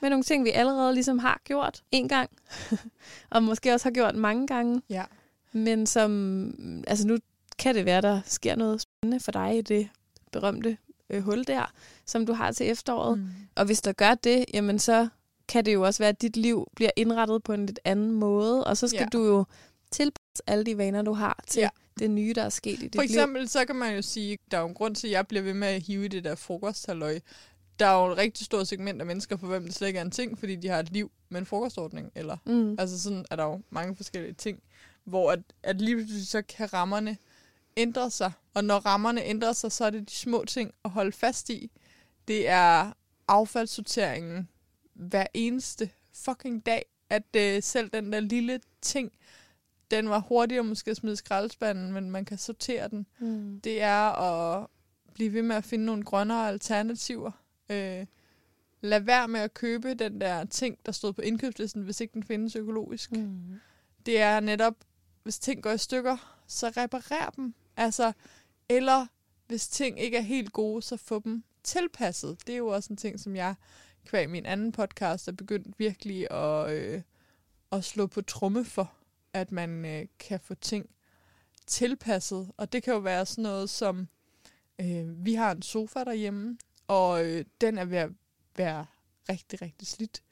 Med 0.00 0.10
nogle 0.10 0.22
ting, 0.22 0.44
vi 0.44 0.50
allerede 0.50 0.94
ligesom 0.94 1.18
har 1.18 1.40
gjort 1.44 1.82
en 1.90 2.08
gang, 2.08 2.30
og 3.30 3.42
måske 3.42 3.72
også 3.74 3.86
har 3.88 3.92
gjort 3.92 4.14
mange 4.16 4.46
gange, 4.46 4.82
Ja. 4.88 5.04
men 5.52 5.86
som, 5.86 6.82
altså 6.86 7.06
nu 7.06 7.18
kan 7.58 7.74
det 7.74 7.84
være, 7.84 8.00
der 8.00 8.20
sker 8.24 8.56
noget 8.56 8.80
spændende 8.80 9.20
for 9.24 9.32
dig 9.32 9.58
i 9.58 9.62
det 9.62 9.88
berømte 10.32 10.76
øh, 11.10 11.22
hul 11.22 11.44
der, 11.46 11.72
som 12.06 12.26
du 12.26 12.32
har 12.32 12.52
til 12.52 12.70
efteråret. 12.70 13.18
Mm. 13.18 13.28
Og 13.54 13.64
hvis 13.64 13.80
der 13.82 13.92
gør 13.92 14.14
det, 14.14 14.44
jamen 14.54 14.78
så 14.78 15.08
kan 15.48 15.64
det 15.64 15.74
jo 15.74 15.82
også 15.82 15.98
være, 16.02 16.08
at 16.08 16.22
dit 16.22 16.36
liv 16.36 16.66
bliver 16.76 16.90
indrettet 16.96 17.42
på 17.42 17.52
en 17.52 17.66
lidt 17.66 17.80
anden 17.84 18.10
måde, 18.10 18.64
og 18.64 18.76
så 18.76 18.88
skal 18.88 19.00
Ja. 19.00 19.06
du 19.18 19.24
jo 19.26 19.44
tilpasse 19.90 20.42
alle 20.46 20.64
de 20.64 20.78
vaner, 20.78 21.02
du 21.02 21.12
har 21.12 21.44
til 21.46 21.60
Ja. 21.60 21.68
det 21.98 22.10
nye, 22.10 22.32
der 22.34 22.42
er 22.42 22.48
sket 22.48 22.72
i 22.72 22.76
dit 22.82 22.94
For 22.94 23.02
liv. 23.02 23.10
eksempel, 23.10 23.48
så 23.48 23.64
kan 23.64 23.76
man 23.76 23.94
jo 23.96 24.02
sige, 24.02 24.38
der 24.50 24.56
er 24.56 24.60
jo 24.60 24.68
en 24.68 24.74
grund 24.74 24.94
til, 24.94 25.06
at 25.06 25.12
jeg 25.12 25.26
bliver 25.26 25.42
ved 25.42 25.54
med 25.54 25.68
at 25.68 25.82
hive 25.82 26.04
i 26.04 26.08
det 26.08 26.24
der 26.24 26.34
frokosthalløj. 26.34 27.18
Der 27.78 27.86
er 27.86 28.04
jo 28.06 28.12
et 28.12 28.18
rigtig 28.18 28.46
stort 28.46 28.68
segment 28.68 29.00
af 29.00 29.06
mennesker, 29.06 29.36
for 29.36 29.46
hvem 29.46 29.64
det 29.64 29.74
slet 29.74 29.88
ikke 29.88 29.98
er 29.98 30.04
en 30.04 30.10
ting, 30.10 30.38
fordi 30.38 30.56
de 30.56 30.68
har 30.68 30.78
et 30.78 30.92
liv 30.92 31.10
med 31.28 31.40
en 31.40 31.46
frokostordning. 31.46 32.12
Eller, 32.14 32.36
Mm. 32.44 32.76
altså 32.78 33.02
sådan 33.02 33.24
er 33.30 33.36
der 33.36 33.44
jo 33.44 33.60
mange 33.70 33.96
forskellige 33.96 34.32
ting, 34.32 34.62
hvor 35.04 35.32
at, 35.32 35.40
at 35.62 35.80
lige 35.80 35.96
pludselig 35.96 36.26
så 36.26 36.42
kan 36.42 36.72
rammerne 36.72 37.16
ændre 37.76 38.10
sig. 38.10 38.32
Og 38.54 38.64
når 38.64 38.78
rammerne 38.78 39.24
ændrer 39.24 39.52
sig, 39.52 39.72
så 39.72 39.84
er 39.84 39.90
det 39.90 40.08
de 40.10 40.14
små 40.14 40.44
ting 40.44 40.74
at 40.84 40.90
holde 40.90 41.12
fast 41.12 41.50
i. 41.50 41.70
Det 42.28 42.48
er 42.48 42.92
affaldssorteringen 43.28 44.48
hver 44.94 45.26
eneste 45.34 45.90
fucking 46.14 46.66
dag, 46.66 46.84
at 47.10 47.22
øh, 47.36 47.62
selv 47.62 47.90
den 47.90 48.12
der 48.12 48.20
lille 48.20 48.60
ting, 48.82 49.12
den 49.90 50.08
var 50.08 50.18
hurtigere 50.18 50.64
måske 50.64 50.90
at 50.90 50.96
smide 50.96 51.12
i 51.12 51.16
skraldespanden, 51.16 51.92
men 51.92 52.10
man 52.10 52.24
kan 52.24 52.38
sortere 52.38 52.88
den 52.88 53.06
Mm. 53.18 53.60
det 53.64 53.82
er 53.82 53.98
at 54.22 54.66
blive 55.14 55.32
ved 55.32 55.42
med 55.42 55.56
at 55.56 55.64
finde 55.64 55.84
nogle 55.84 56.02
grønnere 56.04 56.48
alternativer. 56.48 57.30
Øh, 57.70 58.06
lad 58.80 59.00
være 59.00 59.28
med 59.28 59.40
at 59.40 59.54
købe 59.54 59.94
den 59.94 60.20
der 60.20 60.44
ting, 60.44 60.78
der 60.86 60.92
stod 60.92 61.12
på 61.12 61.22
indkøbslisten, 61.22 61.82
hvis 61.82 62.00
ikke 62.00 62.14
den 62.14 62.22
findes 62.22 62.56
økologisk. 62.56 63.12
Mm. 63.12 63.60
Det 64.06 64.20
er 64.20 64.40
netop, 64.40 64.74
hvis 65.22 65.38
ting 65.38 65.62
går 65.62 65.70
i 65.70 65.78
stykker, 65.78 66.40
så 66.46 66.72
reparer 66.76 67.30
dem. 67.30 67.54
Altså, 67.76 68.12
eller 68.68 69.06
hvis 69.46 69.68
ting 69.68 70.00
ikke 70.00 70.16
er 70.16 70.22
helt 70.22 70.52
gode, 70.52 70.82
så 70.82 70.96
få 70.96 71.20
dem 71.24 71.44
tilpasset. 71.62 72.46
Det 72.46 72.52
er 72.52 72.56
jo 72.56 72.68
også 72.68 72.92
en 72.92 72.96
ting, 72.96 73.20
som 73.20 73.36
jeg 73.36 73.54
kvæg 74.06 74.30
min 74.30 74.46
anden 74.46 74.72
podcast 74.72 75.28
er 75.28 75.32
begyndt 75.32 75.78
virkelig 75.78 76.30
at, 76.30 76.70
øh, 76.70 77.02
at 77.72 77.84
slå 77.84 78.06
på 78.06 78.22
tromme 78.22 78.64
for, 78.64 78.92
at 79.32 79.52
man 79.52 79.84
øh, 79.84 80.06
kan 80.18 80.40
få 80.40 80.54
ting 80.54 80.90
tilpasset. 81.66 82.52
Og 82.56 82.72
det 82.72 82.82
kan 82.82 82.92
jo 82.92 82.98
være 82.98 83.26
sådan 83.26 83.42
noget 83.42 83.70
som, 83.70 84.08
øh, 84.80 85.24
vi 85.24 85.34
har 85.34 85.52
en 85.52 85.62
sofa 85.62 86.04
derhjemme, 86.04 86.58
og 86.88 87.24
øh, 87.24 87.44
den 87.60 87.78
er 87.78 87.84
ved 87.84 87.98
at 87.98 88.10
være 88.56 88.86
rigtig, 89.28 89.62
rigtig 89.62 89.88
slidt. 89.88 90.22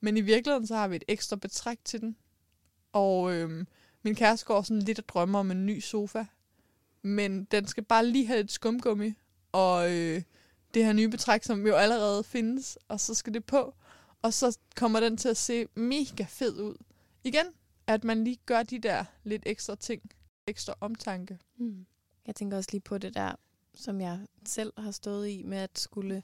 Men 0.00 0.16
i 0.16 0.20
virkeligheden, 0.20 0.66
så 0.66 0.76
har 0.76 0.88
vi 0.88 0.96
et 0.96 1.04
ekstra 1.08 1.36
betræk 1.36 1.78
til 1.84 2.00
den. 2.00 2.16
Og 2.92 3.34
øh, 3.34 3.66
min 4.02 4.14
kæreste 4.14 4.46
går 4.46 4.62
sådan 4.62 4.82
lidt 4.82 4.98
og 4.98 5.08
drømmer 5.08 5.38
om 5.38 5.50
en 5.50 5.66
ny 5.66 5.80
sofa. 5.80 6.24
Men 7.02 7.44
den 7.44 7.66
skal 7.66 7.84
bare 7.84 8.06
lige 8.06 8.26
have 8.26 8.40
et 8.40 8.52
skumgummi, 8.52 9.14
og 9.52 9.92
øh, 9.92 10.22
det 10.74 10.84
her 10.84 10.92
nye 10.92 11.08
betræk, 11.08 11.42
som 11.42 11.66
jo 11.66 11.74
allerede 11.74 12.24
findes, 12.24 12.78
og 12.88 13.00
så 13.00 13.14
skal 13.14 13.34
det 13.34 13.44
på. 13.44 13.74
Og 14.22 14.32
så 14.32 14.58
kommer 14.76 15.00
den 15.00 15.16
til 15.16 15.28
at 15.28 15.36
se 15.36 15.66
mega 15.74 16.24
fed 16.28 16.60
ud. 16.60 16.76
Igen, 17.24 17.46
at 17.86 18.04
man 18.04 18.24
lige 18.24 18.38
gør 18.46 18.62
de 18.62 18.78
der 18.78 19.04
lidt 19.24 19.42
ekstra 19.46 19.74
ting, 19.74 20.02
ekstra 20.46 20.74
omtanke. 20.80 21.38
Mm. 21.56 21.86
Jeg 22.26 22.34
tænker 22.34 22.56
også 22.56 22.68
lige 22.72 22.80
på 22.80 22.98
det 22.98 23.14
der, 23.14 23.34
som 23.74 24.00
jeg 24.00 24.18
selv 24.46 24.72
har 24.78 24.90
stået 24.90 25.28
i 25.28 25.42
med 25.42 25.58
at 25.58 25.78
skulle 25.78 26.22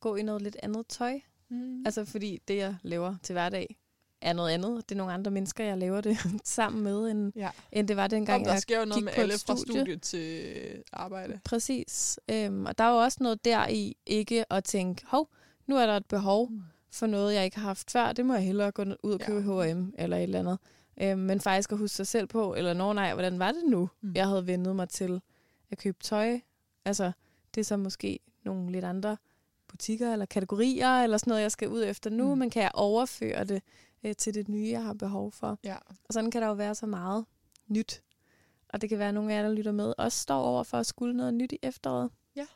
gå 0.00 0.16
i 0.16 0.22
noget 0.22 0.42
lidt 0.42 0.56
andet 0.62 0.86
tøj. 0.86 1.20
Mm. 1.48 1.82
Altså 1.86 2.04
fordi 2.04 2.42
det, 2.48 2.56
jeg 2.56 2.76
laver 2.82 3.16
til 3.22 3.32
hverdag, 3.32 3.76
er 4.20 4.32
noget 4.32 4.50
andet. 4.50 4.88
Det 4.88 4.94
er 4.94 4.98
nogle 4.98 5.12
andre 5.12 5.30
mennesker, 5.30 5.64
jeg 5.64 5.78
laver 5.78 6.00
det 6.00 6.16
sammen 6.44 6.82
med, 6.82 7.10
end, 7.10 7.32
ja. 7.36 7.50
end 7.72 7.88
det 7.88 7.96
var 7.96 8.06
dengang, 8.06 8.38
Om 8.40 8.44
der 8.44 8.52
jeg 8.52 8.60
sker 8.60 8.78
jo 8.80 8.84
noget 8.84 9.04
med 9.04 9.12
alle 9.16 9.32
fra 9.46 9.56
studie. 9.56 9.72
studie 9.80 9.96
til 9.96 10.82
arbejde. 10.92 11.40
Præcis. 11.44 12.20
Øhm, 12.28 12.66
og 12.66 12.78
der 12.78 12.84
er 12.84 12.90
jo 12.90 12.96
også 12.96 13.18
noget 13.20 13.44
der 13.44 13.68
i 13.68 13.96
ikke 14.06 14.52
at 14.52 14.64
tænke, 14.64 15.02
hov, 15.06 15.28
nu 15.66 15.76
er 15.76 15.86
der 15.86 15.96
et 15.96 16.06
behov 16.06 16.50
Mm. 16.50 16.62
for 16.90 17.06
noget, 17.06 17.34
jeg 17.34 17.44
ikke 17.44 17.58
har 17.58 17.66
haft 17.66 17.90
før. 17.90 18.12
Det 18.12 18.26
må 18.26 18.34
jeg 18.34 18.42
hellere 18.42 18.72
gå 18.72 18.84
ud 19.02 19.12
og 19.12 19.20
købe 19.20 19.54
Ja. 19.62 19.72
H&M 19.74 19.94
eller 19.98 20.16
et 20.16 20.22
eller 20.22 20.38
andet. 20.38 20.58
Øhm, 21.02 21.18
men 21.18 21.40
faktisk 21.40 21.72
at 21.72 21.78
huske 21.78 21.96
sig 21.96 22.06
selv 22.06 22.26
på, 22.26 22.54
eller 22.54 22.74
når 22.74 22.92
nej, 22.92 23.12
hvordan 23.12 23.38
var 23.38 23.52
det 23.52 23.62
nu, 23.68 23.90
mm. 24.00 24.12
jeg 24.14 24.26
havde 24.28 24.46
vendet 24.46 24.76
mig 24.76 24.88
til 24.88 25.20
at 25.70 25.78
købe 25.78 25.98
tøj. 26.02 26.40
Altså, 26.90 27.12
det 27.54 27.60
er 27.60 27.64
så 27.64 27.76
måske 27.76 28.18
nogle 28.44 28.72
lidt 28.72 28.84
andre 28.84 29.16
butikker 29.68 30.12
eller 30.12 30.26
kategorier, 30.26 31.02
eller 31.02 31.16
sådan 31.18 31.30
noget, 31.30 31.42
jeg 31.42 31.52
skal 31.52 31.68
ud 31.68 31.84
efter 31.84 32.10
nu, 32.10 32.32
Mm. 32.34 32.38
men 32.38 32.50
kan 32.50 32.62
jeg 32.62 32.70
overføre 32.74 33.44
det 33.44 33.62
øh, 34.04 34.14
til 34.16 34.34
det 34.34 34.48
nye, 34.48 34.68
jeg 34.70 34.84
har 34.84 34.92
behov 34.94 35.32
for. 35.32 35.58
Ja. 35.64 35.76
Og 36.08 36.14
sådan 36.14 36.30
kan 36.30 36.42
der 36.42 36.48
jo 36.48 36.54
være 36.54 36.74
så 36.74 36.86
meget 36.86 37.24
nyt. 37.68 38.02
Og 38.68 38.80
det 38.80 38.88
kan 38.88 38.98
være, 38.98 39.08
at 39.08 39.14
nogle 39.14 39.32
af 39.32 39.36
jer, 39.36 39.42
der 39.48 39.54
lytter 39.54 39.72
med, 39.72 39.94
også 39.98 40.18
står 40.18 40.42
over 40.42 40.62
for 40.62 40.78
at 40.78 40.86
skulle 40.86 41.16
noget 41.16 41.34
nyt 41.34 41.52
i 41.52 41.58
efteråret. 41.62 42.10
Ja. 42.36 42.46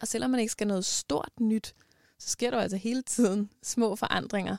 Og 0.00 0.08
selvom 0.08 0.30
man 0.30 0.40
ikke 0.40 0.52
skal 0.52 0.66
noget 0.66 0.84
stort 0.84 1.32
nyt, 1.40 1.74
så 2.18 2.28
sker 2.28 2.50
der 2.50 2.56
jo 2.56 2.62
altså 2.62 2.76
hele 2.76 3.02
tiden 3.02 3.50
små 3.62 3.96
forandringer. 3.96 4.56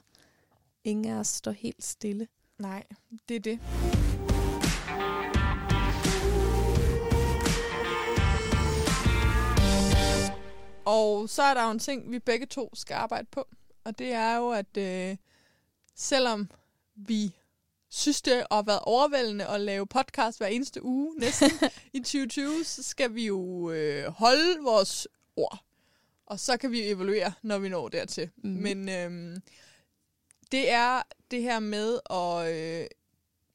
Ingen 0.84 1.14
af 1.14 1.20
os 1.20 1.28
står 1.28 1.52
helt 1.52 1.84
stille. 1.84 2.28
Nej, 2.60 2.84
det 3.30 3.36
er 3.36 3.40
det. 3.40 3.60
Og 10.92 11.30
så 11.30 11.44
er 11.44 11.54
der 11.54 11.64
jo 11.66 11.72
en 11.72 11.80
ting, 11.80 12.12
vi 12.12 12.20
begge 12.20 12.46
to 12.46 12.76
skal 12.76 12.94
arbejde 12.94 13.28
på. 13.32 13.48
Og 13.84 14.00
det 14.00 14.14
er 14.14 14.36
jo, 14.36 14.50
at 14.50 14.78
øh, 14.78 15.18
selvom 15.96 16.50
vi 16.96 17.36
synes, 17.90 18.22
det 18.22 18.46
har 18.52 18.62
været 18.62 18.80
overvældende 18.80 19.48
at 19.48 19.62
lave 19.62 19.88
podcast 19.88 20.38
hver 20.38 20.48
eneste 20.48 20.84
uge 20.84 21.16
næsten 21.18 21.50
i 21.94 22.00
2020, 22.00 22.64
så 22.64 22.84
skal 22.84 23.16
vi 23.16 23.26
jo 23.26 23.72
øh, 23.72 24.08
holde 24.08 24.64
vores 24.64 25.08
ord. 25.36 25.64
Og 26.26 26.40
så 26.40 26.58
kan 26.58 26.72
vi 26.72 26.90
evaluere, 26.90 27.34
når 27.42 27.60
vi 27.60 27.70
når 27.70 27.90
dertil. 27.90 28.30
Mm. 28.38 28.50
Men 28.50 28.90
øh, 28.90 29.38
det 30.52 30.72
er 30.72 31.02
det 31.32 31.42
her 31.42 31.60
med 31.60 32.00
at 32.10 32.56
øh, 32.56 32.88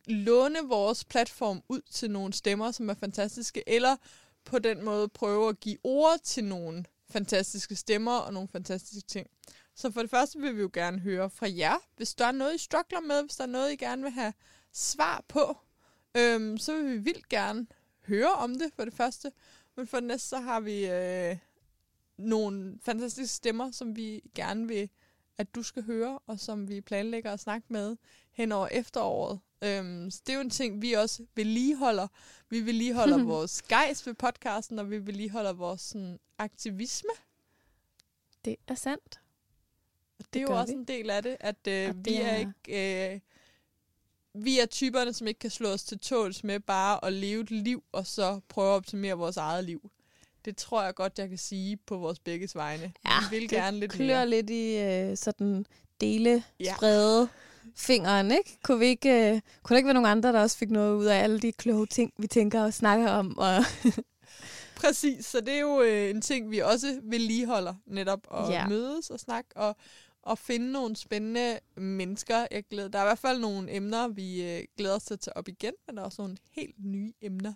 låne 0.06 0.68
vores 0.68 1.04
platform 1.04 1.62
ud 1.68 1.80
til 1.90 2.10
nogle 2.10 2.32
stemmer, 2.32 2.70
som 2.70 2.88
er 2.88 2.94
fantastiske, 2.94 3.62
eller 3.66 3.96
på 4.44 4.58
den 4.58 4.84
måde 4.84 5.08
prøve 5.08 5.48
at 5.48 5.60
give 5.60 5.78
ord 5.84 6.18
til 6.24 6.44
nogle 6.44 6.84
fantastiske 7.10 7.76
stemmer 7.76 8.18
og 8.18 8.32
nogle 8.32 8.48
fantastiske 8.48 9.08
ting. 9.08 9.26
Så 9.74 9.90
for 9.90 10.00
det 10.00 10.10
første 10.10 10.38
vil 10.40 10.56
vi 10.56 10.60
jo 10.60 10.70
gerne 10.72 10.98
høre 10.98 11.30
fra 11.30 11.46
jer, 11.56 11.76
hvis 11.96 12.14
der 12.14 12.24
er 12.24 12.32
noget, 12.32 12.54
I 12.54 12.58
struggler 12.58 13.00
med, 13.00 13.22
hvis 13.22 13.36
der 13.36 13.44
er 13.44 13.48
noget, 13.48 13.72
I 13.72 13.76
gerne 13.76 14.02
vil 14.02 14.10
have 14.10 14.32
svar 14.72 15.24
på, 15.28 15.58
øhm, 16.16 16.58
så 16.58 16.76
vil 16.76 16.92
vi 16.92 16.98
vildt 16.98 17.28
gerne 17.28 17.66
høre 18.06 18.32
om 18.32 18.58
det 18.58 18.72
for 18.76 18.84
det 18.84 18.94
første. 18.94 19.32
Men 19.76 19.86
for 19.86 19.96
det 19.96 20.06
næste, 20.06 20.28
så 20.28 20.38
har 20.38 20.60
vi 20.60 20.86
øh, 20.86 21.36
nogle 22.16 22.78
fantastiske 22.82 23.34
stemmer, 23.34 23.70
som 23.70 23.96
vi 23.96 24.22
gerne 24.34 24.68
vil, 24.68 24.90
at 25.38 25.54
du 25.54 25.62
skal 25.62 25.82
høre, 25.82 26.18
og 26.26 26.40
som 26.40 26.68
vi 26.68 26.80
planlægger 26.80 27.32
at 27.32 27.40
snakke 27.40 27.66
med 27.70 27.96
hen 28.32 28.52
over 28.52 28.68
efteråret. 28.68 29.40
Øhm, 29.62 30.10
så 30.10 30.20
det 30.26 30.32
er 30.32 30.36
jo 30.36 30.40
en 30.40 30.50
ting, 30.50 30.82
vi 30.82 30.92
også 30.92 31.22
vedligeholder. 31.34 32.08
Vi 32.50 32.60
vedligeholder 32.66 33.22
vores 33.34 33.62
gejst 33.62 34.06
ved 34.06 34.14
podcasten, 34.14 34.78
og 34.78 34.90
vi 34.90 35.06
vedligeholder 35.06 35.52
vores 35.52 35.80
sådan, 35.80 36.18
aktivisme. 36.38 37.10
Det 38.44 38.56
er 38.68 38.74
sandt. 38.74 39.20
Og 40.18 40.24
det 40.32 40.38
er 40.42 40.42
jo 40.42 40.58
også 40.60 40.72
vi. 40.74 40.78
en 40.78 40.84
del 40.84 41.10
af 41.10 41.22
det, 41.22 41.36
at 41.40 41.66
øh, 41.68 41.88
Og 41.88 41.94
det 41.94 42.06
vi 42.06 42.14
er 42.14 42.26
er- 42.26 42.36
ikke... 42.36 43.14
Øh, 43.14 43.20
vi 44.38 44.58
er 44.60 44.66
typerne, 44.66 45.12
som 45.12 45.26
ikke 45.26 45.38
kan 45.38 45.50
slå 45.50 45.68
os 45.68 45.82
til 45.84 45.98
tåls 45.98 46.44
med 46.44 46.60
bare 46.60 47.04
at 47.04 47.12
leve 47.12 47.42
et 47.42 47.50
liv, 47.50 47.84
og 47.92 48.06
så 48.06 48.40
prøve 48.48 48.68
at 48.68 48.76
optimere 48.76 49.14
vores 49.14 49.36
eget 49.36 49.64
liv. 49.64 49.90
Det 50.44 50.56
tror 50.56 50.82
jeg 50.82 50.94
godt, 50.94 51.18
jeg 51.18 51.28
kan 51.28 51.38
sige 51.38 51.76
på 51.76 51.96
vores 51.96 52.18
begges 52.18 52.54
vegne. 52.54 52.92
Ja, 53.06 53.10
vi 53.30 53.36
vil 53.36 53.42
det 53.42 53.50
gerne 53.50 53.78
lidt 53.80 53.92
Klør 53.92 54.06
mere. 54.06 54.28
lidt 54.28 54.50
i 54.50 54.76
øh, 54.76 55.16
sådan 55.16 55.66
dele, 56.00 56.44
ja. 56.60 56.74
sprede 56.76 57.28
fingeren, 57.74 58.30
ikke? 58.30 58.58
Kunne, 58.64 58.78
vi 58.78 58.86
ikke, 58.86 59.10
øh, 59.34 59.40
kunne 59.62 59.74
der 59.74 59.76
ikke 59.76 59.86
være 59.86 59.94
nogen 59.94 60.10
andre, 60.10 60.32
der 60.32 60.40
også 60.40 60.58
fik 60.58 60.70
noget 60.70 60.96
ud 60.96 61.04
af 61.04 61.22
alle 61.22 61.40
de 61.40 61.52
kloge 61.52 61.86
ting, 61.86 62.12
vi 62.18 62.26
tænker 62.26 62.62
og 62.62 62.74
snakker 62.74 63.08
om? 63.10 63.38
Og 63.38 63.54
Præcis, 64.76 65.26
så 65.26 65.40
det 65.40 65.54
er 65.54 65.60
jo 65.60 65.82
øh, 65.82 66.10
en 66.10 66.20
ting, 66.22 66.50
vi 66.50 66.58
også 66.58 67.00
vedligeholder 67.04 67.74
netop 67.86 68.26
at 68.34 68.50
Ja. 68.52 68.68
mødes 68.68 69.10
og 69.10 69.20
snakke 69.20 69.50
og, 69.56 69.76
og 70.22 70.38
finde 70.38 70.72
nogle 70.72 70.96
spændende 70.96 71.58
mennesker. 71.76 72.46
Jeg 72.50 72.64
glæder, 72.70 72.88
der 72.88 72.98
er 72.98 73.02
i 73.02 73.06
hvert 73.06 73.18
fald 73.18 73.40
nogle 73.40 73.74
emner, 73.76 74.08
vi 74.08 74.56
øh, 74.56 74.64
glæder 74.76 74.94
os 74.96 75.02
til 75.04 75.14
at 75.14 75.20
tage 75.20 75.36
op 75.36 75.48
igen, 75.48 75.72
men 75.86 75.96
der 75.96 76.02
er 76.02 76.06
også 76.06 76.22
nogle 76.22 76.36
helt 76.52 76.74
nye 76.84 77.12
emner. 77.20 77.52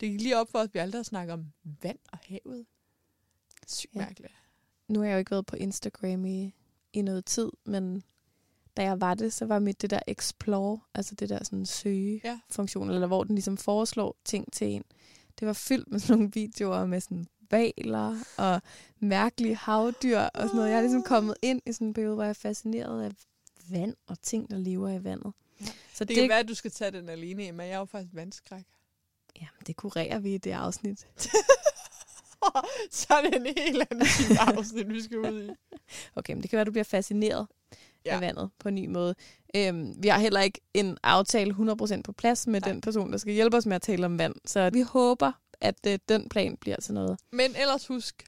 Det 0.00 0.10
gik 0.10 0.20
lige 0.20 0.36
op 0.36 0.50
for 0.50 0.58
os, 0.58 0.64
at 0.64 0.74
vi 0.74 0.78
aldrig 0.78 0.98
har 0.98 1.04
snakket 1.04 1.32
om 1.32 1.44
vand 1.82 1.98
og 2.12 2.18
havet. 2.22 2.66
Sygt 3.66 3.94
Ja. 3.94 4.00
mærkeligt. 4.00 4.32
nu 4.88 4.98
har 5.00 5.06
jeg 5.06 5.14
jo 5.14 5.18
ikke 5.18 5.30
været 5.30 5.46
på 5.46 5.56
Instagram 5.56 6.24
i, 6.26 6.54
i 6.92 7.02
noget 7.02 7.24
tid, 7.24 7.50
men 7.66 8.02
da 8.76 8.82
jeg 8.82 9.00
var 9.00 9.14
det, 9.14 9.32
så 9.32 9.44
var 9.44 9.58
mit 9.58 9.82
det 9.82 9.90
der 9.90 10.00
explore, 10.06 10.80
altså 10.94 11.14
det 11.14 11.28
der 11.28 11.44
sådan 11.44 11.66
søge-funktion, 11.66 12.90
eller 12.90 13.06
hvor 13.06 13.24
den 13.24 13.34
ligesom 13.34 13.56
foreslår 13.56 14.16
ting 14.24 14.52
til 14.52 14.66
en. 14.66 14.84
Det 15.40 15.46
var 15.46 15.52
fyldt 15.52 15.90
med 15.90 15.98
sådan 15.98 16.16
nogle 16.16 16.32
videoer 16.34 16.86
med 16.86 17.00
sådan 17.00 17.26
valer 17.50 18.16
og 18.36 18.62
mærkelige 19.00 19.56
havdyr 19.56 20.18
og 20.18 20.42
sådan 20.42 20.56
noget. 20.56 20.70
Jeg 20.70 20.76
er 20.76 20.80
ligesom 20.82 21.02
kommet 21.02 21.34
ind 21.42 21.62
i 21.66 21.72
sådan 21.72 21.86
en 21.86 21.94
periode, 21.94 22.14
hvor 22.14 22.22
jeg 22.22 22.30
er 22.30 22.34
fascineret 22.34 23.04
af 23.04 23.10
vand 23.70 23.94
og 24.06 24.22
ting, 24.22 24.50
der 24.50 24.58
lever 24.58 24.88
i 24.88 25.04
vandet. 25.04 25.32
Ja. 25.60 25.66
Så 25.66 26.04
Det, 26.04 26.08
det, 26.08 26.16
kan 26.16 26.28
være, 26.28 26.38
at 26.38 26.48
du 26.48 26.54
skal 26.54 26.70
tage 26.70 26.90
den 26.90 27.08
alene, 27.08 27.52
men 27.52 27.66
jeg 27.66 27.74
er 27.74 27.78
jo 27.78 27.84
faktisk 27.84 28.14
vandskræk. 28.14 28.64
ja, 29.40 29.46
det 29.66 29.76
kurerer 29.76 30.18
vi 30.18 30.34
i 30.34 30.38
det 30.38 30.50
afsnit. 30.52 30.98
så 32.90 33.14
er 33.14 33.22
det 33.22 33.34
en 33.34 33.46
helt 33.56 33.86
anden 33.90 34.06
afsnit, 34.40 34.88
vi 34.88 35.02
skal 35.02 35.18
ud 35.18 35.42
i. 35.42 35.50
Okay, 36.16 36.32
men 36.32 36.42
det 36.42 36.50
kan 36.50 36.56
være, 36.56 36.60
at 36.60 36.66
du 36.66 36.72
bliver 36.72 36.84
fascineret 36.84 37.46
Ja. 38.06 38.10
ja. 38.10 38.14
af 38.14 38.20
vandet 38.20 38.50
på 38.58 38.68
en 38.68 38.74
ny 38.74 38.86
måde. 38.86 39.14
Øhm, 39.56 39.94
vi 40.02 40.08
har 40.08 40.18
heller 40.18 40.40
ikke 40.40 40.60
en 40.74 40.98
aftale 41.02 41.54
100% 41.54 42.02
på 42.02 42.12
plads 42.12 42.46
med 42.46 42.60
Nej. 42.60 42.72
den 42.72 42.80
person, 42.80 43.12
der 43.12 43.18
skal 43.18 43.32
hjælpe 43.32 43.56
os 43.56 43.66
med 43.66 43.76
at 43.76 43.82
tale 43.82 44.06
om 44.06 44.18
vand. 44.18 44.34
Så 44.44 44.70
vi 44.70 44.80
håber, 44.80 45.32
at 45.60 45.86
øh, 45.86 45.98
den 46.08 46.28
plan 46.28 46.56
bliver 46.56 46.76
til 46.76 46.94
noget. 46.94 47.18
Men 47.30 47.56
ellers 47.56 47.86
husk, 47.86 48.24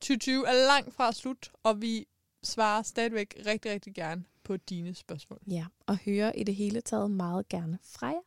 2020 0.00 0.48
er 0.48 0.66
langt 0.66 0.94
fra 0.94 1.12
slut, 1.12 1.50
og 1.62 1.82
vi 1.82 2.06
svarer 2.42 2.82
stadigvæk 2.82 3.34
rigtig, 3.46 3.72
rigtig 3.72 3.94
gerne 3.94 4.24
på 4.44 4.56
dine 4.56 4.94
spørgsmål. 4.94 5.40
Ja, 5.46 5.64
og 5.86 5.98
høre 6.04 6.38
i 6.38 6.44
det 6.44 6.54
hele 6.54 6.80
taget 6.80 7.10
meget 7.10 7.48
gerne 7.48 7.78
fra 7.82 8.06
jer. 8.06 8.20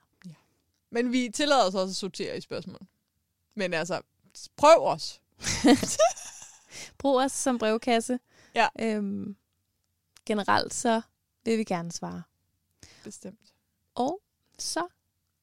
Men 0.91 1.11
vi 1.11 1.29
tillader 1.33 1.67
os 1.67 1.75
også 1.75 1.91
at 1.91 1.95
sortere 1.95 2.37
i 2.37 2.41
spørgsmål. 2.41 2.79
Men 3.55 3.73
altså, 3.73 4.01
prøv 4.57 4.77
os. 4.79 5.21
Brug 6.99 7.17
os 7.17 7.31
som 7.31 7.57
brevkasse. 7.57 8.19
Ja. 8.55 8.67
Øhm, 8.79 9.35
generelt 10.29 10.73
så 10.73 11.01
vil 11.45 11.57
vi 11.57 11.63
gerne 11.63 11.91
svare. 11.91 12.21
Bestemt. 13.03 13.53
Og 13.95 14.21
så 14.59 14.87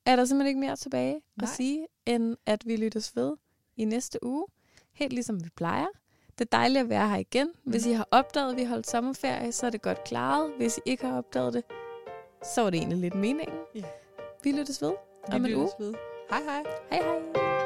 er 0.07 0.17
der 0.17 0.25
simpelthen 0.25 0.49
ikke 0.49 0.61
mere 0.61 0.77
tilbage 0.77 1.13
Nej. 1.37 1.43
At 1.43 1.49
sige, 1.49 1.87
end 2.07 2.37
at 2.47 2.67
vi 2.67 2.77
lyttes 2.77 3.17
ved 3.17 3.37
i 3.77 3.85
næste 3.85 4.25
uge. 4.25 4.47
Helt 4.93 5.13
ligesom 5.13 5.45
vi 5.45 5.49
plejer. 5.57 5.87
Det 6.39 6.45
er 6.45 6.57
dejligt 6.57 6.81
at 6.83 6.89
være 6.89 7.09
her 7.09 7.17
igen. 7.17 7.49
Hvis 7.65 7.85
Mhm. 7.85 7.91
I 7.93 7.95
har 7.95 8.09
opdaget, 8.11 8.51
at 8.51 8.57
vi 8.57 8.65
holdt 8.65 8.87
sommerferie, 8.87 9.53
så 9.53 9.67
er 9.67 9.71
det 9.71 9.83
godt 9.83 10.05
klaret. 10.05 10.53
Hvis 10.57 10.79
I 10.79 10.81
ikke 10.85 11.07
har 11.07 11.19
opdaget 11.19 11.55
det, 11.55 11.65
så 12.55 12.63
var 12.63 12.71
det 12.71 12.79
egentlig 12.79 12.99
lidt 12.99 13.15
meningen. 13.15 13.57
Ja. 13.75 13.83
Vi 14.43 14.53
lyttes 14.53 14.83
ved 14.83 14.93
om 15.33 15.45
Vi 15.45 15.51
en 15.53 15.57
uge. 15.59 15.71
ved. 15.79 15.95
Hej 16.31 16.43
hej. 16.43 16.65
Hej 16.91 17.03
hej. 17.03 17.66